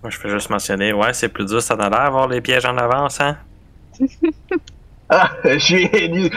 Moi, 0.03 0.11
je 0.11 0.19
peux 0.19 0.29
juste 0.29 0.51
mentionner, 0.51 0.93
ouais, 0.93 1.12
c'est 1.12 1.29
plus 1.29 1.47
dur, 1.47 1.62
ça 1.62 1.75
a 1.75 1.88
l'air 1.88 2.01
avoir 2.01 2.29
les 2.29 2.41
pièges 2.41 2.65
en 2.67 2.77
avance, 2.77 3.21
hein? 3.21 3.38
Ah, 5.15 5.31
j'ai, 5.45 5.91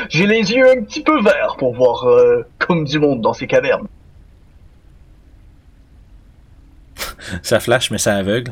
j'ai 0.09 0.27
les 0.27 0.51
yeux 0.51 0.69
un 0.69 0.83
petit 0.83 1.01
peu 1.01 1.21
verts 1.23 1.55
pour 1.57 1.73
voir 1.73 2.03
euh, 2.09 2.45
comme 2.59 2.83
du 2.83 2.99
monde 2.99 3.21
dans 3.21 3.31
ces 3.31 3.47
cavernes. 3.47 3.87
Ça 7.41 7.61
flash, 7.61 7.89
mais 7.89 7.97
ça 7.97 8.15
aveugle. 8.15 8.51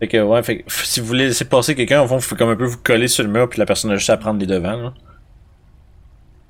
Fait 0.00 0.08
que, 0.08 0.22
ouais, 0.22 0.42
fait 0.42 0.62
que, 0.62 0.72
si 0.72 1.00
vous 1.00 1.06
voulez 1.06 1.26
laisser 1.26 1.44
passer 1.44 1.74
quelqu'un, 1.74 2.02
au 2.02 2.08
fond, 2.08 2.20
faut 2.20 2.36
comme 2.36 2.50
un 2.50 2.56
peu 2.56 2.64
vous 2.64 2.78
coller 2.78 3.08
sur 3.08 3.22
le 3.22 3.30
mur, 3.30 3.48
puis 3.48 3.58
la 3.58 3.66
personne 3.66 3.90
a 3.90 3.96
juste 3.96 4.10
à 4.10 4.16
prendre 4.16 4.40
les 4.40 4.46
devants, 4.46 4.76
là. 4.76 4.94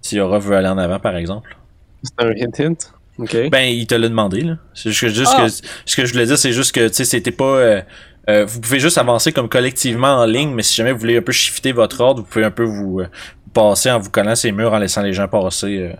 Si 0.02 0.20
Aura 0.20 0.38
veut 0.38 0.56
aller 0.56 0.68
en 0.68 0.78
avant, 0.78 1.00
par 1.00 1.16
exemple. 1.16 1.56
C'est 2.04 2.24
un 2.24 2.30
hint 2.30 2.60
hint? 2.60 2.93
Ben, 3.18 3.62
il 3.68 3.86
te 3.86 3.94
l'a 3.94 4.08
demandé, 4.08 4.40
là. 4.42 4.56
C'est 4.74 4.90
juste, 4.90 5.00
que, 5.02 5.08
juste 5.08 5.32
Ah. 5.36 5.46
que, 5.46 5.48
ce 5.86 5.96
que 5.96 6.04
je 6.04 6.12
voulais 6.12 6.26
dire, 6.26 6.36
c'est 6.38 6.52
juste 6.52 6.72
que, 6.72 6.88
tu 6.88 6.94
sais, 6.94 7.04
c'était 7.04 7.30
pas, 7.30 7.44
euh, 7.44 7.80
euh, 8.28 8.44
vous 8.44 8.60
pouvez 8.60 8.80
juste 8.80 8.98
avancer 8.98 9.32
comme 9.32 9.48
collectivement 9.48 10.16
en 10.16 10.24
ligne, 10.24 10.50
mais 10.52 10.62
si 10.62 10.74
jamais 10.74 10.92
vous 10.92 10.98
voulez 10.98 11.18
un 11.18 11.22
peu 11.22 11.32
shifter 11.32 11.72
votre 11.72 12.00
ordre, 12.00 12.22
vous 12.22 12.26
pouvez 12.26 12.44
un 12.44 12.50
peu 12.50 12.64
vous, 12.64 13.00
euh, 13.00 13.06
passer 13.52 13.90
en 13.90 13.98
vous 14.00 14.10
collant 14.10 14.34
ces 14.34 14.50
murs, 14.50 14.72
en 14.72 14.78
laissant 14.78 15.02
les 15.02 15.12
gens 15.12 15.28
passer. 15.28 15.92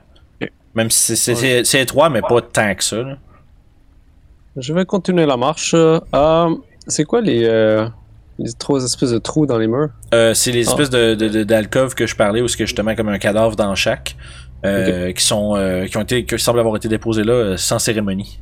euh. 0.43 0.47
Même 0.75 0.91
si 0.91 0.99
c'est, 1.01 1.17
c'est, 1.17 1.35
c'est- 1.37 1.65
c'est 1.65 1.81
étroit, 1.83 2.11
mais 2.11 2.21
pas 2.21 2.41
tant 2.43 2.75
que 2.75 2.83
ça, 2.83 2.97
là. 2.97 3.17
Je 4.57 4.73
vais 4.73 4.85
continuer 4.85 5.27
la 5.27 5.37
marche. 5.37 5.75
C'est 6.87 7.05
quoi 7.05 7.21
les, 7.21 7.45
euh, 7.45 7.87
les 8.39 8.53
trois 8.53 8.85
espèces 8.85 9.11
de 9.11 9.19
trous 9.19 9.47
dans 9.47 9.59
les 9.59 9.67
murs? 9.69 9.89
Euh, 10.13 10.35
c'est 10.35 10.53
les 10.53 10.67
Ah. 10.69 10.71
espèces 10.71 10.91
de, 10.91 11.15
de, 11.15 11.29
de- 11.29 11.45
d'alcôves 11.45 11.95
que 11.95 12.07
je 12.07 12.15
parlais 12.17 12.41
où 12.41 12.49
c'est 12.49 12.59
que 12.59 12.67
justement 12.67 12.95
comme 12.95 13.09
un 13.09 13.19
cadavre 13.19 13.57
dans 13.57 13.75
chaque 13.75 14.17
euh, 14.65 15.13
qui 15.13 15.25
sont 15.25 15.57
euh, 15.57 15.87
qui 15.87 15.97
ont 15.97 16.03
été 16.03 16.25
qui 16.25 16.39
semblent 16.39 16.61
avoir 16.61 16.77
été 16.77 16.89
déposés 16.89 17.25
là 17.25 17.33
euh, 17.33 17.57
sans 17.57 17.79
cérémonie. 17.79 18.41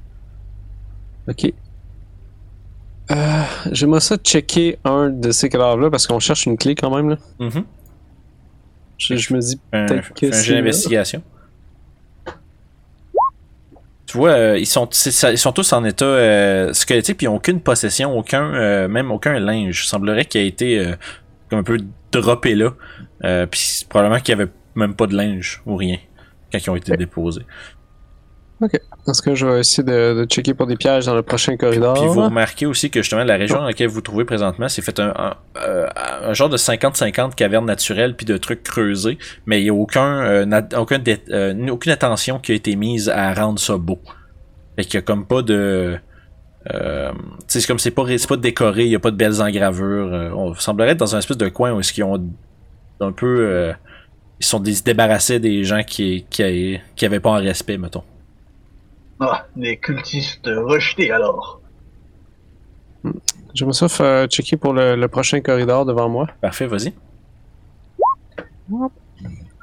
Ok. 1.29 1.53
Euh, 3.11 3.43
J'aimerais 3.73 4.01
ça 4.01 4.17
checker 4.17 4.79
un 4.85 5.11
de 5.11 5.31
ces 5.33 5.49
cadavres-là 5.49 5.91
parce 5.91 6.07
qu'on 6.07 6.21
cherche 6.21 6.47
une 6.47 6.57
clé 6.57 6.75
quand 6.75 6.95
même. 6.95 7.11
Là. 7.11 7.17
Mhm. 7.41 7.65
Je, 8.99 9.17
je 9.17 9.35
me 9.35 9.41
dis 9.41 9.59
peut-être 9.71 10.15
que 10.15 10.21
fais 10.21 10.29
un 10.29 10.33
c'est 10.33 10.45
jeu 10.45 10.55
d'investigation. 10.55 11.23
Tu 14.07 14.19
vois, 14.19 14.31
euh, 14.31 14.59
ils 14.59 14.67
sont 14.67 14.89
c'est 14.93 15.33
ils 15.33 15.39
sont 15.39 15.53
tous 15.53 15.73
en 15.73 15.85
état 15.85 16.05
euh, 16.05 16.73
squelettique 16.73 17.17
puis 17.17 17.25
ils 17.25 17.29
ont 17.29 17.37
aucune 17.37 17.61
possession, 17.61 18.17
aucun 18.17 18.87
même 18.87 19.11
aucun 19.11 19.39
linge. 19.41 19.83
Il 19.85 19.89
semblerait 19.89 20.25
qu'il 20.25 20.41
ait 20.43 20.47
été 20.47 20.95
comme 21.49 21.61
un 21.61 21.65
peu 21.65 21.79
droppé 22.13 22.55
là. 22.55 22.75
Puis 23.47 23.61
c'est 23.61 23.89
probablement 23.89 24.21
qu'il 24.21 24.39
y 24.39 24.41
avait 24.41 24.51
même 24.75 24.95
pas 24.95 25.07
de 25.07 25.17
linge 25.17 25.63
ou 25.67 25.77
rien 25.77 25.99
quand 26.53 26.59
ils 26.59 26.71
ont 26.71 26.77
été 26.77 26.97
déposés. 26.97 27.47
Dans 29.07 29.15
ce 29.15 29.23
cas, 29.23 29.35
je 29.35 29.47
vais 29.47 29.61
essayer 29.61 29.83
de, 29.83 30.21
de 30.21 30.25
checker 30.25 30.55
pour 30.55 30.67
des 30.67 30.77
pièges 30.77 31.07
dans 31.07 31.15
le 31.15 31.23
prochain 31.23 31.57
corridor. 31.57 31.95
Puis 31.95 32.07
vous 32.07 32.23
remarquez 32.23 32.67
aussi 32.67 32.91
que 32.91 33.03
justement 33.03 33.25
la 33.25 33.37
région 33.37 33.59
dans 33.59 33.65
laquelle 33.65 33.89
vous 33.89 33.95
vous 33.95 34.01
trouvez 34.01 34.25
présentement, 34.25 34.69
c'est 34.69 34.83
fait 34.83 35.01
un, 35.01 35.13
un, 35.17 35.35
euh, 35.57 35.89
un 36.23 36.33
genre 36.33 36.49
de 36.49 36.57
50-50 36.57 37.35
cavernes 37.35 37.67
naturelles 37.67 38.17
puis 38.17 38.27
de 38.27 38.37
trucs 38.37 38.63
creusés, 38.63 39.19
mais 39.47 39.61
il 39.61 39.65
n'y 39.65 39.71
a 39.71 39.75
aucun, 39.75 40.23
euh, 40.23 40.63
aucun 40.77 41.03
euh, 41.31 41.69
aucune 41.69 41.93
attention 41.93 42.39
qui 42.39 42.53
a 42.53 42.55
été 42.55 42.77
mise 42.77 43.09
à 43.09 43.35
rendre 43.35 43.59
ça 43.59 43.77
beau. 43.77 44.01
Fait 44.77 44.85
qu'il 44.85 44.95
y 44.95 44.99
a 44.99 45.03
comme 45.03 45.27
pas 45.27 45.43
de... 45.43 45.99
C'est 47.49 47.67
comme 47.67 47.81
c'est 47.81 47.91
pas, 47.91 48.05
pas 48.05 48.37
décoré, 48.37 48.85
il 48.85 48.91
y 48.91 48.95
a 48.95 49.01
pas 49.01 49.11
de 49.11 49.17
belles 49.17 49.43
engravures. 49.43 50.33
on 50.37 50.55
semblerait 50.55 50.91
être 50.91 50.99
dans 50.99 51.17
un 51.17 51.19
espèce 51.19 51.37
de 51.37 51.49
coin 51.49 51.73
où 51.73 51.81
est-ce 51.81 51.93
qu'ils 51.93 52.05
ont 52.05 52.25
un 53.01 53.11
peu... 53.13 53.73
ils 54.43 54.45
sont 54.45 54.59
dé- 54.59 54.75
se 54.75 54.83
débarrassés 54.83 55.39
des 55.39 55.63
gens 55.63 55.85
qui, 55.85 56.27
qui, 56.29 56.81
qui 56.97 57.07
avaient 57.07 57.21
pas 57.21 57.31
en 57.31 57.41
respect, 57.41 57.79
mettons. 57.79 58.03
Ah, 59.21 59.47
des 59.55 59.77
cultistes 59.77 60.47
rejetés 60.47 61.13
alors. 61.13 61.61
J'aimerais 63.55 63.75
ça 63.75 63.89
faire 63.89 64.27
checker 64.27 64.57
pour 64.57 64.73
le, 64.73 64.97
le 64.97 65.09
prochain 65.09 65.41
corridor 65.41 65.87
devant 65.87 66.09
moi. 66.09 66.27
Parfait, 66.41 66.67
vas-y. 66.67 66.93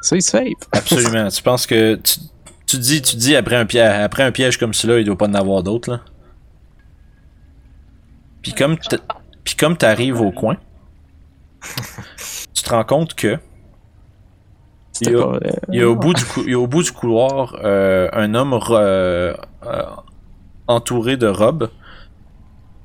C'est 0.02 0.22
safe. 0.22 0.54
Absolument. 0.72 1.28
tu 1.36 1.44
penses 1.44 1.68
que 1.68 1.96
tu, 1.96 2.20
tu 2.66 2.78
dis 2.78 3.02
tu 3.02 3.18
dis 3.18 3.36
après 3.36 3.58
un 3.58 3.66
piège 3.66 4.02
après 4.02 4.24
un 4.24 4.32
piège 4.32 4.58
comme 4.58 4.74
celui-là, 4.74 5.00
il 5.00 5.06
doit 5.06 5.18
pas 5.18 5.28
en 5.28 5.34
avoir 5.34 5.62
d'autres 5.62 5.92
là. 5.92 6.02
Puis 8.42 8.54
comme 8.54 8.78
puis 9.44 9.56
comme 9.56 9.76
t'arrives 9.76 10.22
au 10.22 10.32
coin, 10.32 10.56
tu 12.54 12.64
te 12.64 12.70
rends 12.70 12.86
compte 12.86 13.14
que 13.14 13.38
C'était 15.00 15.12
Il 15.12 15.18
y 15.18 15.22
a- 15.22 15.24
pas, 15.26 15.40
il 15.72 15.80
y 15.80 15.82
a 15.82 15.90
au 15.90 15.96
bout 15.96 16.14
du 16.14 16.24
cou- 16.26 16.44
il 16.46 16.52
y 16.52 16.56
a 16.56 16.60
au 16.60 16.68
bout 16.68 16.84
du 16.84 16.92
couloir 16.92 17.56
euh, 17.64 18.08
un 18.14 18.34
homme 18.36 18.54
re- 18.54 18.76
euh, 18.78 19.34
entouré 20.68 21.18
de 21.18 21.28
robes. 21.28 21.70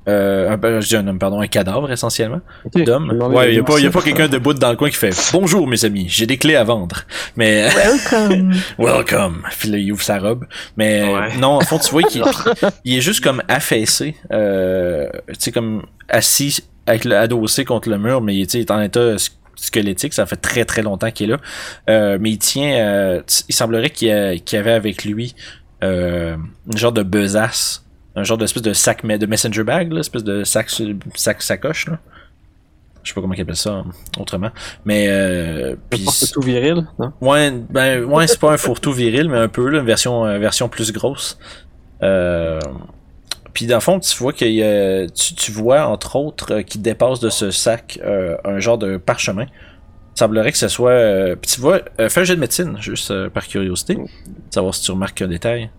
Euh, 0.06 0.50
un, 0.50 0.58
ben, 0.58 0.80
je 0.82 0.88
dis 0.88 0.96
un 0.96 1.06
homme, 1.08 1.18
pardon, 1.18 1.40
un 1.40 1.46
cadavre 1.46 1.90
essentiellement 1.90 2.40
ok. 2.66 2.84
d'homme. 2.84 3.10
Ouais, 3.32 3.52
il 3.52 3.56
y 3.56 3.58
a 3.58 3.62
pas, 3.64 3.78
il 3.78 3.84
y 3.84 3.86
a 3.86 3.90
pas 3.90 4.02
quelqu'un 4.02 4.28
debout 4.28 4.52
dans 4.52 4.68
le 4.68 4.76
coin 4.76 4.90
qui 4.90 4.96
fait 4.96 5.14
Bonjour 5.32 5.66
mes 5.66 5.82
amis, 5.86 6.04
j'ai 6.10 6.26
des 6.26 6.36
clés 6.36 6.56
à 6.56 6.64
vendre. 6.64 7.04
Mais 7.36 7.68
Welcome. 8.12 8.52
Welcome. 8.78 9.42
Puis 9.58 9.70
là, 9.70 9.78
il 9.78 9.90
ouvre 9.92 10.02
sa 10.02 10.18
robe. 10.18 10.44
Mais 10.76 11.10
Ouais. 11.10 11.36
non, 11.38 11.52
en 11.56 11.60
fond, 11.60 11.78
tu 11.78 11.90
vois 11.90 12.02
qu'il 12.02 12.22
il 12.84 12.98
est 12.98 13.00
juste 13.00 13.24
comme 13.24 13.42
affaissé. 13.48 14.14
Euh, 14.30 15.08
tu 15.28 15.34
sais, 15.38 15.52
comme 15.52 15.84
assis, 16.10 16.62
avec 16.86 17.06
le 17.06 17.16
adossé 17.16 17.64
contre 17.64 17.88
le 17.88 17.96
mur, 17.96 18.20
mais 18.20 18.36
il 18.36 18.42
est 18.42 18.70
en 18.70 18.82
état 18.82 19.16
squelettique. 19.56 20.12
Ça 20.12 20.26
fait 20.26 20.36
très 20.36 20.64
très 20.64 20.82
longtemps 20.82 21.10
qu'il 21.10 21.30
est 21.30 21.32
là. 21.32 21.40
Euh, 21.90 22.18
mais 22.20 22.30
il 22.30 22.38
tient. 22.38 22.72
euh, 22.76 23.22
il 23.48 23.54
semblerait 23.54 23.90
qu'il 23.90 24.08
y, 24.08 24.10
y 24.54 24.56
avait 24.56 24.72
avec 24.72 25.04
lui 25.04 25.34
euh, 25.82 26.36
une 26.70 26.78
genre 26.78 26.92
de 26.92 27.02
besace. 27.02 27.84
Un 28.16 28.22
genre 28.22 28.38
d'espèce 28.38 28.62
de 28.62 28.72
sac, 28.72 29.04
de 29.04 29.26
messenger 29.26 29.64
bag, 29.64 29.92
là, 29.92 29.98
espèce 30.00 30.22
de 30.22 30.44
sac, 30.44 30.70
sac 31.16 31.42
sacoche, 31.42 31.88
là. 31.88 31.98
Je 33.02 33.10
sais 33.10 33.14
pas 33.14 33.20
comment 33.20 33.34
ils 33.34 33.40
appellent 33.42 33.56
ça 33.56 33.70
euh, 33.70 33.82
autrement. 34.18 34.50
Mais 34.84 35.08
euh, 35.08 35.74
C'est 36.08 36.30
tout 36.32 36.40
viril, 36.40 36.86
non? 36.98 37.12
Ouais, 37.20 37.50
ben 37.70 38.04
ouais, 38.04 38.26
c'est 38.26 38.38
pas 38.40 38.52
un 38.52 38.56
fourre-tout 38.56 38.92
viril, 38.92 39.28
mais 39.28 39.36
un 39.38 39.48
peu 39.48 39.68
là, 39.68 39.80
une 39.80 39.84
version, 39.84 40.24
euh, 40.24 40.38
version 40.38 40.68
plus 40.68 40.90
grosse. 40.92 41.38
Euh, 42.02 42.60
puis 43.54 43.66
dans 43.66 43.76
le 43.76 43.80
fond, 43.80 43.98
tu 44.00 44.14
vois 44.18 44.32
qu'il 44.34 44.52
y 44.52 44.62
a, 44.62 45.06
tu, 45.08 45.34
tu 45.34 45.50
vois 45.52 45.86
entre 45.86 46.16
autres 46.16 46.52
euh, 46.56 46.62
qui 46.62 46.78
dépasse 46.78 47.20
de 47.20 47.30
ce 47.30 47.50
sac 47.50 47.98
euh, 48.04 48.36
un 48.44 48.58
genre 48.58 48.76
de 48.76 48.98
parchemin. 48.98 49.46
Il 49.46 50.18
semblerait 50.18 50.52
que 50.52 50.58
ce 50.58 50.68
soit. 50.68 50.90
euh, 50.90 51.36
puis 51.36 51.50
tu 51.52 51.60
vois, 51.60 51.80
euh, 52.00 52.08
fais 52.08 52.20
un 52.20 52.24
jet 52.24 52.34
de 52.36 52.40
médecine, 52.40 52.76
juste 52.80 53.10
euh, 53.10 53.30
par 53.30 53.46
curiosité, 53.48 53.96
savoir 54.50 54.74
si 54.74 54.82
tu 54.82 54.90
remarques 54.90 55.22
un 55.22 55.28
détail. 55.28 55.70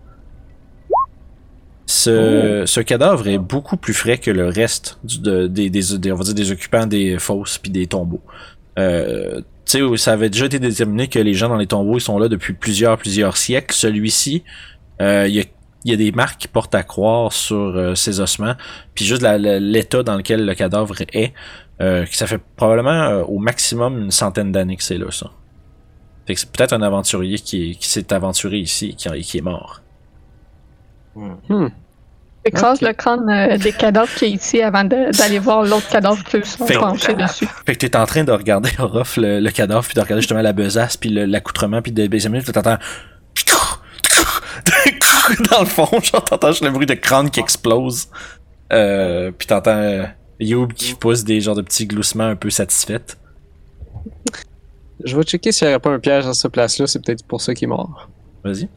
Ce, 1.88 2.64
ce 2.66 2.80
cadavre 2.80 3.28
est 3.28 3.38
beaucoup 3.38 3.76
plus 3.76 3.94
frais 3.94 4.18
que 4.18 4.30
le 4.32 4.48
reste 4.48 4.98
du, 5.04 5.20
de- 5.20 5.46
des, 5.46 5.70
des, 5.70 5.98
des- 5.98 6.10
on 6.12 6.16
va 6.16 6.24
dire 6.24 6.34
des 6.34 6.50
occupants 6.50 6.86
des 6.86 7.18
fosses 7.18 7.58
puis 7.58 7.70
des 7.70 7.86
tombeaux. 7.86 8.22
Euh, 8.78 9.40
tu 9.64 9.78
sais, 9.78 9.96
ça 9.96 10.12
avait 10.14 10.28
déjà 10.28 10.46
été 10.46 10.58
déterminé 10.58 11.06
que 11.08 11.18
les 11.20 11.32
gens 11.34 11.48
dans 11.48 11.56
les 11.56 11.66
tombeaux 11.68 11.96
ils 11.98 12.00
sont 12.00 12.18
là 12.18 12.28
depuis 12.28 12.54
plusieurs, 12.54 12.98
plusieurs 12.98 13.36
siècles. 13.36 13.72
Celui-ci, 13.74 14.42
euh, 15.00 15.26
il 15.28 15.34
y, 15.36 15.40
a, 15.40 15.44
il 15.86 15.90
y 15.90 15.94
a 15.94 15.96
des 15.96 16.10
marques 16.12 16.40
qui 16.40 16.48
portent 16.48 16.74
à 16.74 16.82
croire 16.82 17.32
sur 17.32 17.56
euh, 17.56 17.94
ses 17.94 18.18
ossements, 18.20 18.54
puis 18.94 19.04
juste 19.04 19.22
l'état 19.22 20.02
dans 20.02 20.16
lequel 20.16 20.44
le 20.44 20.54
cadavre 20.54 20.94
est, 21.12 21.32
euh, 21.80 22.04
que 22.04 22.14
ça 22.16 22.26
fait 22.26 22.40
probablement 22.56 22.90
euh, 23.04 23.22
au 23.22 23.38
maximum 23.38 23.98
une 24.02 24.10
centaine 24.10 24.50
d'années 24.52 24.76
que 24.76 24.82
c'est 24.82 24.98
là, 24.98 25.10
ça. 25.10 25.30
Fait 26.26 26.34
que 26.34 26.40
c'est 26.40 26.50
peut-être 26.50 26.72
un 26.72 26.82
aventurier 26.82 27.38
qui, 27.38 27.70
est- 27.70 27.74
qui 27.76 27.86
s'est 27.88 28.12
aventuré 28.12 28.58
ici 28.58 28.88
et 28.90 28.94
qui, 28.94 29.20
qui 29.22 29.38
est 29.38 29.42
mort. 29.42 29.80
Hmm. 31.14 31.68
Écrase 32.44 32.78
Ok. 32.82 32.88
le 32.88 32.92
crâne 32.94 33.28
euh, 33.30 33.56
des 33.56 33.72
cadavres 33.72 34.12
qui 34.14 34.24
est 34.26 34.30
ici 34.30 34.60
avant 34.62 34.84
d'aller 34.84 35.38
voir 35.38 35.62
l'autre 35.62 35.88
cadavre 35.88 36.22
qui 36.24 36.42
se 36.44 36.58
sont 36.58 36.66
que- 36.66 36.78
penchés 36.78 37.14
dessus. 37.14 37.48
Fait 37.64 37.74
que 37.76 37.86
t'es 37.86 37.96
en 37.96 38.06
train 38.06 38.24
de 38.24 38.32
regarder 38.32 38.70
Orof, 38.80 39.16
le, 39.18 39.38
le 39.40 39.50
cadavre, 39.50 39.84
puis 39.84 39.94
de 39.94 40.00
regarder 40.00 40.20
justement 40.22 40.42
la 40.42 40.52
besace, 40.52 40.96
puis 40.96 41.10
l'accoutrement, 41.10 41.80
puis 41.80 41.92
de 41.92 42.02
examiner, 42.02 42.42
puis 42.42 42.52
t'entends... 42.52 42.78
Dans 45.50 45.60
le 45.60 45.66
fond, 45.66 45.88
genre 46.00 46.24
t'entends 46.24 46.48
juste 46.52 46.64
le 46.64 46.70
bruit 46.70 46.86
de 46.86 46.94
crâne 46.94 47.30
qui 47.30 47.40
explose. 47.40 48.08
Euh, 48.72 49.30
puis 49.36 49.46
t'entends 49.46 49.70
euh, 49.78 50.04
Youb 50.40 50.72
qui 50.72 50.94
pousse 50.94 51.24
des 51.24 51.40
genres 51.40 51.54
de 51.54 51.62
petits 51.62 51.86
gloussements 51.86 52.24
un 52.28 52.36
peu 52.36 52.50
satisfaits. 52.50 53.16
Je 55.04 55.16
vais 55.16 55.22
checker 55.22 55.52
s'il 55.52 55.68
n'y 55.68 55.74
aurait 55.74 55.80
pas 55.80 55.90
un 55.90 55.98
piège 55.98 56.24
dans 56.24 56.32
cette 56.32 56.52
place-là, 56.52 56.86
c'est 56.86 57.04
peut-être 57.04 57.24
pour 57.24 57.40
ça 57.40 57.54
qu'il 57.54 57.64
est 57.66 57.68
mort. 57.68 58.08
Vas-y. 58.44 58.68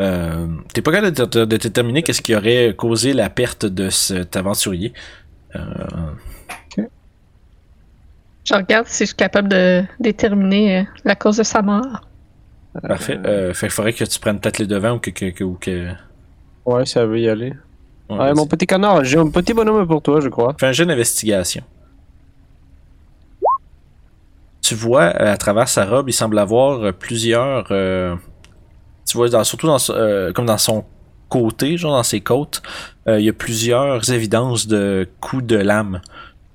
Euh, 0.00 0.46
T'es 0.72 0.82
pas 0.82 0.90
capable 0.92 1.12
de, 1.16 1.24
de- 1.24 1.44
de 1.44 1.56
déterminer 1.56 2.02
qu'est-ce 2.02 2.22
qui 2.22 2.34
aurait 2.34 2.74
causé 2.76 3.12
la 3.12 3.30
perte 3.30 3.66
de 3.66 3.90
cet 3.90 4.36
aventurier. 4.36 4.92
Euh, 5.54 5.60
Je 8.44 8.54
regarde 8.54 8.86
si 8.88 9.04
je 9.04 9.08
suis 9.08 9.14
capable 9.16 9.48
de 9.48 9.84
déterminer 10.00 10.78
euh, 10.78 10.82
la 11.04 11.14
cause 11.14 11.36
de 11.36 11.42
sa 11.44 11.62
mort. 11.62 12.08
Parfait. 12.80 13.20
Euh, 13.26 13.52
fait 13.54 13.66
qu'il 13.66 13.72
faudrait 13.74 13.92
que 13.92 14.04
tu 14.04 14.18
prennes 14.20 14.40
peut-être 14.40 14.58
les 14.58 14.66
devants 14.66 14.94
ou 14.96 14.98
que. 14.98 15.10
que, 15.10 15.30
que, 15.30 15.44
ou 15.44 15.54
que... 15.60 15.92
Ouais, 16.64 16.86
ça 16.86 17.06
veut 17.06 17.20
y 17.20 17.28
aller. 17.28 17.52
Ouais, 18.08 18.18
Ouais, 18.18 18.32
vas-y. 18.32 18.34
mon 18.34 18.46
petit 18.46 18.66
canard, 18.66 19.04
j'ai 19.04 19.18
un 19.18 19.30
petit 19.30 19.54
bonhomme 19.54 19.86
pour 19.86 20.02
toi, 20.02 20.20
je 20.20 20.28
crois. 20.28 20.54
Fais 20.58 20.66
un 20.66 20.72
jeu 20.72 20.86
d'investigation. 20.86 21.64
Tu 24.62 24.74
vois, 24.74 25.12
euh, 25.20 25.32
à 25.32 25.36
travers 25.36 25.68
sa 25.68 25.84
robe, 25.84 26.08
il 26.08 26.12
semble 26.12 26.38
avoir 26.38 26.80
euh, 26.84 26.92
plusieurs. 26.92 27.66
euh, 27.72 28.14
tu 29.06 29.16
vois, 29.16 29.28
dans- 29.28 29.44
surtout 29.44 29.66
dans, 29.66 29.78
euh, 29.90 30.32
comme 30.32 30.46
dans 30.46 30.58
son 30.58 30.84
côté, 31.28 31.76
genre 31.76 31.92
dans 31.96 32.02
ses 32.02 32.20
côtes, 32.20 32.62
euh, 33.08 33.18
il 33.18 33.24
y 33.26 33.28
a 33.28 33.32
plusieurs 33.32 34.10
évidences 34.12 34.66
de 34.68 35.08
coups 35.20 35.44
de 35.44 35.56
lame 35.56 36.00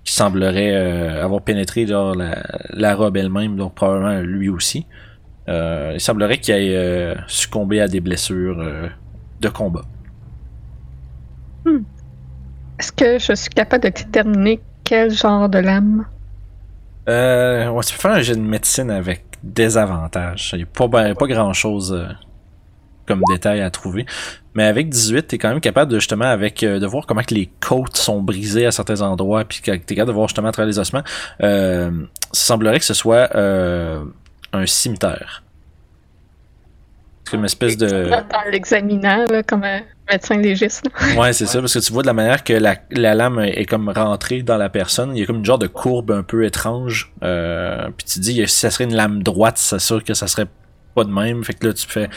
qui 0.05 0.13
sembleraient 0.13 0.74
euh, 0.76 1.24
avoir 1.24 1.41
pénétré 1.41 1.86
genre, 1.88 2.15
la, 2.15 2.43
la 2.72 2.95
robe 2.95 3.18
elle-même, 3.18 3.57
donc 3.57 3.76
probablement 3.76 4.22
lui 4.22 4.49
aussi. 4.49 4.86
Euh, 5.49 5.91
il 5.93 6.01
semblerait 6.01 6.39
qu'il 6.39 6.55
ait 6.55 6.75
euh, 6.75 7.15
succombé 7.27 7.81
à 7.81 7.87
des 7.87 7.99
blessures 7.99 8.59
euh, 8.59 8.87
de 9.39 9.49
combat. 9.49 9.83
Est-ce 12.79 12.91
que 12.91 13.19
je 13.19 13.33
suis 13.33 13.49
capable 13.49 13.83
de 13.83 13.89
déterminer 13.89 14.61
quel 14.83 15.11
genre 15.11 15.49
de 15.49 15.59
lame? 15.59 16.05
Euh, 17.09 17.69
ouais, 17.69 17.83
tu 17.83 17.93
peux 17.93 18.01
faire 18.01 18.11
un 18.11 18.21
jeu 18.21 18.35
de 18.35 18.41
médecine 18.41 18.91
avec 18.91 19.23
des 19.43 19.77
avantages. 19.77 20.51
Il 20.53 20.57
n'y 20.57 20.63
a 20.63 20.67
pas, 20.67 20.87
ben- 20.87 21.15
pas 21.15 21.27
grand 21.27 21.53
chose 21.53 22.07
comme 23.07 23.21
détail 23.29 23.61
à 23.61 23.71
trouver. 23.71 24.05
Mais 24.53 24.63
avec 24.63 24.89
18, 24.89 25.27
tu 25.27 25.35
es 25.35 25.37
quand 25.37 25.49
même 25.49 25.61
capable 25.61 25.91
de 25.91 25.99
justement 25.99 26.25
avec 26.25 26.61
euh, 26.63 26.79
de 26.79 26.85
voir 26.85 27.05
comment 27.07 27.23
que 27.23 27.33
les 27.33 27.49
côtes 27.59 27.95
sont 27.97 28.21
brisées 28.21 28.65
à 28.65 28.71
certains 28.71 29.01
endroits, 29.01 29.45
puis 29.45 29.61
que 29.61 29.71
tu 29.71 29.93
es 29.93 29.95
capable 29.95 30.09
de 30.09 30.13
voir 30.13 30.27
justement 30.27 30.49
à 30.49 30.51
travers 30.51 30.67
les 30.67 30.79
ossements. 30.79 31.03
Euh, 31.41 31.91
ça 32.33 32.45
semblerait 32.47 32.79
que 32.79 32.85
ce 32.85 32.93
soit 32.93 33.29
euh, 33.35 34.03
un 34.53 34.65
cimetière. 34.65 35.43
C'est 37.23 37.31
comme 37.31 37.41
une 37.41 37.45
espèce 37.45 37.77
de. 37.77 38.11
En 38.11 38.49
l'examinant, 38.49 39.25
comme 39.47 39.63
un 39.63 39.81
médecin 40.09 40.37
légiste. 40.37 40.85
Ouais, 41.17 41.33
c'est 41.33 41.45
ça, 41.45 41.59
parce 41.59 41.73
que 41.73 41.79
tu 41.79 41.91
vois 41.91 42.01
de 42.01 42.07
la 42.07 42.13
manière 42.13 42.43
que 42.43 42.53
la, 42.53 42.77
la 42.91 43.15
lame 43.15 43.39
est 43.39 43.65
comme 43.65 43.89
rentrée 43.89 44.43
dans 44.43 44.57
la 44.57 44.69
personne, 44.69 45.15
il 45.15 45.19
y 45.19 45.23
a 45.23 45.25
comme 45.25 45.37
une 45.37 45.45
genre 45.45 45.59
de 45.59 45.67
courbe 45.67 46.11
un 46.11 46.23
peu 46.23 46.45
étrange. 46.45 47.11
Euh, 47.23 47.89
puis 47.97 48.05
tu 48.05 48.19
dis, 48.19 48.47
si 48.47 48.55
ça 48.55 48.71
serait 48.71 48.85
une 48.85 48.95
lame 48.95 49.23
droite, 49.23 49.57
c'est 49.57 49.79
sûr 49.79 50.03
que 50.03 50.13
ça 50.13 50.27
serait 50.27 50.47
pas 50.95 51.03
de 51.03 51.11
même. 51.11 51.43
Fait 51.43 51.53
que 51.53 51.67
là, 51.67 51.73
tu 51.73 51.85
fais, 51.85 52.09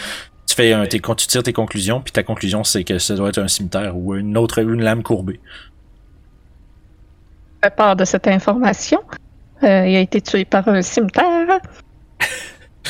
tu 0.46 0.54
fais 0.54 0.72
un, 0.72 0.86
tu 0.86 1.00
tires 1.00 1.42
tes 1.42 1.52
conclusions, 1.52 2.00
puis 2.00 2.12
ta 2.12 2.22
conclusion 2.22 2.64
c'est 2.64 2.84
que 2.84 2.98
ça 2.98 3.14
doit 3.14 3.30
être 3.30 3.38
un 3.38 3.48
cimetière 3.48 3.96
ou 3.96 4.14
une 4.14 4.36
autre, 4.36 4.58
une 4.58 4.82
lame 4.82 5.02
courbée. 5.02 5.40
Fais 7.62 7.70
part 7.70 7.96
de 7.96 8.04
cette 8.04 8.26
information. 8.26 9.00
Euh, 9.62 9.86
il 9.86 9.96
a 9.96 10.00
été 10.00 10.20
tué 10.20 10.44
par 10.44 10.66
un 10.68 10.82
cimetière. 10.82 11.60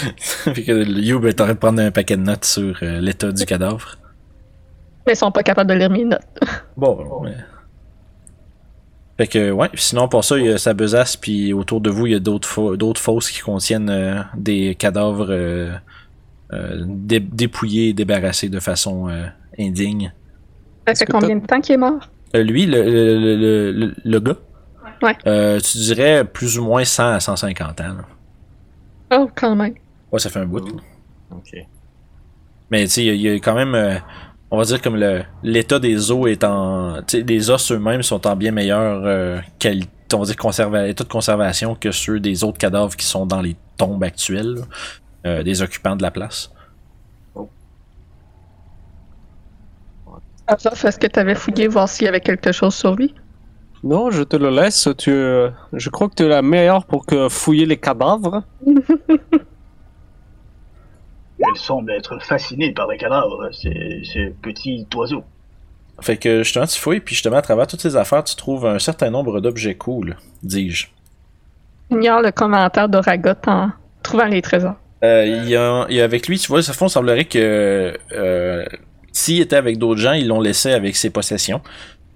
fait 0.19 0.63
que 0.63 0.85
You 1.01 1.25
est 1.27 1.41
en 1.41 1.45
train 1.45 1.55
de 1.55 1.59
prendre 1.59 1.81
un 1.83 1.91
paquet 1.91 2.17
de 2.17 2.23
notes 2.23 2.45
sur 2.45 2.77
euh, 2.83 3.01
l'état 3.01 3.33
du 3.33 3.45
cadavre. 3.45 3.97
Mais 5.07 5.15
ils 5.15 5.17
sont 5.17 5.31
pas 5.33 5.43
capables 5.43 5.71
de 5.71 5.75
lire 5.75 5.91
mes 5.91 6.05
notes. 6.05 6.21
Bon, 6.77 7.23
ouais. 7.23 7.35
Fait 9.19 9.27
que, 9.27 9.51
ouais, 9.51 9.69
puis 9.69 9.83
sinon, 9.83 10.09
pour 10.09 10.25
ça, 10.25 10.39
il 10.39 10.47
y 10.47 10.49
a 10.49 10.57
sa 10.57 10.73
besace, 10.73 11.17
puis 11.17 11.53
autour 11.53 11.81
de 11.83 11.91
vous, 11.91 12.07
il 12.07 12.13
y 12.13 12.17
a 12.17 12.21
d'autres 12.21 12.49
fo- 12.49 12.77
d'autres 12.77 13.01
fosses 13.01 13.31
qui 13.31 13.41
contiennent 13.41 13.91
euh, 13.91 14.23
des 14.35 14.75
cadavres 14.77 15.27
euh, 15.31 15.73
euh, 16.55 16.85
dé- 16.87 17.21
dépouillés 17.21 17.89
et 17.91 17.93
débarrassés 17.93 18.49
de 18.49 18.61
façon 18.61 19.09
euh, 19.11 19.27
indigne. 19.59 20.13
Ça 20.89 20.95
fait 20.95 21.05
combien 21.07 21.37
de 21.37 21.47
temps 21.47 21.61
qu'il 21.61 21.75
est 21.75 21.79
mort? 21.79 22.01
Euh, 22.35 22.43
lui, 22.43 22.65
le, 22.65 22.83
le, 22.83 23.37
le, 23.37 23.73
le- 23.73 23.95
le 24.03 24.21
gars, 24.21 24.37
Ouais. 25.03 25.17
euh, 25.27 25.61
tu 25.61 25.79
dirais 25.79 26.25
plus 26.25 26.59
ou 26.59 26.65
moins 26.65 26.85
100 26.85 27.13
à 27.13 27.21
150 27.21 27.81
ans. 27.83 27.85
là. 27.85 28.05
Oh, 29.19 29.31
quand 29.35 29.55
même. 29.57 29.75
Ouais, 30.13 30.19
ça 30.19 30.31
fait 30.31 30.41
un 30.41 30.47
bout. 30.47 30.61
là. 30.67 30.73
Ok. 31.31 31.51
Mais 32.71 32.85
tu 32.85 32.91
sais, 32.91 33.03
il 33.03 33.07
y 33.07 33.11
a- 33.11 33.15
il 33.15 33.21
y, 33.21 33.29
a 33.29 33.35
quand 33.41 33.55
même, 33.55 33.75
euh, 33.75 33.97
on 34.51 34.59
va 34.59 34.65
dire 34.65 34.81
comme 34.81 34.97
le 34.97 35.23
l'état 35.43 35.79
des 35.79 36.11
os 36.11 36.29
est 36.29 36.45
en, 36.45 37.03
tu 37.03 37.19
sais, 37.19 37.23
les 37.25 37.51
os 37.51 37.73
eux-mêmes 37.73 38.03
sont 38.03 38.27
en 38.27 38.37
bien 38.37 38.53
meilleure 38.53 39.05
euh, 39.05 39.39
qualité, 39.59 39.91
on 40.15 40.21
va 40.21 40.25
dire 40.27 40.37
conserva 40.37 40.87
état 40.89 41.05
de 41.05 41.09
conservation 41.09 41.75
que 41.75 41.91
ceux 41.91 42.21
des 42.21 42.45
autres 42.45 42.59
cadavres 42.59 42.95
qui 42.97 43.07
sont 43.07 43.27
dans 43.27 43.41
les 43.41 43.57
tombes 43.77 44.03
actuelles, 44.05 44.55
là, 44.55 44.63
euh, 45.27 45.43
des 45.43 45.63
occupants 45.63 45.97
de 45.97 46.03
la 46.03 46.11
place. 46.11 46.51
Alors, 50.47 50.73
est-ce 50.85 50.99
que 50.99 51.07
tu 51.07 51.21
avais 51.21 51.37
fouillé 51.37 51.69
voir 51.69 51.89
s'il 51.89 52.07
y 52.07 52.09
avait 52.09 52.21
quelque 52.21 52.51
chose 52.51 52.75
sur 52.75 52.97
lui? 52.97 53.15
Non, 53.85 54.11
je 54.11 54.23
te 54.25 54.37
le 54.37 54.51
laisse. 54.51 54.89
Tu, 54.99 55.11
euh, 55.11 55.51
je 55.73 55.89
crois 55.91 56.09
que 56.09 56.15
tu 56.17 56.25
es 56.25 56.29
la 56.29 56.43
meilleure 56.43 56.85
pour 56.87 57.07
que 57.07 57.29
fouiller 57.29 57.67
les 57.67 57.77
cadavres. 57.79 58.43
Elle 61.41 61.57
semble 61.57 61.93
être 61.93 62.23
fascinée 62.23 62.73
par 62.73 62.87
les 62.89 62.99
cadavres, 62.99 63.49
ces, 63.53 64.03
ces 64.05 64.35
petits 64.43 64.87
oiseaux. 64.95 65.25
Fait 66.01 66.17
que 66.17 66.43
justement, 66.43 66.67
tu 66.67 66.79
fouilles, 66.79 67.01
puis 67.01 67.15
justement, 67.15 67.37
à 67.37 67.43
travers 67.43 67.67
toutes 67.67 67.81
ces 67.81 67.97
affaires, 67.97 68.25
tu 68.25 68.35
trouves 68.37 68.67
un 68.67 68.79
certain 68.79 69.11
nombre 69.11 69.41
d'objets 69.41 69.75
cool, 69.75 70.17
dis-je. 70.43 70.87
Ignore 71.91 72.23
le 72.23 72.31
commentaire 72.31 72.89
d'Oragot 72.89 73.31
en 73.47 73.71
trouvant 74.03 74.27
les 74.27 74.43
trésors. 74.43 74.77
Euh, 75.03 75.25
il, 75.27 75.49
y 75.49 75.57
a, 75.57 75.87
il 75.89 75.97
y 75.97 76.01
a 76.01 76.05
avec 76.05 76.29
lui, 76.29 76.39
tu 76.39 76.49
vois, 76.49 76.63
ça 76.63 76.73
fond, 76.73 76.87
il 76.87 76.91
semblerait 76.91 77.25
que 77.25 77.99
euh, 78.13 78.65
s'il 79.13 79.41
était 79.41 79.57
avec 79.57 79.79
d'autres 79.79 80.01
gens, 80.01 80.13
ils 80.13 80.29
l'ont 80.29 80.41
laissé 80.41 80.73
avec 80.73 80.97
ses 80.97 81.11
possessions. 81.11 81.61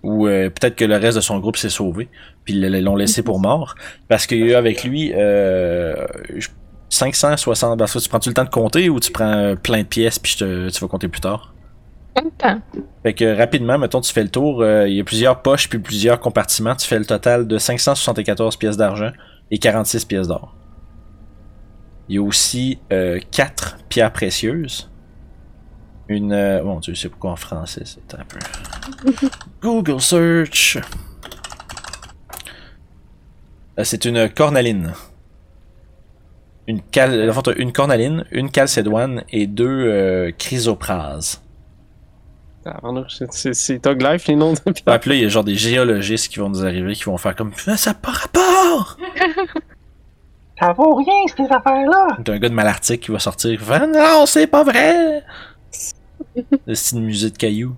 Ou 0.02 0.26
euh, 0.26 0.50
peut-être 0.50 0.76
que 0.76 0.84
le 0.84 0.96
reste 0.96 1.16
de 1.16 1.22
son 1.22 1.38
groupe 1.38 1.56
s'est 1.56 1.70
sauvé, 1.70 2.08
puis 2.44 2.54
ils 2.54 2.84
l'ont 2.84 2.96
laissé 2.96 3.22
pour 3.22 3.40
mort. 3.40 3.74
Parce 4.08 4.26
qu'il 4.26 4.46
y 4.46 4.54
a 4.54 4.58
avec 4.58 4.84
lui 4.84 5.12
euh, 5.14 5.94
560. 6.94 7.78
Parce 7.78 7.92
que 7.92 7.98
tu 7.98 8.08
prends-tu 8.08 8.28
le 8.30 8.34
temps 8.34 8.44
de 8.44 8.48
compter 8.50 8.88
ou 8.88 9.00
tu 9.00 9.10
prends 9.12 9.24
euh, 9.32 9.54
plein 9.56 9.82
de 9.82 9.86
pièces, 9.88 10.18
puis 10.18 10.32
je 10.32 10.38
te- 10.38 10.70
tu 10.70 10.80
vas 10.80 10.88
compter 10.88 11.08
plus 11.08 11.20
tard? 11.20 11.52
Combien 12.14 12.30
de 12.30 12.36
temps? 12.36 12.60
Fait 13.02 13.14
que 13.14 13.36
rapidement, 13.36 13.78
mettons, 13.78 14.00
tu 14.00 14.12
fais 14.12 14.22
le 14.22 14.28
tour. 14.30 14.62
euh, 14.62 14.88
il 14.88 14.94
y 14.96 15.00
a 15.00 15.04
plusieurs 15.04 15.42
poches 15.42 15.68
puis 15.68 15.78
plusieurs 15.78 16.20
compartiments. 16.20 16.76
Tu 16.76 16.86
fais 16.86 16.98
le 16.98 17.04
total 17.06 17.46
de 17.48 17.58
574 17.58 18.56
pièces 18.56 18.76
d'argent 18.76 19.10
et 19.50 19.58
46 19.58 20.04
pièces 20.04 20.28
d'or. 20.28 20.54
Il 22.08 22.16
y 22.16 22.18
a 22.18 22.22
aussi 22.22 22.78
4 23.30 23.78
pierres 23.88 24.12
précieuses. 24.12 24.90
Une. 26.08 26.32
Euh, 26.32 26.62
bon 26.62 26.80
Dieu, 26.80 26.94
c'est 26.94 27.08
pourquoi 27.08 27.30
en 27.32 27.36
français, 27.36 27.82
c'est 27.84 28.14
un 28.14 28.24
peu. 28.24 28.38
Google 29.62 30.00
search. 30.00 30.76
Euh, 33.78 33.84
c'est 33.84 34.04
une 34.04 34.28
cornaline. 34.28 34.92
Une, 36.66 36.80
cal... 36.80 37.28
enfin, 37.30 37.42
une 37.56 37.72
cornaline, 37.72 38.24
une 38.30 38.50
calcédoine 38.50 39.24
et 39.30 39.46
deux 39.46 39.68
euh, 39.68 40.32
chrysoprases. 40.36 41.42
Ah, 42.66 42.78
c'est- 43.08 43.78
Tog 43.80 44.00
Life, 44.02 44.26
les 44.26 44.36
noms 44.36 44.54
de 44.54 44.58
Ouais, 44.86 44.98
puis 44.98 45.10
là, 45.10 45.16
il 45.16 45.22
y 45.22 45.24
a 45.24 45.28
genre 45.28 45.44
des 45.44 45.54
géologistes 45.56 46.28
qui 46.32 46.38
vont 46.38 46.48
nous 46.48 46.64
arriver, 46.64 46.94
qui 46.94 47.04
vont 47.04 47.18
faire 47.18 47.36
comme 47.36 47.52
Ah, 47.66 47.76
ça 47.76 47.90
n'a 47.90 47.94
pas 47.94 48.10
rapport! 48.10 48.96
Ça 50.58 50.72
vaut 50.72 50.94
rien, 50.94 51.14
ces 51.36 51.42
affaires-là! 51.52 52.16
T'as 52.24 52.32
un 52.32 52.38
gars 52.38 52.48
de 52.48 52.54
Malartic 52.54 53.00
qui 53.00 53.10
va 53.10 53.18
sortir, 53.18 53.60
non, 53.92 54.24
c'est 54.24 54.46
pas 54.46 54.62
vrai! 54.62 55.22
C'est 56.72 56.92
une 56.96 57.02
musée 57.04 57.30
de 57.30 57.36
cailloux. 57.36 57.74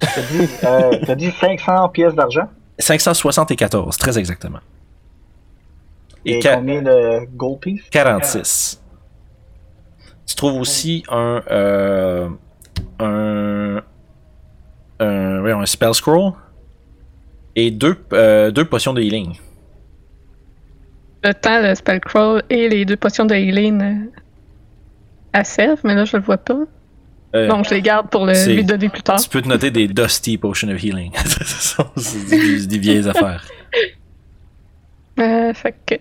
T'as 0.00 0.22
dit, 0.22 0.48
euh, 0.64 0.98
t'as 1.06 1.14
dit 1.14 1.30
500 1.30 1.88
pièces 1.90 2.14
d'argent? 2.14 2.48
574, 2.78 3.96
très 3.96 4.18
exactement. 4.18 4.58
Et, 6.28 6.38
Et 6.38 6.40
combien 6.40 6.82
de 6.82 7.26
gold 7.36 7.60
piece? 7.60 7.82
46. 7.90 8.82
Tu 10.26 10.34
trouves 10.34 10.60
aussi 10.60 11.02
un. 11.08 11.42
Euh, 11.50 12.28
un. 13.00 13.82
Un, 15.00 15.44
un 15.46 15.66
spell 15.66 15.94
scroll. 15.94 16.32
Et 17.56 17.70
deux, 17.70 17.96
euh, 18.12 18.50
deux 18.50 18.64
potions 18.64 18.92
de 18.92 19.00
healing. 19.00 19.34
Le 21.24 21.32
temps, 21.34 21.60
le 21.60 21.74
spellcrawl 21.74 22.42
et 22.48 22.68
les 22.68 22.84
deux 22.84 22.96
potions 22.96 23.24
de 23.24 23.34
healing 23.34 23.82
euh, 23.82 23.94
à 25.32 25.42
serve, 25.42 25.80
mais 25.82 25.94
là, 25.94 26.04
je 26.04 26.16
le 26.16 26.22
vois 26.22 26.38
pas. 26.38 26.60
Euh, 27.34 27.48
Donc, 27.48 27.64
je 27.68 27.74
les 27.74 27.82
garde 27.82 28.08
pour 28.10 28.26
le, 28.26 28.54
lui 28.54 28.64
donner 28.64 28.88
plus 28.88 29.02
tard. 29.02 29.20
Tu 29.20 29.28
peux 29.28 29.42
te 29.42 29.48
noter 29.48 29.70
des 29.70 29.88
Dusty 29.88 30.38
Potion 30.38 30.68
of 30.68 30.82
Healing. 30.82 31.12
c'est 31.96 32.28
des, 32.30 32.66
des 32.66 32.78
vieilles 32.78 33.08
affaires. 33.08 33.44
Euh, 35.18 35.52
fait 35.52 35.74
que. 35.84 35.94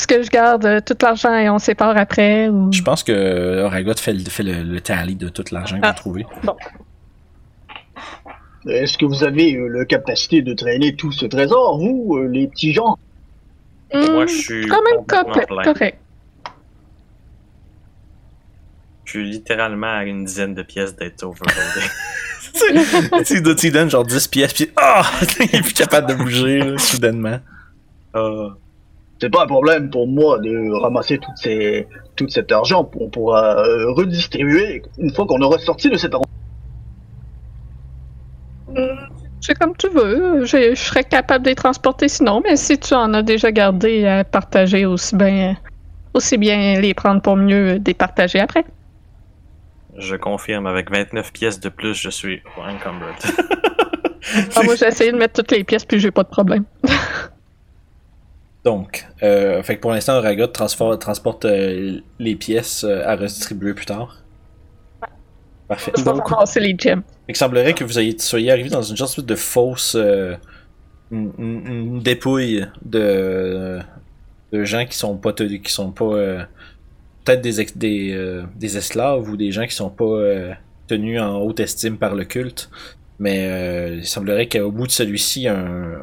Est-ce 0.00 0.06
que 0.06 0.22
je 0.22 0.30
garde 0.30 0.64
euh, 0.64 0.80
tout 0.80 0.96
l'argent 1.02 1.36
et 1.36 1.50
on 1.50 1.58
sépare 1.58 1.94
après 1.98 2.48
ou. 2.48 2.72
Je 2.72 2.80
pense 2.80 3.02
que 3.02 3.62
Oragot 3.64 3.92
fait, 3.98 4.14
le, 4.14 4.20
fait 4.24 4.42
le, 4.42 4.62
le 4.62 4.80
tally 4.80 5.14
de 5.14 5.28
tout 5.28 5.44
l'argent 5.52 5.76
que 5.78 5.84
Ah. 5.84 5.90
vous 5.90 5.96
trouvez. 5.98 6.26
Est-ce 8.66 8.96
que 8.96 9.04
vous 9.04 9.22
avez 9.24 9.56
euh, 9.56 9.66
la 9.68 9.84
capacité 9.84 10.40
de 10.40 10.54
traîner 10.54 10.96
tout 10.96 11.12
ce 11.12 11.26
trésor, 11.26 11.78
vous, 11.78 12.16
euh, 12.16 12.28
les 12.28 12.48
petits 12.48 12.72
gens? 12.72 12.96
Moi, 13.92 14.24
Hmm, 14.24 14.28
je 14.28 14.32
suis 14.34 14.66
quand 14.68 14.80
même 14.90 15.04
complètement 15.06 15.62
correct. 15.64 15.98
Je 19.04 19.10
suis 19.10 19.30
littéralement 19.30 19.98
à 19.98 20.04
une 20.04 20.24
dizaine 20.24 20.54
de 20.54 20.62
pièces 20.62 20.96
d'être 20.96 21.24
overloadé. 21.24 21.80
Tu 23.26 23.42
tu 23.54 23.66
lui 23.66 23.70
donnes 23.70 23.90
genre 23.90 24.04
10 24.06 24.28
pièces, 24.28 24.54
puis 24.54 24.70
ah! 24.76 25.02
il 25.40 25.56
est 25.56 25.60
plus 25.62 25.74
capable 25.74 26.08
de 26.08 26.14
bouger, 26.14 26.58
là, 26.60 26.78
soudainement. 26.78 27.38
Euh, 28.16 28.48
C'est 29.20 29.28
pas 29.28 29.42
un 29.42 29.46
problème 29.46 29.90
pour 29.90 30.08
moi 30.08 30.38
de 30.38 30.72
ramasser 30.80 31.18
toutes 31.18 31.36
ces, 31.36 31.86
tout 32.16 32.26
cet 32.28 32.50
argent. 32.52 32.90
On 32.98 33.10
pourra 33.10 33.58
euh, 33.58 33.92
redistribuer 33.92 34.82
une 34.98 35.12
fois 35.12 35.26
qu'on 35.26 35.42
aura 35.42 35.58
sorti 35.58 35.90
de 35.90 35.96
cette 35.98 36.14
argent. 36.14 36.24
C'est 39.42 39.58
comme 39.58 39.76
tu 39.76 39.88
veux. 39.88 40.44
Je, 40.46 40.74
je 40.74 40.80
serais 40.80 41.04
capable 41.04 41.44
de 41.44 41.50
les 41.50 41.54
transporter 41.54 42.08
sinon, 42.08 42.40
mais 42.42 42.56
si 42.56 42.78
tu 42.78 42.94
en 42.94 43.12
as 43.12 43.22
déjà 43.22 43.52
gardé 43.52 44.06
à 44.06 44.24
partager 44.24 44.86
aussi 44.86 45.16
bien, 45.16 45.56
aussi 46.14 46.38
bien 46.38 46.80
les 46.80 46.94
prendre 46.94 47.20
pour 47.20 47.36
mieux 47.36 47.78
départager 47.78 48.40
après. 48.40 48.64
je 49.98 50.16
confirme, 50.16 50.66
avec 50.66 50.90
29 50.90 51.32
pièces 51.32 51.60
de 51.60 51.68
plus, 51.68 51.94
je 51.94 52.08
suis 52.08 52.42
encumbered. 52.56 53.16
Ah, 54.56 54.62
moi, 54.62 54.74
j'ai 54.78 54.86
essayé 54.86 55.12
de 55.12 55.18
mettre 55.18 55.34
toutes 55.42 55.50
les 55.50 55.64
pièces, 55.64 55.84
puis 55.84 55.98
j'ai 55.98 56.10
pas 56.10 56.22
de 56.22 56.28
problème. 56.28 56.64
Donc, 58.64 59.06
euh, 59.22 59.62
fait 59.62 59.76
que 59.76 59.80
pour 59.80 59.90
l'instant, 59.92 60.20
transfor- 60.20 60.98
transporte 60.98 61.44
euh, 61.46 62.00
les 62.18 62.36
pièces 62.36 62.84
euh, 62.84 63.02
à 63.06 63.16
redistribuer 63.16 63.72
plus 63.74 63.86
tard. 63.86 64.22
Parfait. 65.68 65.92
Je 65.96 66.02
vais 66.02 66.10
Donc- 66.12 66.26
ramasser 66.28 66.60
les 66.60 66.74
gems. 66.76 67.02
Il 67.28 67.36
semblerait 67.36 67.74
que 67.74 67.84
vous 67.84 67.98
ayez, 67.98 68.18
soyez 68.18 68.50
arrivé 68.50 68.68
dans 68.68 68.82
une 68.82 68.96
genre 68.96 69.08
de 69.22 69.34
fausse. 69.34 69.94
euh, 69.94 70.34
une, 71.12 71.32
une- 71.38 71.66
une 71.66 72.00
dépouille 72.02 72.66
de, 72.84 73.78
de 74.52 74.64
gens 74.64 74.84
qui 74.84 74.96
sont 74.96 75.16
pas. 75.16 75.32
te- 75.32 75.42
qui 75.44 75.72
sont 75.72 75.90
pas. 75.92 76.04
euh, 76.04 76.42
Peut-être 77.24 77.42
des, 77.42 77.60
ex- 77.60 77.76
des, 77.76 78.12
euh, 78.14 78.42
des 78.56 78.76
esclaves 78.78 79.28
ou 79.28 79.36
des 79.36 79.52
gens 79.52 79.66
qui 79.66 79.74
sont 79.74 79.90
pas 79.90 80.04
euh, 80.04 80.52
tenus 80.86 81.20
en 81.20 81.36
haute 81.38 81.60
estime 81.60 81.98
par 81.98 82.14
le 82.14 82.24
culte. 82.24 82.70
Mais 83.18 83.46
euh, 83.50 83.96
il 83.98 84.06
semblerait 84.06 84.48
qu'au 84.48 84.70
bout 84.72 84.86
de 84.86 84.92
celui-ci, 84.92 85.46
un, 85.46 85.56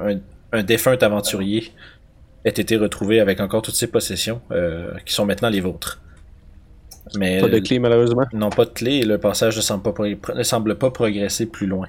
un, 0.08 0.20
un 0.54 0.64
défunt 0.64 0.96
aventurier 1.02 1.72
ait 2.48 2.52
été 2.52 2.76
retrouvé 2.78 3.20
avec 3.20 3.40
encore 3.40 3.62
toutes 3.62 3.76
ses 3.76 3.88
possessions, 3.88 4.42
euh, 4.52 4.92
qui 5.06 5.14
sont 5.14 5.26
maintenant 5.26 5.50
les 5.50 5.62
vôtres. 5.62 6.02
Mais 7.18 7.40
Pas 7.40 7.48
de 7.48 7.60
clé, 7.60 7.80
malheureusement. 7.80 8.24
non 8.34 8.50
pas 8.50 8.66
de 8.66 8.72
clé 8.72 8.96
et 8.96 9.06
le 9.06 9.18
passage 9.18 9.56
ne 9.56 9.62
semble 9.62 9.82
pas, 9.84 9.94
pro- 9.94 10.06
ne 10.36 10.44
semble 10.44 10.76
pas 10.76 10.92
progresser 10.92 11.46
plus 11.46 11.66
loin. 11.68 11.88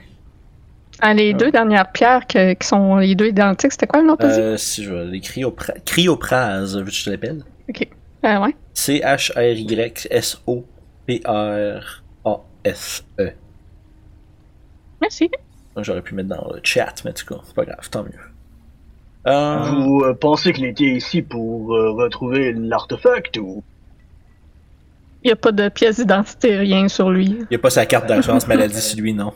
Ah, 1.00 1.14
les 1.14 1.32
deux 1.34 1.50
dernières 1.52 1.90
pierres 1.92 2.26
que- 2.26 2.54
qui 2.54 2.66
sont 2.66 2.96
les 2.96 3.14
deux 3.14 3.26
identiques, 3.28 3.72
c'était 3.72 3.86
quoi 3.86 4.00
le 4.00 4.06
nom? 4.08 4.16
Euh, 4.20 4.56
si 4.56 4.84
je 4.84 4.94
les 4.94 5.20
cryopra- 5.20 5.74
cryoprase, 5.84 6.76
veux-tu 6.76 6.90
que 6.90 6.96
je 6.96 7.04
te 7.04 7.10
l'appelle? 7.10 7.42
Ah 8.22 8.40
ouais. 8.40 8.54
C-H-R-Y-S-O-P-R-A-S-E. 11.98 13.32
Merci. 15.00 15.24
E. 15.76 15.82
J'aurais 15.82 16.02
pu 16.02 16.14
mettre 16.14 16.28
dans 16.30 16.52
le 16.52 16.60
chat, 16.62 16.94
mais 17.04 17.10
en 17.10 17.14
tout 17.14 17.26
cas, 17.26 17.40
c'est 17.44 17.54
pas 17.54 17.64
grave, 17.64 17.88
tant 17.90 18.02
mieux. 18.02 18.10
Euh, 19.28 19.58
Vous 19.58 20.00
euh, 20.04 20.14
pensez 20.14 20.52
qu'il 20.52 20.64
était 20.64 20.84
ici 20.84 21.20
pour 21.22 21.74
euh, 21.74 21.92
retrouver 21.92 22.52
l'artefact 22.54 23.36
ou? 23.36 23.62
Il 25.22 25.28
n'y 25.28 25.32
a 25.32 25.36
pas 25.36 25.52
de 25.52 25.68
pièce 25.68 25.96
d'identité, 25.96 26.56
rien 26.56 26.88
sur 26.88 27.10
lui. 27.10 27.38
Il 27.50 27.56
a 27.56 27.58
pas 27.58 27.70
sa 27.70 27.84
carte 27.84 28.06
d'assurance 28.06 28.46
maladie 28.48 28.80
sur 28.80 29.00
lui, 29.00 29.12
non. 29.12 29.34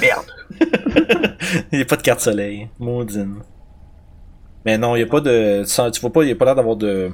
merde 0.00 0.24
il 1.72 1.78
n'y 1.78 1.82
a 1.82 1.84
pas 1.84 1.96
de 1.96 2.02
carte 2.02 2.20
soleil. 2.20 2.68
Maudine. 2.78 3.42
Mais 4.64 4.78
non, 4.78 4.96
il 4.96 5.00
n'y 5.00 5.08
a 5.08 5.10
pas 5.10 5.20
de. 5.20 5.64
Tu 5.90 6.00
vois 6.00 6.12
pas, 6.12 6.22
il 6.22 6.26
n'y 6.26 6.32
a 6.32 6.36
pas 6.36 6.44
l'air 6.46 6.54
d'avoir 6.54 6.76
de. 6.76 7.10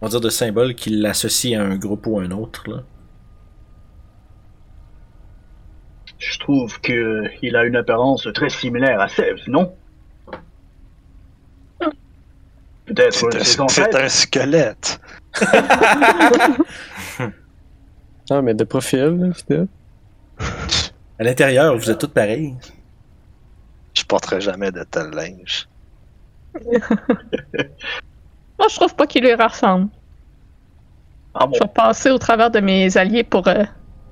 On 0.00 0.06
va 0.06 0.10
dire 0.10 0.20
de 0.20 0.28
symbole 0.28 0.74
qui 0.74 0.90
l'associe 0.90 1.58
à 1.58 1.64
un 1.64 1.76
groupe 1.76 2.06
ou 2.06 2.18
à 2.20 2.22
un 2.22 2.30
autre, 2.30 2.68
là. 2.68 2.82
Je 6.18 6.38
trouve 6.38 6.80
que 6.80 7.24
il 7.42 7.56
a 7.56 7.64
une 7.64 7.76
apparence 7.76 8.28
très 8.34 8.50
similaire 8.50 9.00
à 9.00 9.08
Sèvres, 9.08 9.40
non? 9.48 9.72
Peut-être 12.86 13.42
C'est 13.68 13.94
un, 13.94 14.08
squelette. 14.08 15.00
Ah, 18.30 18.40
mais 18.40 18.54
de 18.54 18.64
profil, 18.64 19.32
fidèle. 19.36 19.66
À 21.18 21.24
l'intérieur, 21.24 21.76
vous 21.76 21.90
êtes 21.90 21.98
tous 21.98 22.08
pareils. 22.08 22.54
Je 23.92 24.02
porterai 24.02 24.40
jamais 24.40 24.72
de 24.72 24.82
tel 24.84 25.10
linge. 25.10 25.68
Moi, 28.58 28.68
je 28.70 28.74
trouve 28.76 28.94
pas 28.94 29.06
qu'il 29.06 29.24
lui 29.24 29.34
ressemble. 29.34 29.88
Ah 31.34 31.46
bon 31.46 31.52
Je 31.54 31.64
vais 31.64 31.70
passer 31.74 32.10
au 32.10 32.18
travers 32.18 32.50
de 32.50 32.60
mes 32.60 32.96
alliés 32.96 33.24
pour 33.24 33.46
euh, 33.46 33.64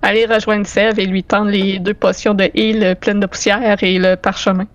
aller 0.02 0.26
rejoindre 0.26 0.66
Sève 0.66 0.98
et 0.98 1.06
lui 1.06 1.24
tendre 1.24 1.50
les 1.50 1.78
deux 1.78 1.94
potions 1.94 2.34
de 2.34 2.50
heal 2.54 2.96
pleines 2.96 3.20
de 3.20 3.26
poussière 3.26 3.82
et 3.82 3.98
le 3.98 4.16
parchemin. 4.16 4.66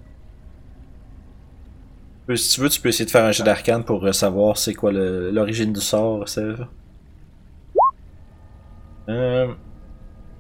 Si 2.36 2.55
tu 2.55 2.61
veux, 2.61 2.69
tu 2.69 2.82
peux 2.82 2.89
essayer 2.89 3.05
de 3.05 3.09
faire 3.11 3.23
un 3.25 3.32
jeu 3.32 3.43
d'arcane 3.43 3.84
pour 3.86 4.05
euh, 4.05 4.11
savoir 4.11 4.57
c'est 4.57 4.73
quoi 4.73 4.91
l'origine 4.91 5.71
du 5.71 5.80
sort, 5.80 6.28
Sève. 6.28 6.67
Euh, 9.09 9.53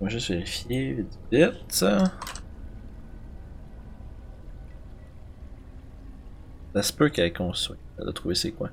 on 0.01 0.05
va 0.05 0.09
juste 0.09 0.29
vérifier 0.29 0.93
vite 0.93 1.19
vite. 1.31 1.53
Ça 1.71 2.11
se 6.81 6.93
peut 6.93 7.09
qu'elle 7.09 7.33
construise. 7.33 7.79
Elle 7.99 8.09
a 8.09 8.13
trouvé 8.13 8.35
c'est 8.35 8.51
quoi. 8.51 8.69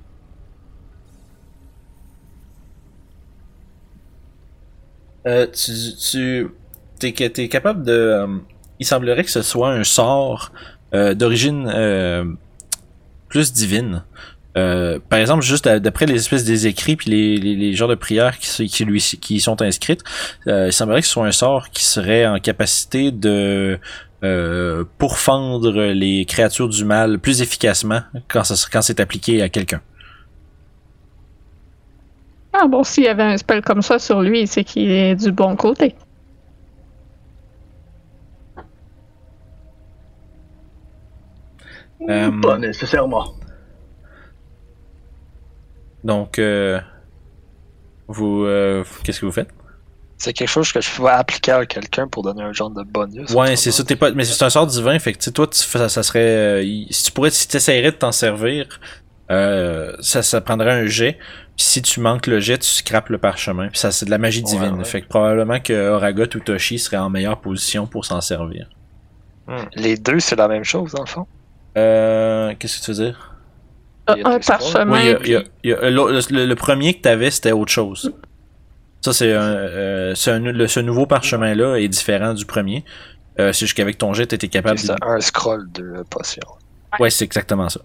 Euh, 5.26 5.46
tu, 5.46 5.72
tu 5.96 6.50
t'es 6.98 7.48
capable 7.48 7.82
de. 7.84 7.92
euh, 7.92 8.26
il 8.78 8.86
semblerait 8.86 9.24
que 9.24 9.30
ce 9.30 9.42
soit 9.42 9.70
un 9.70 9.84
sort 9.84 10.52
d'origine 10.92 11.66
plus 13.34 13.52
divine. 13.52 14.04
Euh, 14.56 15.00
par 15.08 15.18
exemple, 15.18 15.42
juste 15.42 15.66
à- 15.66 15.80
d'après 15.80 16.06
les 16.06 16.14
espèces 16.14 16.44
des 16.44 16.68
écrits 16.68 16.94
puis 16.94 17.10
les, 17.10 17.36
les, 17.36 17.72
genres 17.72 17.88
de 17.88 17.96
prières 17.96 18.38
qui, 18.38 18.68
qui 18.68 18.84
lui 18.84 19.00
qui 19.20 19.40
sont 19.40 19.60
inscrites, 19.60 20.04
euh, 20.46 20.68
il 20.68 20.72
semblerait 20.72 21.00
que 21.00 21.06
ce 21.08 21.14
soit 21.14 21.26
un 21.26 21.32
sort 21.32 21.70
qui 21.70 21.84
serait 21.84 22.24
en 22.28 22.38
capacité 22.38 23.10
de 23.10 23.80
euh, 24.22 24.84
pourfendre 24.98 25.72
les 25.72 26.24
créatures 26.26 26.68
du 26.68 26.84
mal 26.84 27.18
plus 27.18 27.42
efficacement 27.42 28.02
quand, 28.28 28.44
ça, 28.44 28.54
quand 28.70 28.82
c'est 28.82 29.00
appliqué 29.00 29.42
à 29.42 29.48
quelqu'un. 29.48 29.80
Ah 32.52 32.68
bon, 32.68 32.84
s'il 32.84 33.02
y 33.02 33.08
avait 33.08 33.24
un 33.24 33.36
spell 33.36 33.62
comme 33.62 33.82
ça 33.82 33.98
sur 33.98 34.22
lui, 34.22 34.46
c'est 34.46 34.62
qu'il 34.62 34.92
est 34.92 35.16
du 35.16 35.32
bon 35.32 35.56
côté. 35.56 35.96
Euh, 42.08 42.30
Pas 42.40 42.58
nécessairement. 42.58 43.34
donc, 46.02 46.38
euh, 46.38 46.78
vous, 48.08 48.44
euh, 48.44 48.84
qu'est-ce 49.02 49.20
que 49.20 49.26
vous 49.26 49.32
faites? 49.32 49.48
C'est 50.18 50.32
quelque 50.32 50.48
chose 50.48 50.70
que 50.72 50.80
je 50.80 50.90
peux 50.96 51.06
appliquer 51.08 51.52
à 51.52 51.66
quelqu'un 51.66 52.06
pour 52.06 52.22
donner 52.22 52.42
un 52.42 52.52
genre 52.52 52.70
de 52.70 52.82
bonus. 52.82 53.30
Ouais, 53.30 53.56
c'est 53.56 53.72
ça, 53.72 53.82
t'es 53.84 53.96
pas, 53.96 54.12
mais 54.12 54.24
c'est 54.24 54.44
un 54.44 54.50
sort 54.50 54.66
divin, 54.66 54.98
fait 54.98 55.12
que 55.12 55.18
tu 55.18 55.24
sais, 55.24 55.32
toi, 55.32 55.46
tu 55.46 55.58
ça, 55.58 55.88
ça 55.88 56.02
serait, 56.02 56.62
euh, 56.62 56.84
si 56.90 57.04
tu 57.04 57.12
pourrais, 57.12 57.30
si 57.30 57.48
t'essayerais 57.48 57.90
de 57.90 57.96
t'en 57.96 58.12
servir, 58.12 58.80
euh, 59.30 59.92
ça, 60.00 60.22
ça 60.22 60.40
prendrait 60.40 60.70
un 60.72 60.86
jet, 60.86 61.18
puis 61.56 61.64
si 61.66 61.82
tu 61.82 62.00
manques 62.00 62.26
le 62.26 62.38
jet, 62.38 62.58
tu 62.58 62.68
scrapes 62.68 63.08
le 63.08 63.18
parchemin, 63.18 63.68
puis 63.68 63.78
ça, 63.78 63.90
c'est 63.90 64.06
de 64.06 64.10
la 64.10 64.18
magie 64.18 64.42
divine, 64.42 64.74
ouais. 64.78 64.84
fait 64.84 65.02
que 65.02 65.08
probablement 65.08 65.58
que 65.60 65.90
Oragot 65.90 66.24
ou 66.36 66.40
Toshi 66.40 66.78
seraient 66.78 66.96
en 66.98 67.10
meilleure 67.10 67.40
position 67.40 67.86
pour 67.86 68.04
s'en 68.04 68.20
servir. 68.20 68.68
Les 69.74 69.96
deux, 69.96 70.20
c'est 70.20 70.36
la 70.36 70.48
même 70.48 70.64
chose, 70.64 70.92
dans 70.92 71.02
le 71.02 71.08
fond. 71.08 71.26
Euh, 71.76 72.54
qu'est-ce 72.58 72.80
que 72.80 72.84
tu 72.84 72.90
veux 72.92 73.04
dire? 73.06 73.34
Il 74.08 74.18
y 74.18 74.22
a 74.22 74.28
un 74.28 74.38
parchemin. 74.38 74.92
Oui, 74.92 75.00
il 75.02 75.06
y 75.06 75.10
a- 75.10 75.16
puis- 75.16 75.30
il 75.30 75.32
y 75.32 75.36
a- 75.36 75.44
il 75.62 75.70
y 75.70 75.72
a- 75.72 75.90
le, 76.46 76.54
premier 76.54 76.94
que 76.94 77.00
t'avais, 77.00 77.30
c'était 77.30 77.52
autre 77.52 77.72
chose. 77.72 78.12
Ça, 79.00 79.12
c'est 79.12 79.32
un, 79.34 79.42
euh, 79.42 80.14
c'est 80.14 80.30
un- 80.30 80.38
le- 80.38 80.66
ce 80.66 80.80
nouveau 80.80 81.06
parchemin-là 81.06 81.76
est 81.76 81.88
différent 81.88 82.34
du 82.34 82.44
premier. 82.46 82.84
Euh, 83.40 83.52
c'est 83.52 83.66
juste 83.66 83.76
qu'avec 83.76 83.98
ton 83.98 84.12
jet, 84.14 84.26
t'étais 84.26 84.48
capable 84.48 84.78
C'est 84.78 84.88
de... 84.88 84.96
un 85.02 85.20
scroll 85.20 85.70
de 85.72 86.04
potion. 86.08 86.42
Ouais, 87.00 87.10
c'est 87.10 87.24
exactement 87.24 87.68
ça. 87.68 87.80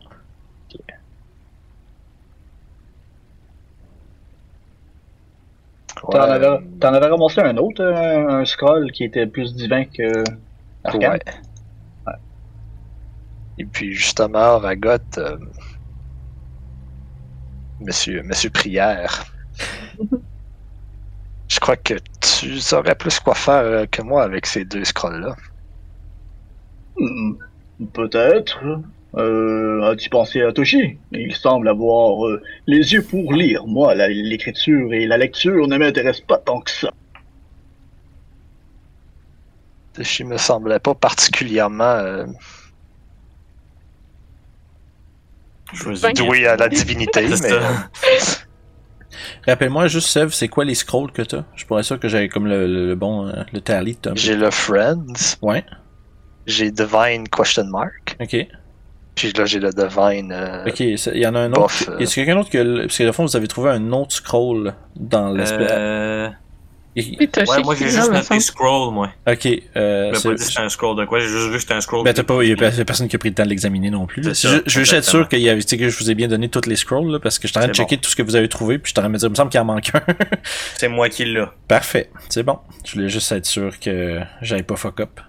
T'en 6.12 6.20
avais, 6.22 6.48
t'en 6.80 6.94
avais 6.94 7.08
ramassé 7.08 7.42
un 7.42 7.58
autre, 7.58 7.82
euh, 7.82 8.28
un 8.42 8.46
scroll 8.46 8.92
qui 8.92 9.04
était 9.04 9.28
plus 9.28 9.54
divin 9.54 9.86
que 9.86 10.24
Arcane? 10.84 11.14
Ouais. 11.14 11.20
Et 13.60 13.66
puis 13.68 13.94
justement, 13.94 14.58
Ragot, 14.58 14.98
euh, 15.20 15.38
Monsieur, 17.80 18.24
Monsieur 18.24 18.50
Prière, 18.52 19.26
je 21.50 21.60
crois 21.60 21.76
que 21.78 21.96
tu 22.22 22.60
saurais 22.62 22.96
plus 22.96 23.20
quoi 23.20 23.36
faire 23.36 23.64
euh, 23.64 23.86
que 23.86 24.02
moi 24.02 24.24
avec 24.24 24.46
ces 24.46 24.64
deux 24.66 24.86
scrolls-là. 24.86 25.36
Hmm, 26.98 27.34
Peut-être. 27.94 28.60
Euh, 29.16 29.82
As-tu 29.92 30.10
pensé 30.10 30.42
à 30.42 30.52
Toshi? 30.54 31.00
Il 31.12 31.36
semble 31.36 31.68
avoir 31.70 32.26
euh, 32.28 32.42
les 32.68 32.94
yeux 32.94 33.06
pour 33.06 33.34
lire. 33.34 33.66
Moi, 33.68 33.96
l'écriture 33.96 34.94
et 34.94 35.08
la 35.08 35.18
lecture 35.18 35.68
ne 35.68 35.78
m'intéressent 35.78 36.26
pas 36.28 36.38
tant 36.38 36.62
que 36.62 36.72
ça. 36.72 36.92
Je 40.00 40.24
me 40.24 40.38
semblait 40.38 40.80
pas 40.80 40.96
particulièrement 40.96 42.26
euh, 45.74 45.78
Choisis. 45.78 46.02
Ben, 46.04 46.14
doué 46.14 46.48
à 46.48 46.56
la 46.56 46.68
divinité, 46.70 47.28
mais. 47.28 47.50
Rappelle-moi 49.48 49.88
juste, 49.88 50.08
Sev, 50.08 50.30
c'est 50.32 50.48
quoi 50.48 50.66
les 50.66 50.76
scrolls 50.76 51.12
que 51.12 51.22
t'as? 51.22 51.44
Je 51.56 51.66
pourrais 51.66 51.84
sûr 51.84 52.00
que 52.00 52.08
j'avais 52.08 52.30
comme 52.30 52.46
le, 52.48 52.68
le- 52.68 52.88
le 52.90 52.96
bon, 52.96 53.28
euh, 53.28 53.44
le 53.54 53.62
tally 53.62 53.96
de 53.96 54.00
Tom. 54.00 54.18
j'ai 54.18 54.36
le 54.36 54.52
Friends, 54.52 55.06
Ouais, 55.42 55.66
j'ai 56.46 56.72
Divine 56.72 57.28
Question 57.28 57.66
Mark, 57.66 58.16
ok. 58.20 58.48
puis 59.16 59.34
là 59.34 59.46
j'ai 59.46 59.60
le 59.60 59.72
Divine. 59.72 60.32
euh, 60.32 60.66
Ok, 60.68 60.80
il 60.82 60.98
y 61.18 61.26
en 61.28 61.36
a 61.36 61.40
un 61.40 61.50
autre. 61.52 61.60
Bof, 61.62 61.90
euh. 61.90 61.98
Est-ce 61.98 62.14
qu'il 62.14 62.22
y 62.22 62.24
a 62.24 62.26
quelqu'un 62.28 62.40
d'autre 62.40 62.52
que. 62.52 62.58
le- 62.60 62.82
Parce 62.84 62.98
que, 62.98 63.04
de 63.04 63.12
fond, 63.12 63.24
vous 63.26 63.36
avez 63.36 63.48
trouvé 63.48 63.72
un 63.72 63.92
autre 63.92 64.14
scroll 64.14 64.74
dans 64.96 65.30
l'espèce. 65.32 65.70
Euh... 65.72 66.30
Il- 66.30 66.34
Oui, 66.34 66.36
t'as 66.36 66.89
Ouais, 67.02 67.64
moi 67.64 67.76
j'ai 67.76 67.90
juste 67.90 68.12
noté 68.12 68.40
scroll, 68.40 68.94
moi. 68.94 69.10
Ok, 69.28 69.48
euh. 69.76 70.12
Je 70.14 70.18
c'est- 70.20 70.28
pas 70.30 70.36
dit 70.36 70.42
que 70.44 70.50
c'était 70.50 70.62
un 70.62 70.70
scroll 70.70 70.98
de 70.98 71.06
quoi, 71.06 71.20
j'ai 71.20 71.28
juste 71.28 71.48
vu 71.48 71.54
que 71.54 71.60
c'était 71.60 71.74
un 71.74 71.82
scroll. 71.82 72.04
Ben, 72.04 72.14
t'as 72.14 72.24
pas, 72.24 72.42
il 72.44 72.50
y 72.50 72.54
a 72.54 72.56
pe- 72.56 72.84
personne 72.84 73.08
qui 73.08 73.16
a 73.16 73.20
pris 73.20 73.30
le 73.30 73.36
temps 73.36 73.44
de 73.44 73.50
l'examiner 73.50 73.90
non 73.90 74.06
plus. 74.06 74.24
Je, 74.24 74.34
ça, 74.34 74.50
je 74.50 74.80
veux 74.80 74.86
juste 74.86 74.94
être 74.94 75.04
sûr 75.06 75.28
qu'il 75.30 75.40
y 75.40 75.62
sais, 75.62 75.78
que 75.78 75.90
je 75.90 75.98
vous 75.98 76.10
ai 76.12 76.16
bien 76.16 76.28
donné 76.28 76.50
toutes 76.50 76.66
les 76.68 76.76
scrolls, 76.76 77.12
là, 77.12 77.20
parce 77.20 77.40
que 77.40 77.48
je 77.48 77.52
suis 77.54 77.58
en 77.58 77.62
train 77.62 77.70
de 77.70 77.74
checker 77.76 77.98
tout 77.98 78.10
ce 78.10 78.16
que 78.16 78.24
vous 78.24 78.36
avez 78.36 78.50
trouvé, 78.50 78.78
puis 78.80 78.90
je 78.90 78.94
suis 78.94 79.00
en 79.00 79.04
train 79.04 79.10
de 79.10 79.14
me 79.14 79.18
dire, 79.18 79.28
il 79.28 79.32
me 79.32 79.36
semble 79.36 79.52
qu'il 79.52 79.60
en 79.60 79.66
manque 79.66 79.92
un. 79.94 80.02
C'est 80.78 80.88
moi 80.90 81.10
qui 81.10 81.26
l'ai. 81.26 81.44
Parfait, 81.68 82.10
c'est 82.30 82.44
bon. 82.44 82.58
Je 82.86 82.94
voulais 82.94 83.10
juste 83.10 83.32
être 83.32 83.46
sûr 83.46 83.80
que 83.80 84.20
j'avais 84.42 84.64
pas 84.64 84.76
fuck 84.76 85.00
up. 85.00 85.20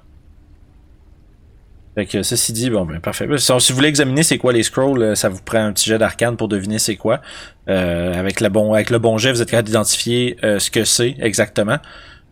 Fait 1.97 2.07
que 2.07 2.23
ceci 2.23 2.53
dit, 2.53 2.71
bon 2.71 2.85
ben 2.85 3.01
parfait. 3.01 3.27
Si, 3.39 3.53
vous 3.73 3.77
voulez 3.77 3.89
examiner 3.89 4.23
c'est 4.23 4.39
quoi 4.39 4.53
les 4.53 4.63
scrolls, 4.63 5.03
euh, 5.03 5.15
ça 5.17 5.29
vous 5.29 5.43
prend 5.43 5.59
un 5.59 5.73
petit 5.73 5.89
jet 5.91 5.99
d'arcane 5.99 6.37
pour 6.37 6.47
deviner 6.47 6.79
c'est 6.79 6.95
quoi. 6.97 7.21
Euh, 7.69 8.15
avec, 8.15 8.41
le 8.41 8.49
bon, 8.49 8.75
avec 8.75 8.91
le 8.91 8.99
bon 9.01 9.19
jet, 9.19 9.33
vous 9.33 9.43
êtes 9.43 9.51
capable 9.51 9.67
d'identifier 9.67 10.37
euh, 10.45 10.61
ce 10.61 10.71
que 10.71 10.85
c'est 10.85 11.17
exactement. 11.21 11.79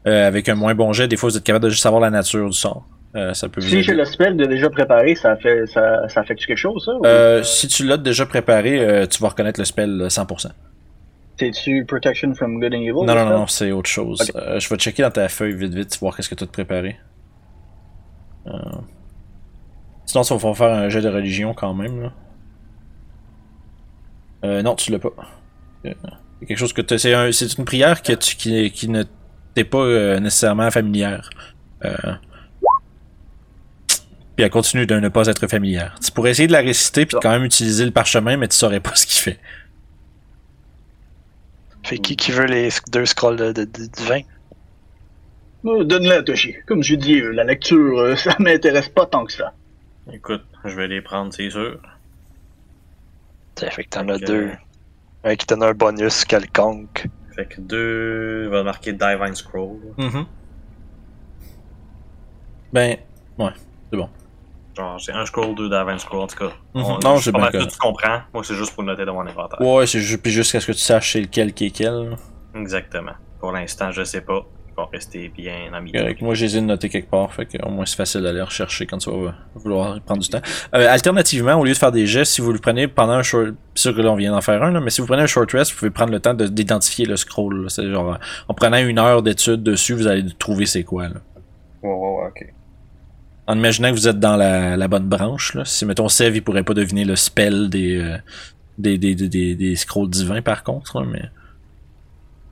Euh, 0.06 0.28
avec 0.28 0.48
un 0.48 0.54
moins 0.54 0.76
bon 0.76 0.92
jet, 0.92 1.08
des 1.08 1.16
fois 1.16 1.28
vous 1.30 1.36
êtes 1.36 1.42
capable 1.44 1.64
de 1.64 1.70
juste 1.70 1.82
savoir 1.82 2.00
la 2.00 2.10
nature 2.10 2.48
du 2.48 2.56
sort. 2.56 2.86
Ça 3.32 3.48
peut 3.48 3.60
vous 3.60 3.68
Si 3.68 3.82
j'ai 3.82 3.94
le 3.94 4.04
spell 4.04 4.36
de 4.36 4.44
déjà 4.44 4.70
préparé, 4.70 5.16
ça 5.16 5.34
fait 5.36 5.66
ça, 5.66 6.08
ça 6.08 6.20
affecte 6.20 6.46
quelque 6.46 6.56
chose, 6.56 6.84
ça? 6.84 6.92
ou- 6.92 7.42
si 7.42 7.66
tu 7.66 7.84
l'as 7.84 7.96
déjà 7.96 8.26
préparé, 8.26 9.06
tu 9.10 9.20
vas 9.20 9.30
reconnaître 9.30 9.58
le 9.58 9.64
spell 9.64 10.02
euh, 10.02 10.08
100%. 10.08 10.50
C'est-tu 11.36 11.84
Protection 11.84 12.32
from 12.34 12.60
Good 12.60 12.74
and 12.74 12.82
Evil? 12.82 12.92
Non, 13.04 13.14
non, 13.16 13.26
non, 13.28 13.46
c'est 13.48 13.72
autre 13.72 13.90
chose. 13.90 14.22
Je 14.58 14.68
vais 14.68 14.76
checker 14.76 15.02
dans 15.02 15.10
ta 15.10 15.28
feuille 15.28 15.54
vite, 15.56 15.74
vite, 15.74 15.98
voir 16.00 16.14
qu'est-ce 16.16 16.28
que 16.28 16.36
tu 16.36 16.44
as 16.44 16.46
préparé. 16.46 16.96
Sinon, 20.08 20.22
ça 20.22 20.34
va 20.36 20.54
faire 20.54 20.72
un 20.72 20.88
jet 20.88 21.02
de 21.02 21.08
religion 21.10 21.52
quand 21.52 21.74
même. 21.74 22.00
Là. 22.00 22.12
Euh, 24.44 24.62
non, 24.62 24.74
tu 24.74 24.90
l'as 24.90 24.98
pas. 24.98 25.10
Euh, 25.84 25.92
c'est 26.40 26.46
quelque 26.46 26.56
chose 26.58 26.72
que 26.72 26.80
c'est 26.96 27.12
un- 27.12 27.30
c'est 27.30 27.58
une 27.58 27.66
prière 27.66 28.00
que 28.02 28.14
tu, 28.14 28.34
qui, 28.36 28.70
qui 28.70 28.88
ne 28.88 29.02
t'est 29.54 29.64
pas 29.64 29.78
euh, 29.84 30.18
nécessairement 30.18 30.70
familière. 30.70 31.28
Euh... 31.84 31.94
Puis 34.34 34.44
elle 34.44 34.50
continue 34.50 34.86
de 34.86 34.94
ne 34.98 35.08
pas 35.10 35.26
être 35.26 35.46
familière. 35.46 35.98
Tu 36.02 36.10
pourrais 36.10 36.30
essayer 36.30 36.46
de 36.48 36.52
la 36.52 36.60
réciter 36.60 37.04
puis 37.04 37.16
de 37.16 37.20
quand 37.20 37.30
même 37.32 37.44
utiliser 37.44 37.84
le 37.84 37.90
parchemin, 37.90 38.38
mais 38.38 38.48
tu 38.48 38.56
saurais 38.56 38.80
pas 38.80 38.94
ce 38.94 39.04
qu'il 39.04 39.20
fait. 39.20 39.38
Fait 41.82 41.98
qui, 41.98 42.16
qui 42.16 42.30
veut 42.32 42.46
les 42.46 42.70
deux 42.92 43.04
scrolls 43.04 43.36
de, 43.36 43.52
de, 43.52 43.64
de- 43.64 43.86
du 43.86 44.04
vin? 44.04 44.20
Euh, 45.66 45.84
Donne-la, 45.84 46.22
Toshi. 46.22 46.54
Comme 46.66 46.82
je 46.82 46.94
dis, 46.94 47.20
la 47.20 47.44
lecture, 47.44 48.16
ça 48.24 48.36
m'intéresse 48.38 48.88
pas 48.88 49.04
tant 49.04 49.24
que 49.26 49.32
ça. 49.32 49.52
Écoute, 50.12 50.44
je 50.64 50.74
vais 50.74 50.88
les 50.88 51.00
prendre, 51.02 51.32
c'est 51.32 51.50
sûr. 51.50 51.78
Tiens, 53.54 53.70
Fait 53.70 53.84
que 53.84 53.88
t'en 53.90 54.08
as 54.08 54.14
Fait 54.14 54.20
que- 54.20 54.26
deux. 54.26 54.50
Un 55.24 55.34
qui 55.34 55.46
donne 55.46 55.62
un 55.64 55.72
bonus 55.74 56.24
quelconque. 56.24 57.06
Fait 57.34 57.46
que 57.46 57.60
deux, 57.60 58.44
il 58.44 58.48
va 58.50 58.62
marquer 58.62 58.92
Divine 58.92 59.34
Scroll. 59.34 59.78
Mhm. 59.98 60.26
Ben, 62.72 62.96
Genre, 64.76 65.00
c'est 65.00 65.10
un 65.10 65.26
scroll, 65.26 65.56
deux 65.56 65.68
Divine 65.68 65.98
Scroll, 65.98 66.20
en 66.20 66.26
tout 66.28 66.36
cas. 66.36 66.52
Mhm. 66.72 66.82
On- 66.84 66.98
Non, 67.00 67.16
je 67.16 67.18
c'est 67.18 67.24
sais 67.24 67.32
pas 67.32 67.38
bien 67.38 67.40
mal 67.46 67.50
que 67.52 67.56
correct. 67.56 67.72
tu 67.72 67.78
comprends. 67.80 68.20
Moi, 68.32 68.44
c'est 68.44 68.54
juste 68.54 68.72
pour 68.74 68.84
noter 68.84 69.04
dans 69.04 69.14
mon 69.14 69.26
inventaire. 69.26 69.60
Ouais, 69.60 69.86
c'est 69.88 69.98
juste, 70.00 70.22
puis 70.22 70.30
jusqu'à 70.30 70.60
ce 70.60 70.68
que 70.68 70.72
tu 70.72 70.78
saches 70.78 71.14
c'est 71.14 71.20
lequel 71.20 71.52
qui 71.52 71.66
est 71.66 71.70
quel. 71.70 72.16
Exactement. 72.54 73.14
Pour 73.40 73.50
l'instant, 73.50 73.90
je 73.90 74.04
sais 74.04 74.20
pas. 74.20 74.46
Rester 74.92 75.28
bien 75.28 75.72
en 75.74 75.80
milieu. 75.82 76.00
Correct. 76.00 76.22
Moi, 76.22 76.34
j'ai 76.34 76.46
essayé 76.46 76.60
de 76.60 76.66
noter 76.66 76.88
quelque 76.88 77.10
part, 77.10 77.32
fait 77.32 77.46
que 77.46 77.58
au 77.64 77.70
moins 77.70 77.84
c'est 77.84 77.96
facile 77.96 78.22
d'aller 78.22 78.40
rechercher 78.42 78.86
quand 78.86 78.98
tu 78.98 79.10
vas 79.10 79.34
vouloir 79.54 80.00
prendre 80.02 80.22
du 80.22 80.28
temps. 80.28 80.40
Euh, 80.74 80.88
alternativement, 80.88 81.54
au 81.54 81.64
lieu 81.64 81.72
de 81.72 81.76
faire 81.76 81.92
des 81.92 82.06
gestes, 82.06 82.32
si 82.32 82.40
vous 82.40 82.52
le 82.52 82.58
prenez 82.58 82.86
pendant 82.88 83.14
un 83.14 83.22
short, 83.22 83.54
sûr 83.74 83.94
que 83.94 84.00
là 84.00 84.10
on 84.12 84.16
vient 84.16 84.30
d'en 84.32 84.40
faire 84.40 84.62
un, 84.62 84.70
là, 84.70 84.80
mais 84.80 84.90
si 84.90 85.00
vous 85.00 85.06
prenez 85.06 85.22
un 85.22 85.26
short 85.26 85.50
rest, 85.52 85.72
vous 85.72 85.78
pouvez 85.78 85.90
prendre 85.90 86.12
le 86.12 86.20
temps 86.20 86.34
de- 86.34 86.46
d'identifier 86.46 87.06
le 87.06 87.16
scroll. 87.16 87.66
C'est 87.70 87.90
genre, 87.90 88.18
en 88.46 88.54
prenant 88.54 88.78
une 88.78 88.98
heure 88.98 89.22
d'étude 89.22 89.62
dessus, 89.62 89.94
vous 89.94 90.06
allez 90.06 90.24
trouver 90.38 90.66
c'est 90.66 90.84
quoi. 90.84 91.08
Là. 91.08 91.16
Ok. 91.82 92.46
En 93.46 93.56
imaginant 93.56 93.88
que 93.90 93.94
vous 93.94 94.08
êtes 94.08 94.20
dans 94.20 94.36
la, 94.36 94.76
la 94.76 94.88
bonne 94.88 95.08
branche, 95.08 95.54
là. 95.54 95.64
si 95.64 95.86
mettons 95.86 96.08
Sev, 96.08 96.36
il 96.36 96.42
pourrait 96.42 96.64
pas 96.64 96.74
deviner 96.74 97.04
le 97.04 97.16
spell 97.16 97.70
des, 97.70 97.96
euh, 97.96 98.18
des, 98.76 98.98
des, 98.98 99.14
des, 99.14 99.28
des, 99.28 99.54
des 99.54 99.74
scrolls 99.76 100.10
divins 100.10 100.42
par 100.42 100.62
contre, 100.62 101.00
là, 101.00 101.06
mais 101.10 101.22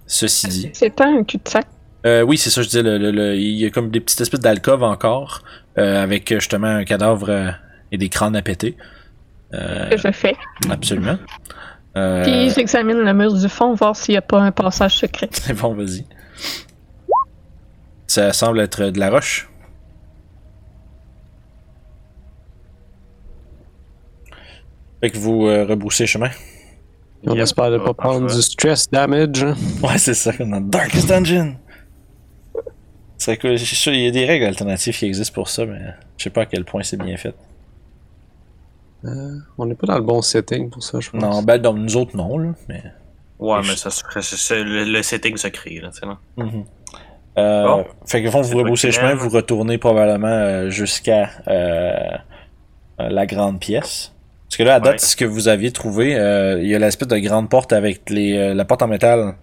ceci 0.06 0.48
dit. 0.48 0.70
C'est 0.72 0.90
pas 0.94 1.06
un 1.06 1.22
cul-de-sac. 1.24 1.66
Euh, 2.06 2.22
oui, 2.22 2.38
c'est 2.38 2.50
ça, 2.50 2.62
je 2.62 2.68
disais, 2.68 2.82
le, 2.82 2.98
le- 2.98 3.10
le- 3.10 3.34
il 3.36 3.56
y 3.56 3.66
a 3.66 3.70
comme 3.70 3.90
des 3.90 4.00
petites 4.00 4.20
espèces 4.20 4.40
d'alcôves 4.40 4.82
encore, 4.84 5.42
euh, 5.76 6.02
avec 6.02 6.30
euh, 6.30 6.36
justement 6.38 6.68
un 6.68 6.84
cadavre 6.84 7.28
euh, 7.30 7.50
et 7.90 7.98
des 7.98 8.08
crânes 8.08 8.36
à 8.36 8.42
péter. 8.42 8.76
Euh, 9.54 9.88
que 9.90 9.96
je 9.96 10.10
fais. 10.12 10.36
absolument. 10.70 11.18
Euh, 11.96 12.22
Puis 12.24 12.50
j'examine 12.50 12.98
le 12.98 13.12
mur 13.14 13.32
du 13.34 13.48
fond, 13.48 13.74
voir 13.74 13.96
s'il 13.96 14.12
n'y 14.12 14.18
a 14.18 14.22
pas 14.22 14.40
un 14.40 14.52
passage 14.52 14.96
secret. 14.96 15.28
c'est 15.32 15.54
bon, 15.60 15.74
vas-y. 15.74 16.04
Ça 18.06 18.32
semble 18.32 18.60
être 18.60 18.84
de 18.90 19.00
la 19.00 19.10
roche. 19.10 19.48
Fait 25.00 25.10
que 25.10 25.18
vous 25.18 25.46
euh, 25.46 25.64
rebroussez 25.64 26.06
chemin. 26.06 26.30
On 27.26 27.34
espère 27.36 27.70
de 27.70 27.78
ça 27.78 27.84
pas 27.84 27.94
prendre 27.94 28.32
du 28.32 28.42
stress 28.42 28.88
damage. 28.90 29.42
hein. 29.44 29.54
Ouais, 29.82 29.98
c'est 29.98 30.14
ça, 30.14 30.32
dans 30.38 30.60
Darkest 30.60 31.08
Dungeon. 31.08 31.56
C'est 33.34 33.58
sûr, 33.58 33.92
il 33.92 34.02
y 34.04 34.06
a 34.08 34.10
des 34.10 34.24
règles 34.24 34.44
alternatives 34.46 34.96
qui 34.96 35.06
existent 35.06 35.34
pour 35.34 35.48
ça, 35.48 35.66
mais 35.66 35.80
je 36.16 36.24
sais 36.24 36.30
pas 36.30 36.42
à 36.42 36.46
quel 36.46 36.64
point 36.64 36.82
c'est 36.82 36.96
bien 36.96 37.16
fait. 37.16 37.34
Euh, 39.04 39.36
on 39.58 39.66
n'est 39.66 39.74
pas 39.74 39.86
dans 39.86 39.96
le 39.98 40.02
bon 40.04 40.22
setting 40.22 40.70
pour 40.70 40.82
ça, 40.82 40.98
je 41.00 41.10
pense. 41.10 41.20
Non, 41.22 41.42
ben, 41.42 41.58
donc, 41.58 41.76
nous 41.78 41.96
autres, 41.96 42.16
non, 42.16 42.38
là, 42.38 42.52
mais. 42.68 42.82
Ouais, 43.38 43.58
mais 43.58 43.64
je- 43.64 43.74
ça 43.76 43.90
c'est 43.90 44.64
le, 44.64 44.84
le 44.84 45.02
setting 45.02 45.36
se 45.36 45.48
crée, 45.48 45.80
là, 45.80 45.90
tu 45.92 46.00
sais, 46.00 46.06
là. 46.06 46.18
Mhm. 46.36 46.64
Euh, 47.38 47.66
Bon. 47.66 47.84
Fait 48.06 48.22
que, 48.22 48.28
au 48.28 48.30
fond, 48.30 48.40
vous 48.40 48.56
rebroussez 48.58 48.90
chemin, 48.92 49.14
vous 49.14 49.28
retournez 49.28 49.76
probablement 49.76 50.26
euh, 50.28 50.70
jusqu'à 50.70 51.28
euh, 51.48 51.92
la 52.98 53.26
grande 53.26 53.60
pièce. 53.60 54.12
Parce 54.48 54.56
que 54.56 54.62
là, 54.62 54.76
à 54.76 54.80
date, 54.80 54.92
Ouais. 54.94 54.98
ce 54.98 55.16
que 55.16 55.24
vous 55.26 55.48
aviez 55.48 55.70
trouvé, 55.70 56.16
euh, 56.16 56.58
il 56.62 56.68
y 56.68 56.74
a 56.74 56.78
l'espèce 56.78 57.08
de 57.08 57.18
grande 57.18 57.50
porte 57.50 57.72
avec 57.74 58.08
les, 58.08 58.36
euh, 58.38 58.54
la 58.54 58.64
porte 58.64 58.80
en 58.82 58.86
métal 58.88 59.34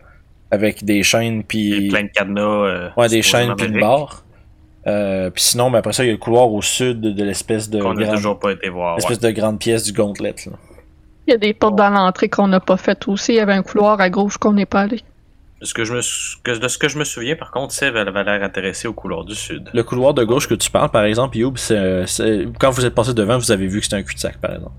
avec 0.54 0.84
des 0.86 1.04
chaînes 1.04 1.44
puis 1.44 1.90
plein 1.90 2.04
de 2.04 2.08
cadenas. 2.10 2.42
euh, 2.42 2.90
ouais, 2.98 3.08
des 3.10 3.22
chaînes 3.22 3.56
puis 3.56 3.68
une 3.68 3.80
barre. 3.80 4.24
Euh, 4.86 5.30
puis 5.30 5.42
sinon, 5.44 5.72
ben, 5.72 5.80
après 5.80 5.94
ça, 5.94 6.04
il 6.04 6.08
y 6.08 6.10
a 6.10 6.14
le 6.14 6.18
couloir 6.20 6.52
au 6.52 6.62
sud 6.62 7.00
de 7.02 7.24
l'espèce 7.24 7.70
de 7.70 7.82
Qu'on 7.82 7.94
n'a 7.94 8.08
toujours 8.14 8.38
pas 8.40 8.52
été 8.52 8.70
voir. 8.70 8.96
l'espèce 8.98 9.20
de 9.20 9.32
grande 9.32 9.60
pièce 9.60 9.84
du 9.84 9.94
gauntlet. 9.94 10.36
Là. 10.46 10.52
Il 11.28 11.32
y 11.32 11.34
a 11.34 11.38
des 11.38 11.54
portes 11.54 11.76
dans 11.78 11.90
l'entrée 11.90 12.28
qu'on 12.30 12.50
n'a 12.50 12.60
pas 12.60 12.76
faites 12.78 13.08
aussi. 13.08 13.32
Il 13.32 13.36
y 13.36 13.40
avait 13.40 13.54
un 13.54 13.64
couloir 13.64 14.00
à 14.02 14.10
gauche 14.10 14.38
qu'on 14.38 14.52
n'est 14.54 14.66
pas 14.66 14.82
allé. 14.82 15.02
De 15.62 15.66
ce 15.66 15.74
que 15.74 15.86
je 15.86 15.94
me, 15.94 16.02
sou- 16.02 16.38
de 16.44 16.68
ce 16.68 16.78
que 16.78 16.90
je 16.90 16.98
me 17.00 17.06
souviens, 17.06 17.38
par 17.38 17.52
contre, 17.52 17.74
Sev 17.74 17.96
elle 17.96 18.10
avait 18.10 18.26
l'air 18.26 18.44
intéressée 18.44 18.90
au 18.90 18.94
couloir 18.94 19.24
du 19.24 19.34
sud. 19.34 19.70
Le 19.74 19.84
couloir 19.84 20.14
de 20.14 20.26
gauche 20.26 20.50
que 20.50 20.54
tu 20.56 20.70
parles, 20.70 20.92
par 20.92 21.06
exemple, 21.06 21.38
Youb, 21.38 21.54
c'est, 21.56 22.06
c'est- 22.06 22.46
quand 22.60 22.70
vous 22.72 22.86
êtes 22.86 22.94
passé 22.94 23.14
devant, 23.14 23.38
vous 23.38 23.52
avez 23.54 23.68
vu 23.68 23.78
que 23.80 23.86
c'était 23.86 23.96
un 23.96 24.04
cul-de-sac, 24.04 24.38
par 24.42 24.52
exemple. 24.56 24.76